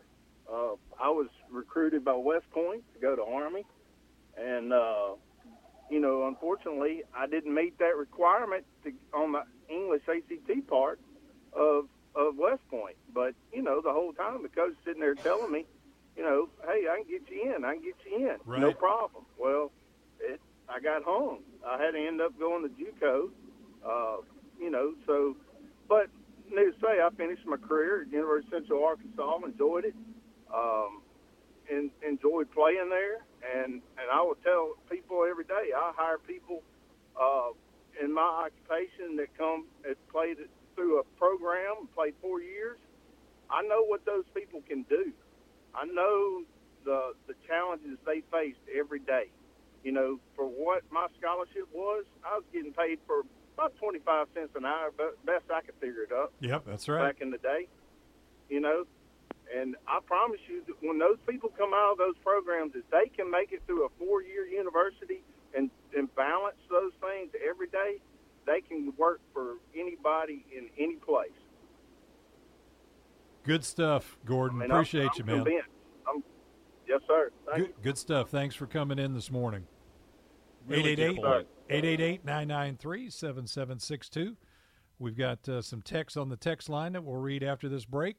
Uh, 0.51 0.75
I 1.01 1.09
was 1.09 1.29
recruited 1.51 2.05
by 2.05 2.15
West 2.15 2.51
Point 2.51 2.83
to 2.95 3.01
go 3.01 3.17
to 3.17 3.23
Army, 3.23 3.65
and 4.37 4.73
uh, 4.73 5.15
you 5.91 6.01
know, 6.01 6.27
unfortunately, 6.29 7.03
I 7.17 7.27
didn't 7.27 7.55
meet 7.55 7.79
that 7.79 7.97
requirement 7.97 8.65
to, 8.85 8.93
on 9.15 9.33
the 9.33 9.43
English 9.73 10.03
ACT 10.09 10.67
part 10.69 11.01
of 11.53 11.87
of 12.15 12.37
West 12.37 12.63
Point. 12.71 12.97
But 13.13 13.35
you 13.53 13.63
know, 13.63 13.81
the 13.81 13.93
whole 13.93 14.13
time 14.13 14.43
the 14.43 14.49
coach 14.49 14.75
sitting 14.85 15.01
there 15.01 15.15
telling 15.15 15.53
me, 15.53 15.67
you 16.17 16.23
know, 16.23 16.49
hey, 16.67 16.87
I 16.91 17.03
can 17.03 17.11
get 17.11 17.23
you 17.31 17.55
in, 17.55 17.65
I 17.65 17.75
can 17.75 17.83
get 17.83 17.95
you 18.07 18.31
in, 18.31 18.37
no 18.61 18.73
problem. 18.73 19.25
Well, 19.39 19.73
it, 20.21 20.41
I 20.69 20.81
got 20.81 21.03
home. 21.03 21.41
I 21.67 21.83
had 21.83 21.93
to 21.93 21.99
end 21.99 22.21
up 22.21 22.39
going 22.39 22.63
to 22.63 22.69
JUCO. 22.69 23.31
Uh, 23.85 24.17
you 24.61 24.71
know, 24.71 24.93
so, 25.07 25.37
but 25.89 26.09
needless 26.51 26.75
to 26.81 26.87
say, 26.87 27.01
I 27.01 27.09
finished 27.17 27.47
my 27.47 27.57
career 27.57 28.03
at 28.03 28.13
University 28.13 28.57
of 28.57 28.63
Central 28.63 28.85
Arkansas. 28.85 29.39
Enjoyed 29.47 29.87
it. 29.87 29.95
Um, 30.55 31.03
and 31.71 31.91
enjoyed 32.07 32.51
playing 32.51 32.91
there. 32.91 33.23
And 33.57 33.75
and 33.75 34.07
I 34.13 34.21
will 34.23 34.37
tell 34.45 34.75
people 34.91 35.25
every 35.29 35.45
day. 35.45 35.73
I 35.75 35.93
hire 35.97 36.19
people 36.19 36.63
uh, 37.21 37.51
in 38.03 38.13
my 38.13 38.47
occupation 38.47 39.17
that 39.17 39.37
come 39.39 39.67
that 39.85 39.97
played 40.09 40.39
it 40.39 40.51
through 40.81 41.01
a 41.01 41.05
program, 41.19 41.89
played 41.95 42.15
four 42.23 42.41
years. 42.41 42.79
I 43.51 43.63
know 43.63 43.85
what 43.85 44.05
those 44.07 44.25
people 44.35 44.63
can 44.67 44.83
do. 44.89 45.13
I 45.75 45.85
know 45.85 46.43
the 46.85 47.13
the 47.27 47.35
challenges 47.47 47.99
they 48.07 48.23
faced 48.33 48.61
every 48.75 49.01
day. 49.01 49.29
You 49.85 49.93
know, 49.93 50.21
for 50.37 50.47
what 50.47 50.83
my 50.91 51.07
scholarship 51.19 51.69
was, 51.73 52.05
I 52.25 52.37
was 52.37 52.45
getting 52.53 52.73
paid 52.73 52.99
for 53.07 53.23
about 53.55 53.77
twenty 53.77 53.99
five 53.99 54.29
cents 54.35 54.51
an 54.57 54.65
hour, 54.65 54.91
but 54.97 55.25
best 55.27 55.45
I 55.53 55.61
could 55.61 55.75
figure 55.81 56.03
it 56.03 56.13
up 56.13 56.33
Yep, 56.41 56.65
that's 56.67 56.89
right. 56.89 57.13
back 57.13 57.21
in 57.21 57.31
the 57.31 57.39
day. 57.39 57.69
You 58.49 58.61
know, 58.61 58.85
and 59.55 59.77
I 59.87 60.01
promise 60.07 60.41
you 60.49 60.63
that 60.67 60.77
when 60.81 60.99
those 60.99 61.19
people 61.29 61.51
come 61.57 61.75
out 61.75 61.93
of 61.93 61.99
those 61.99 62.17
programs, 62.25 62.73
if 62.75 62.89
they 62.91 63.11
can 63.15 63.31
make 63.31 63.53
it 63.53 63.63
through 63.67 63.85
a 63.85 63.89
four-year 63.99 64.47
university 64.47 65.23
and 65.55 65.71
and 65.95 66.15
balance 66.15 66.57
those 66.71 66.93
things 67.01 67.33
every 67.47 67.69
day, 67.69 68.01
they 68.47 68.61
can 68.61 68.93
work 68.97 69.21
for 69.33 69.55
anybody 69.75 70.45
in 70.57 70.69
any 70.79 70.97
place. 70.97 71.31
Good 73.45 73.65
stuff, 73.65 74.19
Gordon. 74.25 74.59
I 74.59 74.63
mean, 74.65 74.71
I'm- 74.71 74.81
Appreciate 74.81 75.05
I'm 75.05 75.11
you, 75.17 75.25
man. 75.25 75.45
Convinced. 75.45 75.69
I'm, 76.07 76.25
Yes, 76.87 77.01
sir. 77.07 77.31
Thank 77.47 77.67
Good, 77.67 77.83
good 77.83 77.99
stuff. 77.99 78.31
Thanks 78.31 78.55
for 78.57 78.67
coming 78.67 78.99
in 78.99 79.15
this 79.15 79.31
morning. 79.31 79.67
Really 80.67 80.97
888-993-7762. 81.69 84.37
We've 84.99 85.17
got 85.17 85.49
uh, 85.49 85.63
some 85.63 85.83
text 85.83 86.17
on 86.17 86.29
the 86.29 86.37
text 86.37 86.69
line 86.69 86.93
that 86.93 87.05
we'll 87.05 87.21
read 87.21 87.43
after 87.43 87.69
this 87.69 87.85
break. 87.85 88.17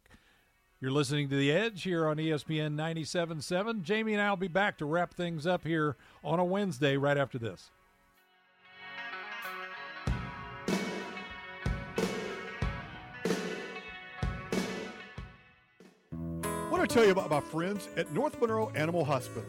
You're 0.79 0.91
listening 0.91 1.29
to 1.29 1.35
The 1.35 1.51
Edge 1.51 1.83
here 1.83 2.07
on 2.07 2.17
ESPN 2.17 2.75
97.7. 2.75 3.83
Jamie 3.83 4.13
and 4.13 4.21
I 4.21 4.29
will 4.29 4.37
be 4.37 4.47
back 4.47 4.77
to 4.79 4.85
wrap 4.85 5.13
things 5.13 5.45
up 5.45 5.63
here 5.63 5.95
on 6.23 6.39
a 6.39 6.43
Wednesday 6.43 6.97
right 6.97 7.17
after 7.17 7.37
this. 7.37 7.69
Tell 16.91 17.05
you 17.05 17.11
about 17.11 17.29
my 17.29 17.39
friends 17.39 17.87
at 17.95 18.11
North 18.11 18.39
Monroe 18.41 18.69
Animal 18.75 19.05
Hospital. 19.05 19.45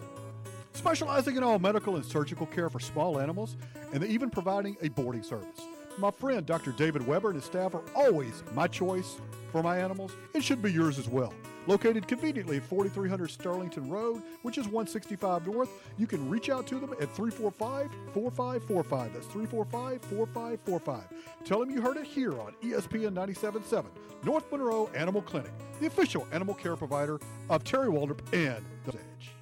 Specializing 0.75 1.37
in 1.37 1.43
all 1.43 1.59
medical 1.59 1.97
and 1.97 2.05
surgical 2.05 2.47
care 2.47 2.71
for 2.71 2.79
small 2.79 3.19
animals, 3.19 3.57
and 3.93 4.05
even 4.05 4.31
providing 4.31 4.77
a 4.81 4.89
boarding 4.91 5.25
service. 5.25 5.61
My 5.99 6.11
friend 6.11 6.47
Dr. 6.47 6.73
David 6.73 7.07
Weber 7.07 7.29
and 7.29 7.37
his 7.37 7.45
staff 7.45 7.75
are 7.75 7.83
always 7.95 8.43
my 8.55 8.67
choice 8.67 9.17
for 9.51 9.63
my 9.63 9.79
animals. 9.79 10.13
It 10.35 10.43
should 10.43 10.63
be 10.63 10.73
yours 10.73 10.99
as 10.99 11.09
well. 11.09 11.35
Located 11.67 12.09
conveniently 12.09 12.57
at 12.57 12.65
4300 12.65 13.31
Sterlington 13.31 13.91
Road, 13.91 14.23
which 14.41 14.59
is 14.59 14.65
165 14.65 15.47
North, 15.47 15.69
you 15.99 16.07
can 16.07 16.29
reach 16.29 16.49
out 16.49 16.67
to 16.69 16.81
them 16.81 16.93
at 16.95 17.15
345 17.15 17.91
4545. 18.15 19.13
That's 19.13 19.27
345 19.27 20.03
4545. 20.03 21.05
Tell 21.45 21.61
them 21.61 21.71
you 21.71 21.81
heard 21.81 21.99
it 21.99 22.07
here 22.07 22.41
on 22.41 22.55
ESPN 22.63 23.13
977, 23.13 23.91
North 24.25 24.51
Monroe 24.51 24.91
Animal 24.95 25.23
Clinic, 25.23 25.53
the 25.79 25.87
official 25.87 26.27
animal 26.33 26.55
care 26.55 26.75
provider 26.75 27.21
of 27.51 27.63
Terry 27.65 27.89
Waldrop 27.89 28.21
and 28.33 28.65
The 28.85 28.95
Edge. 28.95 29.42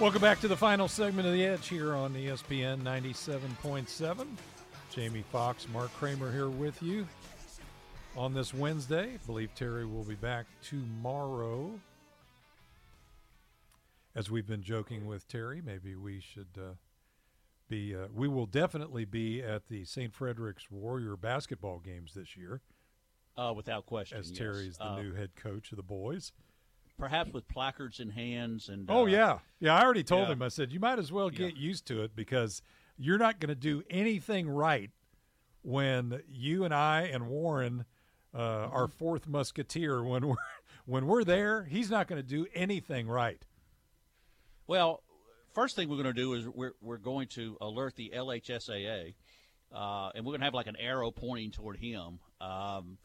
Welcome 0.00 0.22
back 0.22 0.38
to 0.42 0.46
the 0.46 0.56
final 0.56 0.86
segment 0.86 1.26
of 1.26 1.34
The 1.34 1.44
Edge 1.44 1.66
here 1.66 1.96
on 1.96 2.14
ESPN 2.14 2.82
97.7. 2.82 4.28
Jamie 4.92 5.24
Fox, 5.32 5.66
Mark 5.72 5.92
Kramer 5.94 6.30
here 6.30 6.48
with 6.48 6.80
you 6.80 7.04
on 8.16 8.32
this 8.32 8.54
Wednesday. 8.54 9.14
I 9.14 9.26
believe 9.26 9.52
Terry 9.56 9.86
will 9.86 10.04
be 10.04 10.14
back 10.14 10.46
tomorrow. 10.62 11.72
As 14.14 14.30
we've 14.30 14.46
been 14.46 14.62
joking 14.62 15.04
with 15.04 15.26
Terry, 15.26 15.60
maybe 15.66 15.96
we 15.96 16.20
should 16.20 16.46
uh, 16.56 16.74
be, 17.68 17.92
uh, 17.92 18.06
we 18.14 18.28
will 18.28 18.46
definitely 18.46 19.04
be 19.04 19.42
at 19.42 19.66
the 19.66 19.84
St. 19.84 20.14
Frederick's 20.14 20.70
Warrior 20.70 21.16
basketball 21.16 21.80
games 21.80 22.14
this 22.14 22.36
year. 22.36 22.60
Uh, 23.36 23.52
without 23.54 23.84
question. 23.86 24.18
As 24.18 24.30
yes. 24.30 24.38
Terry's 24.38 24.78
the 24.78 24.86
Uh, 24.86 25.02
new 25.02 25.12
head 25.14 25.36
coach 25.36 25.70
of 25.72 25.76
the 25.76 25.82
boys. 25.82 26.32
Perhaps 26.98 27.32
with 27.34 27.46
placards 27.48 28.00
in 28.00 28.08
hands 28.10 28.68
and. 28.70 28.90
Oh 28.90 29.02
uh, 29.02 29.06
yeah, 29.06 29.38
yeah. 29.60 29.74
I 29.76 29.82
already 29.82 30.02
told 30.02 30.28
yeah. 30.28 30.32
him. 30.32 30.42
I 30.42 30.48
said 30.48 30.72
you 30.72 30.80
might 30.80 30.98
as 30.98 31.12
well 31.12 31.28
get 31.28 31.56
used 31.56 31.86
to 31.88 32.02
it 32.02 32.16
because 32.16 32.62
you're 32.96 33.18
not 33.18 33.38
going 33.38 33.48
to 33.50 33.54
do 33.54 33.82
anything 33.90 34.48
right 34.48 34.90
when 35.60 36.22
you 36.26 36.64
and 36.64 36.72
I 36.72 37.02
and 37.02 37.26
Warren, 37.28 37.84
uh, 38.32 38.38
Mm-hmm. 38.38 38.74
our 38.74 38.88
fourth 38.88 39.26
musketeer, 39.28 40.02
when 40.02 40.26
we're 40.28 40.36
when 40.86 41.06
we're 41.06 41.24
there, 41.24 41.64
he's 41.64 41.90
not 41.90 42.06
going 42.06 42.22
to 42.22 42.26
do 42.26 42.46
anything 42.54 43.08
right. 43.08 43.44
Well, 44.66 45.02
first 45.52 45.76
thing 45.76 45.88
we're 45.88 45.96
going 45.96 46.06
to 46.06 46.12
do 46.12 46.32
is 46.34 46.48
we're 46.48 46.72
we're 46.80 46.96
going 46.98 47.28
to 47.28 47.56
alert 47.60 47.96
the 47.96 48.12
LHSAA, 48.14 49.14
uh, 49.72 50.10
and 50.14 50.24
we're 50.24 50.32
going 50.32 50.40
to 50.40 50.44
have 50.46 50.54
like 50.54 50.66
an 50.66 50.76
arrow 50.76 51.10
pointing 51.10 51.50
toward 51.50 51.76
him. 51.76 52.20
Um, 52.40 52.98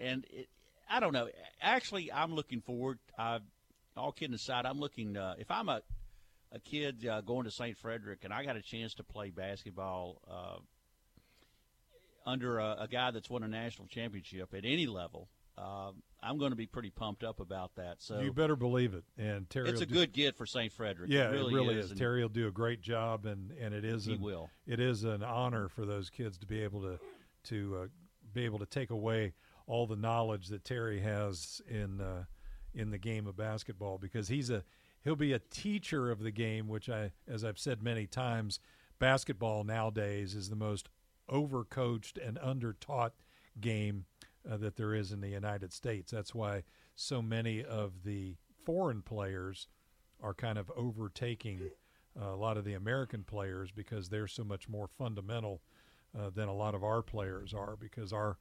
and 0.00 0.24
it, 0.30 0.48
I 0.88 1.00
don't 1.00 1.12
know. 1.12 1.28
Actually, 1.60 2.12
I'm 2.12 2.34
looking 2.34 2.60
forward. 2.60 2.98
Uh, 3.18 3.40
all 3.96 4.12
kidding 4.12 4.34
aside, 4.34 4.66
I'm 4.66 4.78
looking. 4.78 5.16
Uh, 5.16 5.34
if 5.38 5.50
I'm 5.50 5.68
a 5.68 5.82
a 6.52 6.60
kid 6.60 7.06
uh, 7.06 7.20
going 7.20 7.44
to 7.44 7.50
St. 7.50 7.76
Frederick 7.76 8.20
and 8.22 8.32
I 8.32 8.44
got 8.44 8.56
a 8.56 8.62
chance 8.62 8.94
to 8.94 9.02
play 9.02 9.30
basketball 9.30 10.20
uh, 10.30 10.60
under 12.24 12.58
a, 12.58 12.76
a 12.82 12.88
guy 12.88 13.10
that's 13.10 13.28
won 13.28 13.42
a 13.42 13.48
national 13.48 13.88
championship 13.88 14.54
at 14.54 14.64
any 14.64 14.86
level, 14.86 15.28
uh, 15.58 15.90
I'm 16.22 16.38
going 16.38 16.50
to 16.50 16.56
be 16.56 16.66
pretty 16.66 16.90
pumped 16.90 17.24
up 17.24 17.40
about 17.40 17.74
that. 17.76 17.96
So 17.98 18.20
you 18.20 18.32
better 18.32 18.56
believe 18.56 18.94
it. 18.94 19.04
And 19.18 19.50
Terry, 19.50 19.68
it's 19.68 19.80
a 19.80 19.86
do- 19.86 19.94
good 19.94 20.12
get 20.12 20.36
for 20.36 20.46
St. 20.46 20.72
Frederick. 20.72 21.10
Yeah, 21.10 21.28
it 21.28 21.32
really, 21.32 21.74
is. 21.76 21.90
and- 21.90 21.98
Terry 21.98 22.22
will 22.22 22.28
do 22.28 22.46
a 22.46 22.52
great 22.52 22.80
job, 22.80 23.26
and 23.26 23.50
and 23.60 23.74
it 23.74 23.84
is 23.84 24.06
He 24.06 24.14
an, 24.14 24.20
will. 24.20 24.48
It 24.66 24.80
is 24.80 25.04
an 25.04 25.22
honor 25.22 25.68
for 25.68 25.84
those 25.84 26.08
kids 26.08 26.38
to 26.38 26.46
be 26.46 26.62
able 26.62 26.82
to 26.82 26.98
to 27.44 27.78
uh, 27.82 27.86
be 28.32 28.44
able 28.44 28.58
to 28.60 28.66
take 28.66 28.90
away 28.90 29.34
all 29.66 29.86
the 29.86 29.96
knowledge 29.96 30.48
that 30.48 30.64
Terry 30.64 31.00
has 31.00 31.60
in 31.68 32.00
uh, 32.00 32.24
in 32.74 32.90
the 32.90 32.98
game 32.98 33.26
of 33.26 33.36
basketball 33.36 33.98
because 33.98 34.28
he's 34.28 34.50
a 34.50 34.64
he'll 35.02 35.16
be 35.16 35.32
a 35.32 35.38
teacher 35.38 36.10
of 36.10 36.20
the 36.20 36.30
game, 36.30 36.68
which 36.68 36.88
I 36.88 37.12
as 37.28 37.44
I've 37.44 37.58
said 37.58 37.82
many 37.82 38.06
times, 38.06 38.60
basketball 38.98 39.64
nowadays 39.64 40.34
is 40.34 40.50
the 40.50 40.56
most 40.56 40.88
overcoached 41.30 42.18
and 42.26 42.38
undertaught 42.38 43.12
game 43.60 44.04
uh, 44.50 44.56
that 44.58 44.76
there 44.76 44.94
is 44.94 45.12
in 45.12 45.20
the 45.20 45.28
United 45.28 45.72
States. 45.72 46.10
That's 46.10 46.34
why 46.34 46.64
so 46.94 47.22
many 47.22 47.64
of 47.64 48.04
the 48.04 48.36
foreign 48.64 49.02
players 49.02 49.68
are 50.22 50.34
kind 50.34 50.58
of 50.58 50.70
overtaking 50.76 51.70
uh, 52.20 52.34
a 52.34 52.36
lot 52.36 52.56
of 52.56 52.64
the 52.64 52.74
American 52.74 53.24
players 53.24 53.70
because 53.70 54.08
they're 54.08 54.28
so 54.28 54.44
much 54.44 54.68
more 54.68 54.86
fundamental 54.86 55.60
uh, 56.18 56.30
than 56.30 56.48
a 56.48 56.54
lot 56.54 56.74
of 56.74 56.84
our 56.84 57.02
players 57.02 57.52
are 57.52 57.76
because 57.76 58.12
our 58.12 58.36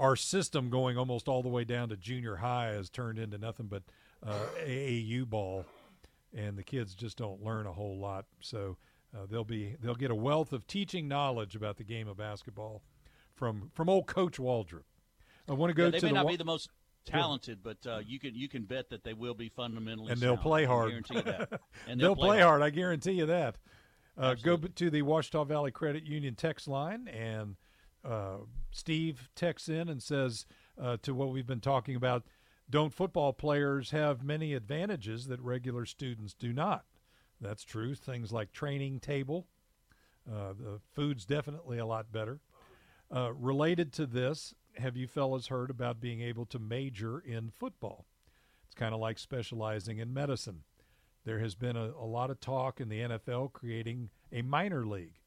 our 0.00 0.16
system 0.16 0.70
going 0.70 0.96
almost 0.98 1.28
all 1.28 1.42
the 1.42 1.48
way 1.48 1.62
down 1.64 1.88
to 1.90 1.96
junior 1.96 2.36
high 2.36 2.68
has 2.68 2.88
turned 2.90 3.18
into 3.18 3.38
nothing 3.38 3.66
but 3.66 3.82
uh, 4.26 4.46
AAU 4.66 5.24
ball 5.28 5.64
and 6.36 6.56
the 6.56 6.62
kids 6.64 6.94
just 6.94 7.16
don't 7.18 7.42
learn 7.44 7.66
a 7.66 7.72
whole 7.72 7.98
lot. 7.98 8.24
So 8.40 8.76
Uh, 9.14 9.26
they'll 9.28 9.44
be 9.44 9.76
they'll 9.82 9.94
get 9.96 10.10
a 10.10 10.14
wealth 10.14 10.52
of 10.52 10.66
teaching 10.66 11.08
knowledge 11.08 11.56
about 11.56 11.76
the 11.76 11.84
game 11.84 12.06
of 12.08 12.16
basketball 12.16 12.80
from 13.34 13.70
from 13.74 13.88
old 13.88 14.06
Coach 14.06 14.38
Waldrop. 14.38 14.84
I 15.48 15.52
want 15.54 15.70
to 15.70 15.74
go 15.74 15.84
Yeah, 15.86 15.90
they 15.90 15.98
to 16.00 16.06
may 16.06 16.10
the 16.12 16.14
not 16.14 16.24
wa- 16.26 16.30
be 16.30 16.36
the 16.36 16.44
most 16.44 16.70
talented, 17.04 17.58
but 17.62 17.78
uh, 17.86 17.98
you 18.06 18.20
can 18.20 18.34
you 18.36 18.48
can 18.48 18.62
bet 18.64 18.88
that 18.90 19.02
they 19.02 19.12
will 19.14 19.34
be 19.34 19.48
fundamentally 19.48 20.12
and 20.12 20.20
they'll 20.20 20.34
sound. 20.36 20.42
play 20.42 20.62
I 20.64 20.66
hard. 20.68 20.90
guarantee 20.90 21.14
you 21.16 21.22
that. 21.22 21.60
And 21.88 22.00
they'll, 22.00 22.14
play, 22.14 22.40
hard. 22.40 22.62
I 22.62 22.70
guarantee 22.70 23.12
you 23.12 23.26
that. 23.26 23.56
Uh, 24.16 24.34
go 24.34 24.56
to 24.56 24.90
the 24.90 25.02
Ouachita 25.02 25.44
Valley 25.44 25.72
Credit 25.72 26.04
Union 26.04 26.34
text 26.36 26.68
line, 26.68 27.08
and 27.08 27.56
uh, 28.04 28.38
Steve 28.70 29.28
texts 29.34 29.68
in 29.68 29.88
and 29.88 30.02
says 30.02 30.46
uh, 30.80 30.96
to 31.02 31.14
what 31.14 31.30
we've 31.30 31.46
been 31.46 31.60
talking 31.60 31.96
about: 31.96 32.24
Don't 32.68 32.94
football 32.94 33.32
players 33.32 33.90
have 33.90 34.22
many 34.22 34.54
advantages 34.54 35.26
that 35.26 35.40
regular 35.40 35.84
students 35.84 36.34
do 36.34 36.52
not? 36.52 36.84
That's 37.40 37.64
true. 37.64 37.94
Things 37.94 38.32
like 38.32 38.52
training 38.52 39.00
table, 39.00 39.46
uh, 40.30 40.52
the 40.52 40.80
food's 40.92 41.24
definitely 41.24 41.78
a 41.78 41.86
lot 41.86 42.12
better. 42.12 42.40
Uh, 43.14 43.32
related 43.32 43.92
to 43.94 44.06
this, 44.06 44.54
have 44.76 44.96
you 44.96 45.06
fellas 45.06 45.48
heard 45.48 45.70
about 45.70 46.00
being 46.00 46.20
able 46.20 46.46
to 46.46 46.58
major 46.58 47.18
in 47.18 47.50
football? 47.50 48.06
It's 48.66 48.74
kind 48.74 48.94
of 48.94 49.00
like 49.00 49.18
specializing 49.18 49.98
in 49.98 50.14
medicine. 50.14 50.62
There 51.24 51.40
has 51.40 51.54
been 51.54 51.76
a, 51.76 51.90
a 51.90 52.06
lot 52.06 52.30
of 52.30 52.40
talk 52.40 52.80
in 52.80 52.88
the 52.88 53.00
NFL 53.00 53.52
creating 53.52 54.10
a 54.32 54.42
minor 54.42 54.86
league, 54.86 55.19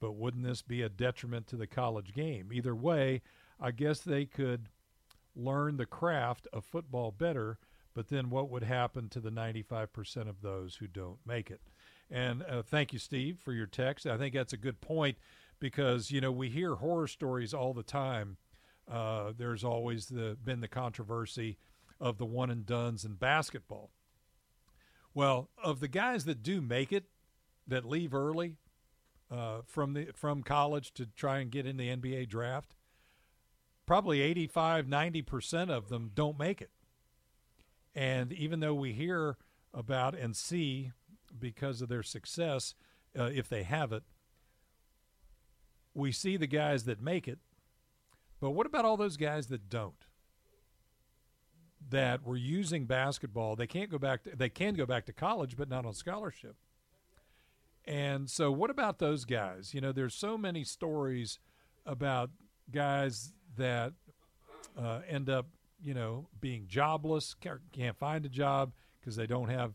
but 0.00 0.12
wouldn't 0.12 0.44
this 0.44 0.62
be 0.62 0.82
a 0.82 0.88
detriment 0.88 1.46
to 1.48 1.56
the 1.56 1.66
college 1.66 2.12
game? 2.12 2.50
Either 2.52 2.74
way, 2.74 3.22
I 3.60 3.70
guess 3.70 4.00
they 4.00 4.24
could 4.24 4.68
learn 5.34 5.76
the 5.76 5.86
craft 5.86 6.48
of 6.52 6.64
football 6.64 7.10
better, 7.10 7.58
but 7.94 8.08
then 8.08 8.30
what 8.30 8.50
would 8.50 8.62
happen 8.62 9.08
to 9.10 9.20
the 9.20 9.30
95% 9.30 10.28
of 10.28 10.42
those 10.42 10.76
who 10.76 10.86
don't 10.86 11.18
make 11.26 11.50
it? 11.50 11.60
And 12.10 12.42
uh, 12.44 12.62
thank 12.62 12.92
you, 12.92 12.98
Steve, 12.98 13.38
for 13.38 13.52
your 13.52 13.66
text. 13.66 14.06
I 14.06 14.16
think 14.16 14.34
that's 14.34 14.52
a 14.52 14.58
good 14.58 14.80
point 14.80 15.18
because, 15.60 16.10
you 16.10 16.20
know, 16.20 16.32
we 16.32 16.48
hear 16.48 16.76
horror 16.76 17.08
stories 17.08 17.52
all 17.52 17.74
the 17.74 17.82
time. 17.82 18.36
Uh, 18.90 19.32
there's 19.36 19.64
always 19.64 20.06
the, 20.06 20.36
been 20.42 20.60
the 20.60 20.68
controversy 20.68 21.58
of 22.00 22.18
the 22.18 22.24
one 22.24 22.50
and 22.50 22.64
dones 22.64 23.04
in 23.04 23.14
basketball. 23.14 23.90
Well, 25.12 25.50
of 25.62 25.80
the 25.80 25.88
guys 25.88 26.24
that 26.26 26.42
do 26.42 26.60
make 26.60 26.92
it, 26.92 27.04
that 27.66 27.84
leave 27.84 28.14
early 28.14 28.56
uh, 29.30 29.60
from 29.66 29.92
the 29.92 30.08
from 30.14 30.42
college 30.42 30.92
to 30.94 31.06
try 31.06 31.38
and 31.38 31.50
get 31.50 31.66
in 31.66 31.76
the 31.76 31.88
NBA 31.88 32.28
draft, 32.28 32.74
probably 33.86 34.20
85, 34.20 34.86
90% 34.86 35.70
of 35.70 35.88
them 35.88 36.10
don't 36.14 36.38
make 36.38 36.60
it. 36.60 36.70
And 37.94 38.32
even 38.32 38.60
though 38.60 38.74
we 38.74 38.92
hear 38.92 39.36
about 39.74 40.14
and 40.14 40.36
see 40.36 40.92
because 41.38 41.82
of 41.82 41.88
their 41.88 42.02
success, 42.02 42.74
uh, 43.18 43.24
if 43.24 43.48
they 43.48 43.64
have 43.64 43.92
it, 43.92 44.04
we 45.94 46.12
see 46.12 46.36
the 46.36 46.46
guys 46.46 46.84
that 46.84 47.02
make 47.02 47.26
it. 47.26 47.38
But 48.40 48.50
what 48.50 48.66
about 48.66 48.84
all 48.84 48.96
those 48.96 49.16
guys 49.16 49.48
that 49.48 49.68
don't? 49.68 50.06
That 51.90 52.24
were 52.24 52.36
using 52.36 52.84
basketball, 52.84 53.56
they 53.56 53.66
can't 53.66 53.90
go 53.90 53.98
back. 53.98 54.24
To, 54.24 54.36
they 54.36 54.48
can 54.48 54.74
go 54.74 54.86
back 54.86 55.06
to 55.06 55.12
college, 55.12 55.56
but 55.56 55.68
not 55.68 55.86
on 55.86 55.94
scholarship. 55.94 56.56
And 57.86 58.28
so, 58.28 58.52
what 58.52 58.70
about 58.70 58.98
those 58.98 59.24
guys? 59.24 59.72
You 59.72 59.80
know, 59.80 59.92
there's 59.92 60.14
so 60.14 60.36
many 60.36 60.64
stories 60.64 61.38
about 61.86 62.30
guys 62.70 63.32
that 63.56 63.92
uh, 64.78 65.00
end 65.08 65.30
up, 65.30 65.46
you 65.82 65.94
know, 65.94 66.28
being 66.40 66.66
jobless, 66.68 67.34
can't 67.72 67.96
find 67.96 68.24
a 68.26 68.28
job 68.28 68.72
because 69.00 69.16
they 69.16 69.26
don't 69.26 69.48
have, 69.48 69.72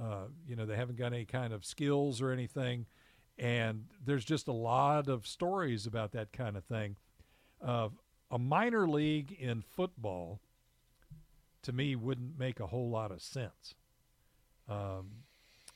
uh, 0.00 0.26
you 0.46 0.54
know, 0.54 0.64
they 0.64 0.76
haven't 0.76 0.96
got 0.96 1.12
any 1.12 1.24
kind 1.24 1.52
of 1.52 1.64
skills 1.64 2.22
or 2.22 2.30
anything. 2.30 2.86
And 3.38 3.86
there's 4.04 4.24
just 4.24 4.48
a 4.48 4.52
lot 4.52 5.08
of 5.08 5.26
stories 5.26 5.86
about 5.86 6.12
that 6.12 6.32
kind 6.32 6.56
of 6.56 6.64
thing. 6.64 6.96
Uh, 7.62 7.88
a 8.30 8.38
minor 8.38 8.88
league 8.88 9.32
in 9.38 9.62
football, 9.62 10.40
to 11.62 11.72
me, 11.72 11.96
wouldn't 11.96 12.38
make 12.38 12.60
a 12.60 12.66
whole 12.66 12.88
lot 12.88 13.10
of 13.10 13.20
sense. 13.20 13.74
Um, 14.68 15.10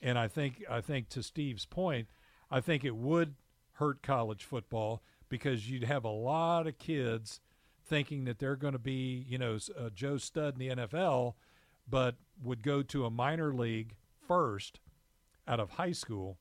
and 0.02 0.18
I 0.18 0.28
think 0.28 0.64
I 0.70 0.80
think 0.80 1.08
to 1.10 1.22
Steve's 1.22 1.66
point, 1.66 2.08
I 2.50 2.60
think 2.60 2.84
it 2.84 2.96
would 2.96 3.34
hurt 3.74 4.02
college 4.02 4.44
football 4.44 5.02
because 5.28 5.70
you'd 5.70 5.84
have 5.84 6.04
a 6.04 6.08
lot 6.10 6.66
of 6.66 6.78
kids 6.78 7.40
thinking 7.86 8.24
that 8.24 8.38
they're 8.38 8.56
going 8.56 8.72
to 8.72 8.78
be, 8.78 9.24
you 9.28 9.38
know, 9.38 9.54
s- 9.54 9.70
uh, 9.78 9.90
Joe 9.92 10.16
Stud 10.16 10.54
in 10.54 10.58
the 10.76 10.76
NFL, 10.86 11.34
but 11.88 12.16
would 12.42 12.62
go 12.62 12.82
to 12.82 13.04
a 13.04 13.10
minor 13.10 13.52
league 13.54 13.96
first 14.26 14.80
out 15.48 15.58
of 15.60 15.70
high 15.70 15.92
school 15.92 16.38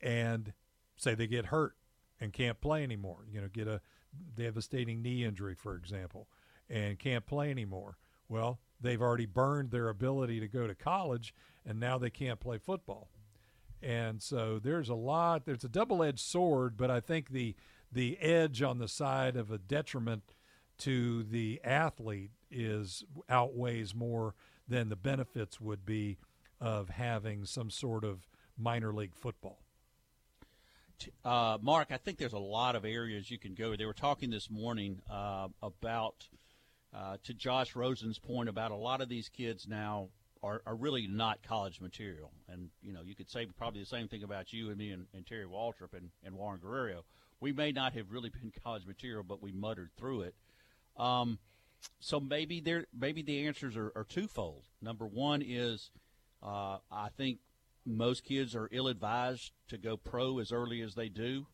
and 0.00 0.52
say 0.96 1.14
they 1.14 1.26
get 1.26 1.46
hurt 1.46 1.74
and 2.20 2.32
can't 2.32 2.60
play 2.60 2.82
anymore. 2.82 3.24
You 3.30 3.40
know, 3.40 3.48
get 3.48 3.68
a 3.68 3.80
devastating 4.34 5.02
knee 5.02 5.24
injury, 5.24 5.54
for 5.54 5.74
example, 5.76 6.28
and 6.68 6.98
can't 6.98 7.26
play 7.26 7.50
anymore. 7.50 7.96
Well, 8.28 8.58
they've 8.80 9.02
already 9.02 9.26
burned 9.26 9.70
their 9.70 9.88
ability 9.88 10.40
to 10.40 10.48
go 10.48 10.66
to 10.66 10.74
college, 10.74 11.34
and 11.66 11.78
now 11.78 11.98
they 11.98 12.10
can't 12.10 12.40
play 12.40 12.58
football. 12.58 13.08
And 13.82 14.22
so 14.22 14.58
there's 14.58 14.88
a 14.88 14.94
lot. 14.94 15.44
There's 15.44 15.64
a 15.64 15.68
double-edged 15.68 16.18
sword, 16.18 16.76
but 16.76 16.90
I 16.90 17.00
think 17.00 17.30
the 17.30 17.54
the 17.90 18.18
edge 18.20 18.60
on 18.60 18.78
the 18.78 18.88
side 18.88 19.36
of 19.36 19.50
a 19.50 19.58
detriment 19.58 20.34
to 20.78 21.22
the 21.22 21.60
athlete 21.64 22.32
is 22.50 23.04
outweighs 23.28 23.94
more 23.94 24.34
than 24.68 24.88
the 24.88 24.96
benefits 24.96 25.60
would 25.60 25.86
be 25.86 26.18
of 26.60 26.90
having 26.90 27.44
some 27.44 27.70
sort 27.70 28.04
of 28.04 28.28
minor 28.58 28.92
league 28.92 29.14
football. 29.14 29.60
Uh, 31.24 31.56
Mark, 31.62 31.88
I 31.92 31.96
think 31.96 32.18
there's 32.18 32.32
a 32.32 32.38
lot 32.38 32.74
of 32.74 32.84
areas 32.84 33.30
you 33.30 33.38
can 33.38 33.54
go. 33.54 33.76
They 33.76 33.86
were 33.86 33.92
talking 33.92 34.30
this 34.30 34.50
morning 34.50 35.00
uh, 35.10 35.48
about, 35.62 36.28
uh, 36.94 37.16
to 37.24 37.34
Josh 37.34 37.76
Rosen's 37.76 38.18
point 38.18 38.48
about 38.48 38.70
a 38.70 38.76
lot 38.76 39.00
of 39.00 39.08
these 39.08 39.28
kids 39.28 39.66
now 39.68 40.08
are, 40.42 40.62
are 40.66 40.74
really 40.74 41.06
not 41.06 41.42
college 41.42 41.80
material. 41.80 42.30
And, 42.48 42.70
you 42.82 42.92
know, 42.92 43.00
you 43.04 43.14
could 43.14 43.30
say 43.30 43.46
probably 43.46 43.80
the 43.80 43.86
same 43.86 44.08
thing 44.08 44.22
about 44.22 44.52
you 44.52 44.68
and 44.68 44.78
me 44.78 44.90
and, 44.90 45.06
and 45.12 45.26
Terry 45.26 45.46
Waldrop 45.46 45.94
and, 45.94 46.10
and 46.24 46.34
Warren 46.34 46.60
Guerrero. 46.60 47.04
We 47.40 47.52
may 47.52 47.72
not 47.72 47.94
have 47.94 48.10
really 48.10 48.30
been 48.30 48.52
college 48.64 48.86
material, 48.86 49.22
but 49.22 49.42
we 49.42 49.52
muttered 49.52 49.90
through 49.96 50.22
it. 50.22 50.34
Um, 50.96 51.38
so 52.00 52.18
maybe 52.18 52.60
there, 52.60 52.86
maybe 52.96 53.22
the 53.22 53.46
answers 53.46 53.76
are, 53.76 53.92
are 53.94 54.04
twofold. 54.04 54.64
Number 54.82 55.06
one 55.06 55.42
is, 55.46 55.90
uh, 56.42 56.78
I 56.90 57.08
think 57.16 57.38
most 57.86 58.24
kids 58.24 58.54
are 58.54 58.68
ill-advised 58.72 59.52
to 59.68 59.78
go 59.78 59.96
pro 59.96 60.38
as 60.38 60.52
early 60.52 60.82
as 60.82 60.94
they 60.94 61.08
do, 61.08 61.46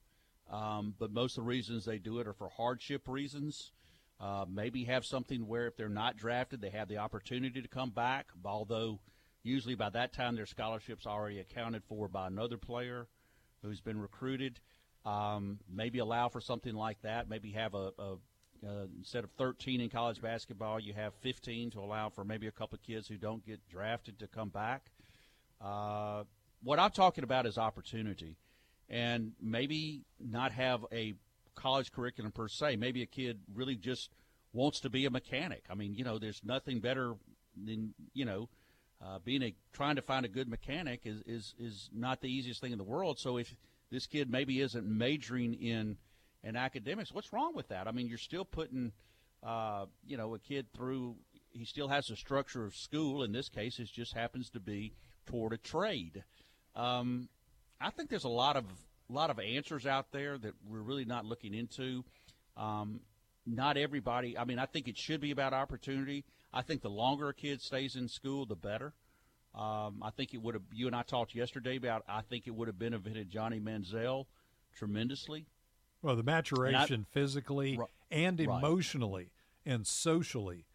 um, 0.50 0.94
but 0.98 1.12
most 1.12 1.36
of 1.38 1.44
the 1.44 1.48
reasons 1.48 1.84
they 1.84 1.98
do 1.98 2.18
it 2.18 2.26
are 2.26 2.32
for 2.32 2.48
hardship 2.48 3.06
reasons. 3.06 3.72
Uh, 4.20 4.44
maybe 4.48 4.84
have 4.84 5.04
something 5.04 5.46
where 5.46 5.66
if 5.66 5.76
they're 5.76 5.88
not 5.88 6.16
drafted, 6.16 6.60
they 6.60 6.70
have 6.70 6.88
the 6.88 6.98
opportunity 6.98 7.60
to 7.60 7.68
come 7.68 7.90
back. 7.90 8.28
Although 8.44 9.00
usually 9.42 9.74
by 9.74 9.90
that 9.90 10.12
time 10.12 10.36
their 10.36 10.46
scholarship's 10.46 11.06
already 11.06 11.40
accounted 11.40 11.84
for 11.84 12.08
by 12.08 12.26
another 12.26 12.56
player 12.56 13.08
who's 13.62 13.80
been 13.80 14.00
recruited. 14.00 14.60
Um, 15.04 15.58
maybe 15.70 15.98
allow 15.98 16.28
for 16.28 16.40
something 16.40 16.74
like 16.74 17.02
that. 17.02 17.28
Maybe 17.28 17.52
have 17.52 17.74
a, 17.74 17.92
a 17.98 18.16
uh, 18.66 18.86
instead 18.96 19.24
of 19.24 19.30
13 19.32 19.80
in 19.80 19.90
college 19.90 20.22
basketball, 20.22 20.80
you 20.80 20.94
have 20.94 21.12
15 21.20 21.72
to 21.72 21.80
allow 21.80 22.08
for 22.08 22.24
maybe 22.24 22.46
a 22.46 22.52
couple 22.52 22.76
of 22.76 22.82
kids 22.82 23.06
who 23.06 23.16
don't 23.16 23.44
get 23.44 23.60
drafted 23.68 24.18
to 24.20 24.26
come 24.26 24.48
back. 24.48 24.86
Uh, 25.60 26.24
what 26.62 26.78
I'm 26.78 26.90
talking 26.90 27.24
about 27.24 27.46
is 27.46 27.58
opportunity, 27.58 28.38
and 28.88 29.32
maybe 29.40 30.04
not 30.18 30.52
have 30.52 30.86
a 30.92 31.14
college 31.54 31.92
curriculum 31.92 32.32
per 32.32 32.48
se. 32.48 32.76
Maybe 32.76 33.02
a 33.02 33.06
kid 33.06 33.40
really 33.54 33.76
just 33.76 34.10
wants 34.52 34.80
to 34.80 34.90
be 34.90 35.04
a 35.06 35.10
mechanic. 35.10 35.64
I 35.70 35.74
mean, 35.74 35.94
you 35.94 36.04
know, 36.04 36.18
there's 36.18 36.42
nothing 36.44 36.80
better 36.80 37.14
than 37.56 37.94
you 38.12 38.24
know 38.24 38.48
uh, 39.04 39.18
being 39.24 39.42
a 39.42 39.54
trying 39.72 39.96
to 39.96 40.02
find 40.02 40.24
a 40.24 40.28
good 40.28 40.48
mechanic 40.48 41.00
is, 41.04 41.22
is 41.26 41.54
is 41.58 41.90
not 41.92 42.20
the 42.20 42.28
easiest 42.28 42.60
thing 42.60 42.72
in 42.72 42.78
the 42.78 42.84
world. 42.84 43.18
So 43.18 43.36
if 43.36 43.54
this 43.90 44.06
kid 44.06 44.30
maybe 44.30 44.60
isn't 44.60 44.86
majoring 44.86 45.54
in 45.54 45.96
in 46.42 46.56
academics, 46.56 47.12
what's 47.12 47.32
wrong 47.32 47.54
with 47.54 47.68
that? 47.68 47.88
I 47.88 47.92
mean, 47.92 48.06
you're 48.06 48.18
still 48.18 48.44
putting 48.44 48.92
uh, 49.42 49.86
you 50.06 50.16
know 50.16 50.34
a 50.34 50.38
kid 50.38 50.66
through. 50.74 51.16
He 51.50 51.64
still 51.64 51.88
has 51.88 52.06
the 52.06 52.16
structure 52.16 52.64
of 52.64 52.74
school. 52.74 53.22
In 53.22 53.32
this 53.32 53.48
case, 53.48 53.78
it 53.78 53.88
just 53.92 54.14
happens 54.14 54.50
to 54.50 54.60
be 54.60 54.92
toward 55.26 55.52
a 55.52 55.58
trade. 55.58 56.24
Um, 56.74 57.28
I 57.80 57.90
think 57.90 58.10
there's 58.10 58.24
a 58.24 58.28
lot 58.28 58.56
of 58.56 58.64
lot 59.12 59.30
of 59.30 59.38
answers 59.38 59.86
out 59.86 60.12
there 60.12 60.38
that 60.38 60.54
we're 60.68 60.80
really 60.80 61.04
not 61.04 61.24
looking 61.24 61.54
into. 61.54 62.04
Um, 62.56 63.00
not 63.46 63.76
everybody. 63.76 64.38
I 64.38 64.44
mean, 64.44 64.58
I 64.58 64.66
think 64.66 64.88
it 64.88 64.96
should 64.96 65.20
be 65.20 65.30
about 65.30 65.52
opportunity. 65.52 66.24
I 66.52 66.62
think 66.62 66.82
the 66.82 66.90
longer 66.90 67.28
a 67.28 67.34
kid 67.34 67.60
stays 67.60 67.96
in 67.96 68.08
school, 68.08 68.46
the 68.46 68.54
better. 68.54 68.94
Um, 69.54 70.02
I 70.02 70.10
think 70.10 70.34
it 70.34 70.38
would 70.38 70.54
have. 70.54 70.62
You 70.72 70.86
and 70.86 70.96
I 70.96 71.02
talked 71.02 71.34
yesterday 71.34 71.76
about. 71.76 72.04
I 72.08 72.22
think 72.22 72.46
it 72.46 72.54
would 72.54 72.68
have 72.68 72.78
benefited 72.78 73.30
Johnny 73.30 73.60
Manziel 73.60 74.26
tremendously. 74.74 75.46
Well, 76.02 76.16
the 76.16 76.22
maturation 76.22 77.06
physically 77.12 77.78
Ri- 77.78 77.86
and 78.10 78.38
right. 78.38 78.48
emotionally 78.48 79.30
and 79.64 79.86
socially 79.86 80.66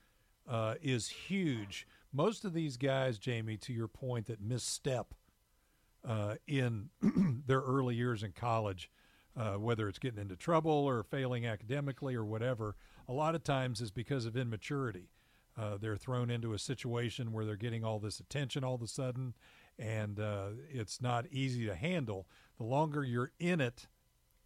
uh, 0.48 0.76
is 0.82 1.08
huge. 1.08 1.88
Most 2.12 2.46
of 2.46 2.54
these 2.54 2.78
guys, 2.78 3.20
Jamie, 3.20 3.58
to 3.58 3.74
your 3.74 3.88
point, 3.88 4.28
that 4.28 4.42
misstep 4.42 5.14
uh, 6.08 6.36
in 6.48 6.90
their 7.48 7.62
early 7.62 7.96
years 7.96 8.24
in 8.24 8.32
college, 8.32 8.90
uh, 9.38 9.54
whether 9.54 9.88
it's 9.88 10.00
getting 10.00 10.20
into 10.20 10.36
trouble 10.36 10.72
or 10.72 11.04
failing 11.04 11.46
academically 11.46 12.16
or 12.16 12.26
whatever, 12.26 12.76
a 13.08 13.14
lot 13.14 13.36
of 13.36 13.44
times 13.44 13.82
is 13.82 13.92
because 13.92 14.26
of 14.26 14.36
immaturity. 14.36 15.10
Uh, 15.58 15.78
they're 15.78 15.98
thrown 15.98 16.30
into 16.30 16.54
a 16.54 16.60
situation 16.60 17.34
where 17.34 17.44
they're 17.46 17.56
getting 17.56 17.84
all 17.84 18.00
this 18.00 18.20
attention 18.20 18.64
all 18.64 18.76
of 18.76 18.82
a 18.82 18.88
sudden, 18.88 19.34
and 19.78 20.20
uh, 20.20 20.50
it's 20.70 21.02
not 21.02 21.26
easy 21.32 21.66
to 21.66 21.76
handle. 21.76 22.28
The 22.58 22.64
longer 22.64 23.04
you're 23.04 23.32
in 23.40 23.60
it, 23.60 23.88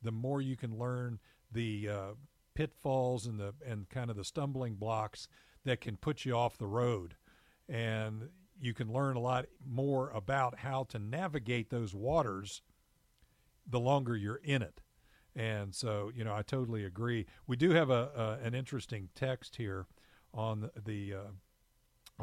the 0.01 0.11
more 0.11 0.41
you 0.41 0.55
can 0.55 0.77
learn 0.77 1.19
the 1.51 1.89
uh, 1.89 2.11
pitfalls 2.55 3.25
and 3.27 3.39
the 3.39 3.53
and 3.65 3.89
kind 3.89 4.09
of 4.09 4.15
the 4.15 4.23
stumbling 4.23 4.75
blocks 4.75 5.27
that 5.65 5.81
can 5.81 5.97
put 5.97 6.25
you 6.25 6.33
off 6.33 6.57
the 6.57 6.67
road, 6.67 7.15
and 7.69 8.29
you 8.63 8.73
can 8.73 8.93
learn 8.93 9.17
a 9.17 9.19
lot 9.19 9.45
more 9.69 10.09
about 10.11 10.59
how 10.59 10.85
to 10.85 10.97
navigate 10.97 11.69
those 11.69 11.93
waters 11.93 12.61
the 13.69 13.79
longer 13.79 14.15
you're 14.15 14.39
in 14.41 14.61
it. 14.61 14.79
And 15.35 15.75
so, 15.75 16.11
you 16.15 16.23
know, 16.23 16.33
I 16.33 16.43
totally 16.43 16.85
agree. 16.85 17.25
We 17.45 17.57
do 17.57 17.71
have 17.71 17.89
a, 17.89 18.39
a 18.41 18.45
an 18.45 18.55
interesting 18.55 19.09
text 19.15 19.57
here 19.57 19.87
on 20.33 20.69
the 20.85 21.13
uh, 21.13 21.31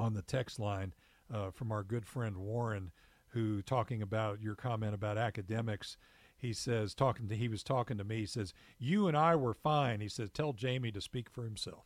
on 0.01 0.15
the 0.15 0.23
text 0.23 0.59
line 0.59 0.95
uh, 1.33 1.51
from 1.51 1.73
our 1.73 1.83
good 1.83 2.07
friend 2.07 2.39
Warren, 2.39 2.91
who 3.29 3.61
talking 3.61 4.01
about 4.01 4.41
your 4.41 4.55
comment 4.55 4.95
about 4.95 5.19
academics. 5.19 5.99
He 6.39 6.55
says 6.55 6.95
talking 6.95 7.29
to 7.29 7.37
he 7.37 7.49
was 7.49 7.63
talking 7.63 7.99
to 7.99 8.05
me. 8.05 8.21
He 8.21 8.27
says 8.27 8.55
you 8.79 9.09
and 9.09 9.17
I 9.17 9.37
were 9.37 9.53
fine. 9.53 10.01
He 10.01 10.09
says 10.09 10.31
tell 10.31 10.55
Jamie 10.55 10.93
to 10.93 11.03
speak 11.03 11.29
for 11.29 11.45
himself. 11.45 11.85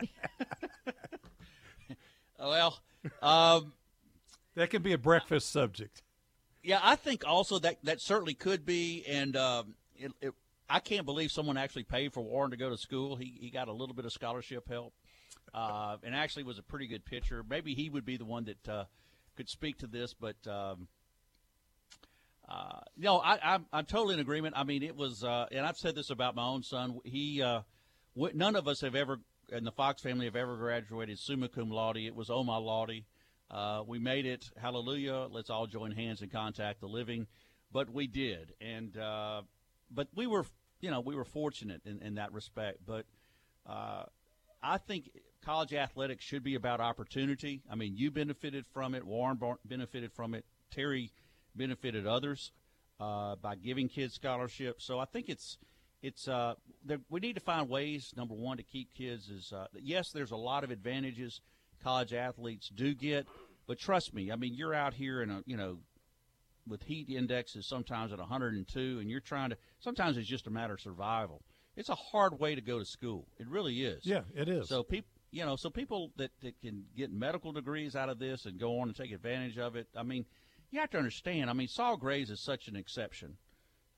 well, 2.38 2.78
um, 3.22 3.72
that 4.54 4.70
can 4.70 4.82
be 4.82 4.92
a 4.92 4.98
breakfast 4.98 5.50
subject. 5.50 6.02
Yeah, 6.62 6.80
I 6.82 6.96
think 6.96 7.24
also 7.26 7.58
that 7.60 7.78
that 7.84 8.00
certainly 8.00 8.34
could 8.34 8.64
be, 8.64 9.04
and 9.06 9.36
um, 9.36 9.74
it, 9.96 10.12
it, 10.20 10.34
I 10.68 10.80
can't 10.80 11.04
believe 11.04 11.30
someone 11.30 11.58
actually 11.58 11.84
paid 11.84 12.12
for 12.12 12.22
Warren 12.22 12.50
to 12.52 12.56
go 12.56 12.70
to 12.70 12.78
school. 12.78 13.16
He 13.16 13.34
he 13.38 13.50
got 13.50 13.68
a 13.68 13.72
little 13.72 13.94
bit 13.94 14.06
of 14.06 14.12
scholarship 14.12 14.68
help, 14.68 14.94
uh, 15.52 15.96
and 16.02 16.14
actually 16.14 16.44
was 16.44 16.58
a 16.58 16.62
pretty 16.62 16.86
good 16.86 17.04
pitcher. 17.04 17.44
Maybe 17.48 17.74
he 17.74 17.90
would 17.90 18.06
be 18.06 18.16
the 18.16 18.24
one 18.24 18.44
that 18.44 18.68
uh, 18.68 18.84
could 19.36 19.48
speak 19.48 19.78
to 19.78 19.86
this, 19.86 20.14
but. 20.14 20.36
Um, 20.46 20.88
uh, 22.46 22.80
no, 22.96 23.18
I, 23.18 23.38
I'm, 23.42 23.66
I'm 23.72 23.86
totally 23.86 24.14
in 24.14 24.20
agreement. 24.20 24.54
I 24.56 24.64
mean, 24.64 24.82
it 24.82 24.94
was, 24.94 25.24
uh, 25.24 25.46
and 25.50 25.64
I've 25.64 25.78
said 25.78 25.94
this 25.94 26.10
about 26.10 26.34
my 26.34 26.44
own 26.44 26.62
son. 26.62 27.00
He, 27.04 27.42
uh, 27.42 27.62
none 28.14 28.54
of 28.54 28.68
us 28.68 28.82
have 28.82 28.94
ever, 28.94 29.20
in 29.50 29.64
the 29.64 29.72
Fox 29.72 30.02
family, 30.02 30.26
have 30.26 30.36
ever 30.36 30.56
graduated 30.56 31.18
summa 31.18 31.48
cum 31.48 31.70
laude. 31.70 31.98
It 31.98 32.14
was 32.14 32.30
oma 32.30 32.58
laude. 32.58 33.04
Uh, 33.50 33.82
we 33.86 33.98
made 33.98 34.26
it. 34.26 34.50
Hallelujah. 34.56 35.28
Let's 35.30 35.50
all 35.50 35.66
join 35.66 35.92
hands 35.92 36.22
and 36.22 36.32
contact 36.32 36.80
the 36.80 36.88
living. 36.88 37.26
But 37.72 37.90
we 37.90 38.06
did. 38.06 38.54
And, 38.60 38.96
uh, 38.96 39.42
but 39.90 40.08
we 40.14 40.26
were, 40.26 40.46
you 40.80 40.90
know, 40.90 41.00
we 41.00 41.14
were 41.14 41.24
fortunate 41.24 41.82
in, 41.84 42.00
in 42.02 42.14
that 42.14 42.32
respect. 42.32 42.78
But 42.86 43.06
uh, 43.66 44.04
I 44.62 44.78
think 44.78 45.10
college 45.44 45.74
athletics 45.74 46.24
should 46.24 46.42
be 46.42 46.54
about 46.54 46.80
opportunity. 46.80 47.62
I 47.70 47.74
mean, 47.74 47.96
you 47.96 48.10
benefited 48.10 48.66
from 48.66 48.94
it. 48.94 49.04
Warren 49.04 49.38
benefited 49.64 50.12
from 50.12 50.34
it. 50.34 50.44
Terry 50.70 51.12
benefited 51.54 52.06
others 52.06 52.52
uh, 52.98 53.36
by 53.36 53.56
giving 53.56 53.88
kids 53.88 54.14
scholarships. 54.14 54.84
So 54.84 54.98
I 54.98 55.04
think 55.04 55.28
it's 55.28 55.58
it's 56.04 56.28
uh, 56.28 56.54
there, 56.84 56.98
we 57.08 57.18
need 57.20 57.34
to 57.34 57.40
find 57.40 57.68
ways. 57.68 58.12
Number 58.14 58.34
one, 58.34 58.58
to 58.58 58.62
keep 58.62 58.92
kids 58.92 59.30
is 59.30 59.52
uh, 59.52 59.66
yes, 59.80 60.10
there's 60.12 60.32
a 60.32 60.36
lot 60.36 60.62
of 60.62 60.70
advantages 60.70 61.40
college 61.82 62.12
athletes 62.12 62.68
do 62.68 62.94
get, 62.94 63.26
but 63.66 63.78
trust 63.78 64.14
me, 64.14 64.30
I 64.30 64.36
mean 64.36 64.54
you're 64.54 64.74
out 64.74 64.92
here 64.92 65.22
in 65.22 65.30
a 65.30 65.42
you 65.46 65.56
know 65.56 65.78
with 66.66 66.82
heat 66.82 67.08
indexes 67.08 67.66
sometimes 67.66 68.12
at 68.12 68.18
102, 68.18 68.98
and 69.00 69.10
you're 69.10 69.20
trying 69.20 69.50
to. 69.50 69.56
Sometimes 69.80 70.18
it's 70.18 70.28
just 70.28 70.46
a 70.46 70.50
matter 70.50 70.74
of 70.74 70.80
survival. 70.80 71.42
It's 71.74 71.88
a 71.88 71.94
hard 71.94 72.38
way 72.38 72.54
to 72.54 72.60
go 72.60 72.78
to 72.78 72.84
school. 72.84 73.26
It 73.38 73.48
really 73.48 73.82
is. 73.82 74.04
Yeah, 74.04 74.22
it 74.34 74.48
is. 74.48 74.68
So 74.68 74.82
people, 74.82 75.08
you 75.30 75.44
know, 75.44 75.56
so 75.56 75.70
people 75.70 76.12
that, 76.16 76.30
that 76.42 76.60
can 76.60 76.84
get 76.96 77.12
medical 77.12 77.50
degrees 77.50 77.96
out 77.96 78.10
of 78.10 78.18
this 78.18 78.44
and 78.44 78.60
go 78.60 78.78
on 78.78 78.88
and 78.88 78.96
take 78.96 79.10
advantage 79.10 79.58
of 79.58 79.74
it. 79.74 79.88
I 79.96 80.02
mean, 80.02 80.26
you 80.70 80.80
have 80.80 80.90
to 80.90 80.98
understand. 80.98 81.48
I 81.48 81.54
mean, 81.54 81.68
Saul 81.68 81.96
Graves 81.96 82.30
is 82.30 82.40
such 82.40 82.68
an 82.68 82.76
exception. 82.76 83.38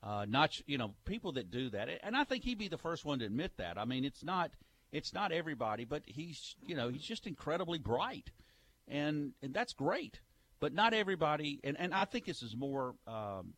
Uh, 0.02 0.24
not 0.28 0.60
you 0.66 0.78
know 0.78 0.94
people 1.04 1.32
that 1.32 1.50
do 1.50 1.70
that, 1.70 1.88
and 2.02 2.16
I 2.16 2.24
think 2.24 2.44
he'd 2.44 2.58
be 2.58 2.68
the 2.68 2.78
first 2.78 3.04
one 3.04 3.18
to 3.20 3.24
admit 3.24 3.52
that. 3.56 3.78
I 3.78 3.84
mean, 3.84 4.04
it's 4.04 4.22
not 4.22 4.50
it's 4.92 5.12
not 5.12 5.32
everybody, 5.32 5.84
but 5.84 6.02
he's 6.06 6.54
you 6.64 6.76
know 6.76 6.88
he's 6.88 7.02
just 7.02 7.26
incredibly 7.26 7.78
bright, 7.78 8.30
and 8.86 9.32
and 9.42 9.52
that's 9.52 9.72
great. 9.72 10.20
But 10.60 10.72
not 10.72 10.94
everybody, 10.94 11.60
and 11.64 11.76
and 11.78 11.92
I 11.92 12.04
think 12.04 12.24
this 12.24 12.42
is 12.42 12.56
more 12.56 12.94
um, 13.06 13.54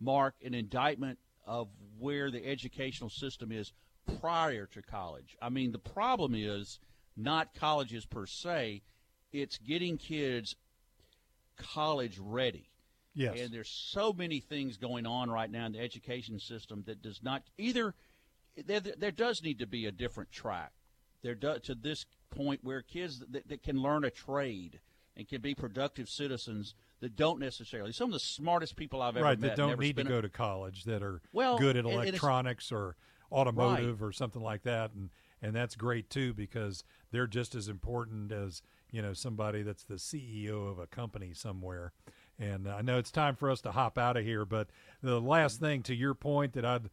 mark 0.00 0.34
an 0.44 0.54
indictment 0.54 1.18
of 1.46 1.68
where 1.98 2.30
the 2.30 2.44
educational 2.44 3.10
system 3.10 3.50
is 3.50 3.72
prior 4.20 4.66
to 4.66 4.82
college. 4.82 5.36
I 5.40 5.48
mean, 5.48 5.72
the 5.72 5.78
problem 5.78 6.34
is 6.34 6.78
not 7.16 7.54
colleges 7.54 8.04
per 8.04 8.26
se; 8.26 8.82
it's 9.32 9.58
getting 9.58 9.96
kids 9.96 10.56
college 11.56 12.18
ready. 12.18 12.68
Yes. 13.16 13.40
And 13.40 13.50
there's 13.50 13.70
so 13.70 14.12
many 14.12 14.40
things 14.40 14.76
going 14.76 15.06
on 15.06 15.30
right 15.30 15.50
now 15.50 15.66
in 15.66 15.72
the 15.72 15.80
education 15.80 16.38
system 16.38 16.84
that 16.86 17.02
does 17.02 17.22
not 17.22 17.42
either. 17.58 17.94
There, 18.66 18.80
there 18.80 19.10
does 19.10 19.42
need 19.42 19.58
to 19.58 19.66
be 19.66 19.86
a 19.86 19.92
different 19.92 20.30
track. 20.30 20.72
There 21.22 21.34
do, 21.34 21.58
to 21.58 21.74
this 21.74 22.06
point 22.30 22.60
where 22.62 22.82
kids 22.82 23.22
that, 23.30 23.48
that 23.48 23.62
can 23.62 23.80
learn 23.80 24.04
a 24.04 24.10
trade 24.10 24.80
and 25.16 25.26
can 25.26 25.40
be 25.40 25.54
productive 25.54 26.08
citizens 26.08 26.74
that 27.00 27.16
don't 27.16 27.40
necessarily 27.40 27.92
some 27.92 28.08
of 28.08 28.12
the 28.12 28.20
smartest 28.20 28.76
people 28.76 29.02
I've 29.02 29.16
ever 29.16 29.24
right, 29.24 29.38
met 29.38 29.48
that 29.48 29.56
don't 29.56 29.80
need 29.80 29.96
to 29.96 30.02
a, 30.02 30.04
go 30.04 30.20
to 30.20 30.28
college 30.28 30.84
that 30.84 31.02
are 31.02 31.20
well, 31.32 31.58
good 31.58 31.76
at 31.76 31.84
and- 31.84 31.94
and 31.94 32.02
it's- 32.02 32.08
electronics 32.08 32.70
or 32.70 32.96
automotive 33.32 34.00
Right. 34.00 34.08
or 34.08 34.12
something 34.12 34.42
like 34.42 34.62
that 34.62 34.92
and 34.92 35.10
and 35.42 35.54
that's 35.54 35.74
great 35.74 36.08
too 36.08 36.32
because 36.32 36.84
they're 37.10 37.26
just 37.26 37.54
as 37.54 37.68
important 37.68 38.30
as 38.32 38.62
you 38.92 39.02
know 39.02 39.12
somebody 39.12 39.62
that's 39.62 39.82
the 39.82 39.96
CEO 39.98 40.70
of 40.70 40.78
a 40.78 40.86
company 40.86 41.34
somewhere 41.34 41.92
and 42.38 42.68
I 42.68 42.82
know 42.82 42.98
it's 42.98 43.10
time 43.10 43.34
for 43.36 43.50
us 43.50 43.60
to 43.62 43.72
hop 43.72 43.98
out 43.98 44.16
of 44.16 44.24
here 44.24 44.44
but 44.44 44.68
the 45.02 45.20
last 45.20 45.60
thing 45.60 45.82
to 45.84 45.94
your 45.94 46.14
point 46.14 46.52
that 46.54 46.64
I'd 46.64 46.90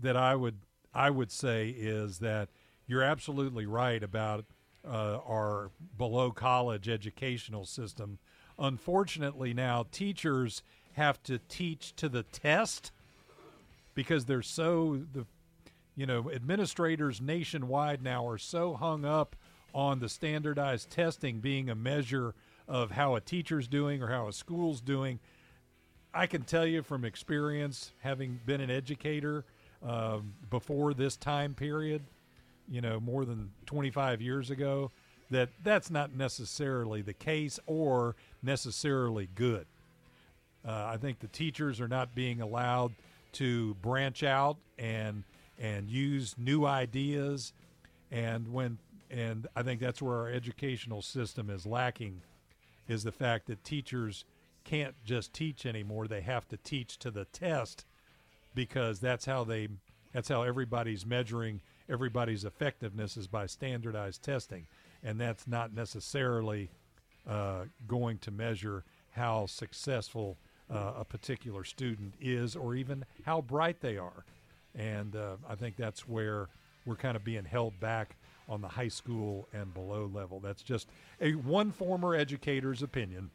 that 0.00 0.16
I 0.16 0.34
would 0.34 0.58
I 0.94 1.10
would 1.10 1.30
say 1.30 1.68
is 1.68 2.18
that 2.18 2.48
you're 2.86 3.02
absolutely 3.02 3.66
right 3.66 4.02
about 4.02 4.44
uh, 4.86 5.18
our 5.26 5.70
below 5.96 6.30
college 6.30 6.88
educational 6.88 7.64
system. 7.64 8.18
Unfortunately, 8.58 9.54
now 9.54 9.86
teachers 9.90 10.62
have 10.92 11.22
to 11.24 11.38
teach 11.48 11.96
to 11.96 12.08
the 12.08 12.22
test 12.22 12.92
because 13.94 14.26
they're 14.26 14.42
so 14.42 15.02
the 15.12 15.26
you 15.96 16.06
know 16.06 16.30
administrators 16.30 17.20
nationwide 17.20 18.02
now 18.02 18.26
are 18.28 18.38
so 18.38 18.74
hung 18.74 19.04
up 19.04 19.34
on 19.72 19.98
the 19.98 20.08
standardized 20.08 20.90
testing 20.90 21.40
being 21.40 21.68
a 21.68 21.74
measure 21.74 22.34
of 22.66 22.92
how 22.92 23.14
a 23.14 23.20
teacher's 23.20 23.68
doing 23.68 24.02
or 24.02 24.08
how 24.08 24.28
a 24.28 24.32
school's 24.32 24.80
doing 24.80 25.20
I 26.14 26.26
can 26.28 26.42
tell 26.42 26.64
you 26.64 26.82
from 26.82 27.04
experience, 27.04 27.92
having 27.98 28.40
been 28.46 28.60
an 28.60 28.70
educator 28.70 29.44
um, 29.82 30.34
before 30.48 30.94
this 30.94 31.16
time 31.16 31.54
period, 31.54 32.02
you 32.70 32.80
know, 32.80 33.00
more 33.00 33.24
than 33.24 33.50
25 33.66 34.22
years 34.22 34.50
ago, 34.50 34.92
that 35.30 35.48
that's 35.64 35.90
not 35.90 36.14
necessarily 36.14 37.02
the 37.02 37.12
case 37.12 37.58
or 37.66 38.14
necessarily 38.44 39.28
good. 39.34 39.66
Uh, 40.66 40.86
I 40.86 40.98
think 40.98 41.18
the 41.18 41.26
teachers 41.26 41.80
are 41.80 41.88
not 41.88 42.14
being 42.14 42.40
allowed 42.40 42.92
to 43.32 43.74
branch 43.82 44.22
out 44.22 44.56
and 44.78 45.24
and 45.58 45.88
use 45.88 46.34
new 46.38 46.64
ideas, 46.64 47.52
and 48.12 48.52
when 48.52 48.78
and 49.10 49.48
I 49.56 49.62
think 49.62 49.80
that's 49.80 50.00
where 50.00 50.16
our 50.16 50.28
educational 50.28 51.02
system 51.02 51.50
is 51.50 51.66
lacking, 51.66 52.20
is 52.88 53.04
the 53.04 53.12
fact 53.12 53.46
that 53.46 53.64
teachers 53.64 54.24
can't 54.64 54.94
just 55.04 55.32
teach 55.32 55.66
anymore; 55.66 56.06
they 56.06 56.22
have 56.22 56.48
to 56.48 56.56
teach 56.56 56.98
to 56.98 57.10
the 57.10 57.24
test 57.26 57.84
because 58.54 59.00
that's 59.00 59.24
how 59.24 59.44
they 59.44 59.68
that's 60.12 60.28
how 60.28 60.42
everybody's 60.42 61.04
measuring 61.04 61.60
everybody's 61.88 62.44
effectiveness 62.44 63.16
is 63.16 63.26
by 63.26 63.46
standardized 63.46 64.22
testing, 64.22 64.66
and 65.02 65.20
that's 65.20 65.46
not 65.46 65.74
necessarily 65.74 66.70
uh, 67.28 67.64
going 67.86 68.18
to 68.18 68.30
measure 68.30 68.84
how 69.12 69.46
successful 69.46 70.36
uh, 70.70 70.92
a 70.98 71.04
particular 71.04 71.64
student 71.64 72.14
is 72.20 72.56
or 72.56 72.74
even 72.74 73.04
how 73.24 73.40
bright 73.40 73.80
they 73.80 73.96
are. 73.96 74.24
And 74.74 75.14
uh, 75.14 75.36
I 75.48 75.54
think 75.54 75.76
that's 75.76 76.08
where 76.08 76.48
we're 76.84 76.96
kind 76.96 77.16
of 77.16 77.24
being 77.24 77.44
held 77.44 77.78
back 77.80 78.16
on 78.48 78.60
the 78.60 78.68
high 78.68 78.88
school 78.88 79.48
and 79.52 79.72
below 79.72 80.10
level. 80.12 80.40
That's 80.40 80.62
just 80.62 80.88
a 81.20 81.32
one 81.32 81.72
former 81.72 82.14
educator's 82.14 82.82
opinion. 82.82 83.30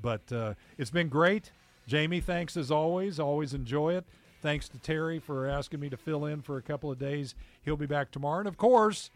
But 0.00 0.32
uh, 0.32 0.54
it's 0.76 0.90
been 0.90 1.08
great. 1.08 1.50
Jamie, 1.86 2.20
thanks 2.20 2.56
as 2.56 2.70
always. 2.70 3.18
Always 3.18 3.54
enjoy 3.54 3.94
it. 3.94 4.04
Thanks 4.40 4.68
to 4.68 4.78
Terry 4.78 5.18
for 5.18 5.48
asking 5.48 5.80
me 5.80 5.88
to 5.90 5.96
fill 5.96 6.24
in 6.24 6.42
for 6.42 6.56
a 6.58 6.62
couple 6.62 6.92
of 6.92 6.98
days. 6.98 7.34
He'll 7.64 7.76
be 7.76 7.86
back 7.86 8.10
tomorrow. 8.10 8.40
And 8.40 8.48
of 8.48 8.56
course, 8.56 9.10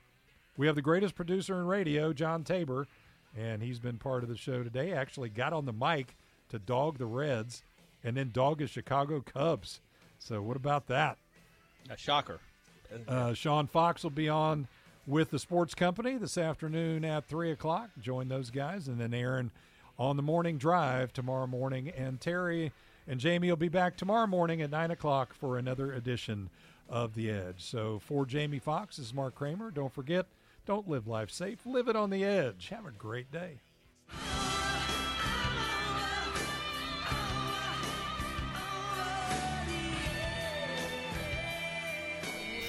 we 0.57 0.67
have 0.67 0.75
the 0.75 0.83
greatest 0.83 1.15
producer 1.15 1.59
in 1.61 1.67
radio, 1.67 2.13
John 2.13 2.43
Tabor, 2.43 2.89
and 3.37 3.63
he's 3.63 3.79
been 3.79 3.99
part 3.99 4.23
of 4.23 4.29
the 4.29 4.37
show 4.37 4.63
today. 4.65 4.93
Actually, 4.93 5.29
got 5.29 5.53
on 5.53 5.65
the 5.65 5.73
mic 5.73 6.17
to 6.49 6.59
dog 6.59 6.99
the 6.99 7.07
Reds 7.07 7.63
and 8.03 8.17
then 8.17 8.31
doggish 8.33 8.73
Chicago 8.73 9.21
Cubs. 9.21 9.81
So 10.19 10.43
what 10.43 10.57
about 10.57 10.89
that? 10.89 11.19
A 11.89 11.97
shocker. 11.97 12.41
Uh, 13.09 13.33
Sean 13.33 13.67
Fox 13.67 14.03
will 14.03 14.11
be 14.11 14.29
on 14.29 14.67
with 15.07 15.31
the 15.31 15.39
sports 15.39 15.75
company 15.75 16.17
this 16.17 16.39
afternoon 16.39 17.05
at 17.05 17.27
three 17.27 17.51
o'clock. 17.51 17.91
Join 18.01 18.29
those 18.29 18.51
guys, 18.51 18.89
and 18.89 19.01
then 19.01 19.13
Aaron 19.15 19.51
on 19.99 20.17
the 20.17 20.23
morning 20.23 20.59
drive 20.59 21.13
tomorrow 21.13 21.47
morning, 21.47 21.89
and 21.89 22.21
Terry 22.21 22.73
and 23.07 23.21
Jamie 23.21 23.49
will 23.49 23.57
be 23.57 23.69
back 23.69 23.97
tomorrow 23.97 24.27
morning 24.27 24.63
at 24.63 24.71
nine 24.71 24.91
o'clock 24.91 25.35
for 25.35 25.59
another 25.59 25.93
edition 25.93 26.51
of 26.89 27.15
the 27.15 27.31
Edge. 27.31 27.65
So 27.65 27.99
for 27.99 28.27
Jamie 28.27 28.59
Fox, 28.59 28.97
this 28.97 29.07
is 29.07 29.15
Mark 29.15 29.35
Kramer. 29.35 29.71
Don't 29.71 29.93
forget, 29.93 30.27
don't 30.67 30.89
live 30.89 31.07
life 31.07 31.31
safe, 31.31 31.67
live 31.67 31.89
it 31.89 31.97
on 31.97 32.11
the 32.11 32.25
edge. 32.25 32.69
Have 32.69 32.87
a 32.87 32.91
great 32.91 33.31
day. 33.31 33.61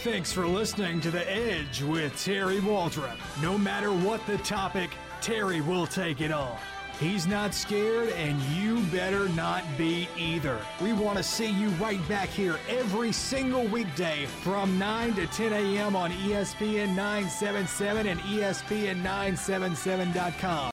Thanks 0.04 0.32
for 0.34 0.46
listening 0.46 1.00
to 1.00 1.10
The 1.12 1.32
Edge 1.32 1.82
with 1.82 2.22
Terry 2.22 2.60
Waldrop. 2.60 3.16
No 3.42 3.58
matter 3.58 3.94
what 3.94 4.20
the 4.28 4.38
topic, 4.40 4.90
Terry 5.22 5.62
will 5.62 5.88
take 5.88 6.20
it 6.20 6.30
on. 6.30 6.58
He's 7.00 7.26
not 7.26 7.54
scared, 7.54 8.10
and 8.10 8.42
you 8.42 8.82
better 8.92 9.30
not 9.30 9.64
be 9.78 10.10
either. 10.18 10.60
We 10.82 10.92
want 10.92 11.20
to 11.20 11.24
see 11.24 11.50
you 11.50 11.70
right 11.70 12.06
back 12.10 12.28
here 12.28 12.60
every 12.68 13.14
single 13.14 13.64
weekday 13.64 14.26
from 14.26 14.78
9 14.78 15.14
to 15.14 15.26
10 15.28 15.54
a.m. 15.54 15.96
on 15.96 16.12
ESPN 16.12 16.98
977 16.98 18.08
and 18.08 18.20
E 18.28 18.40
ESPN977.com. 18.40 20.73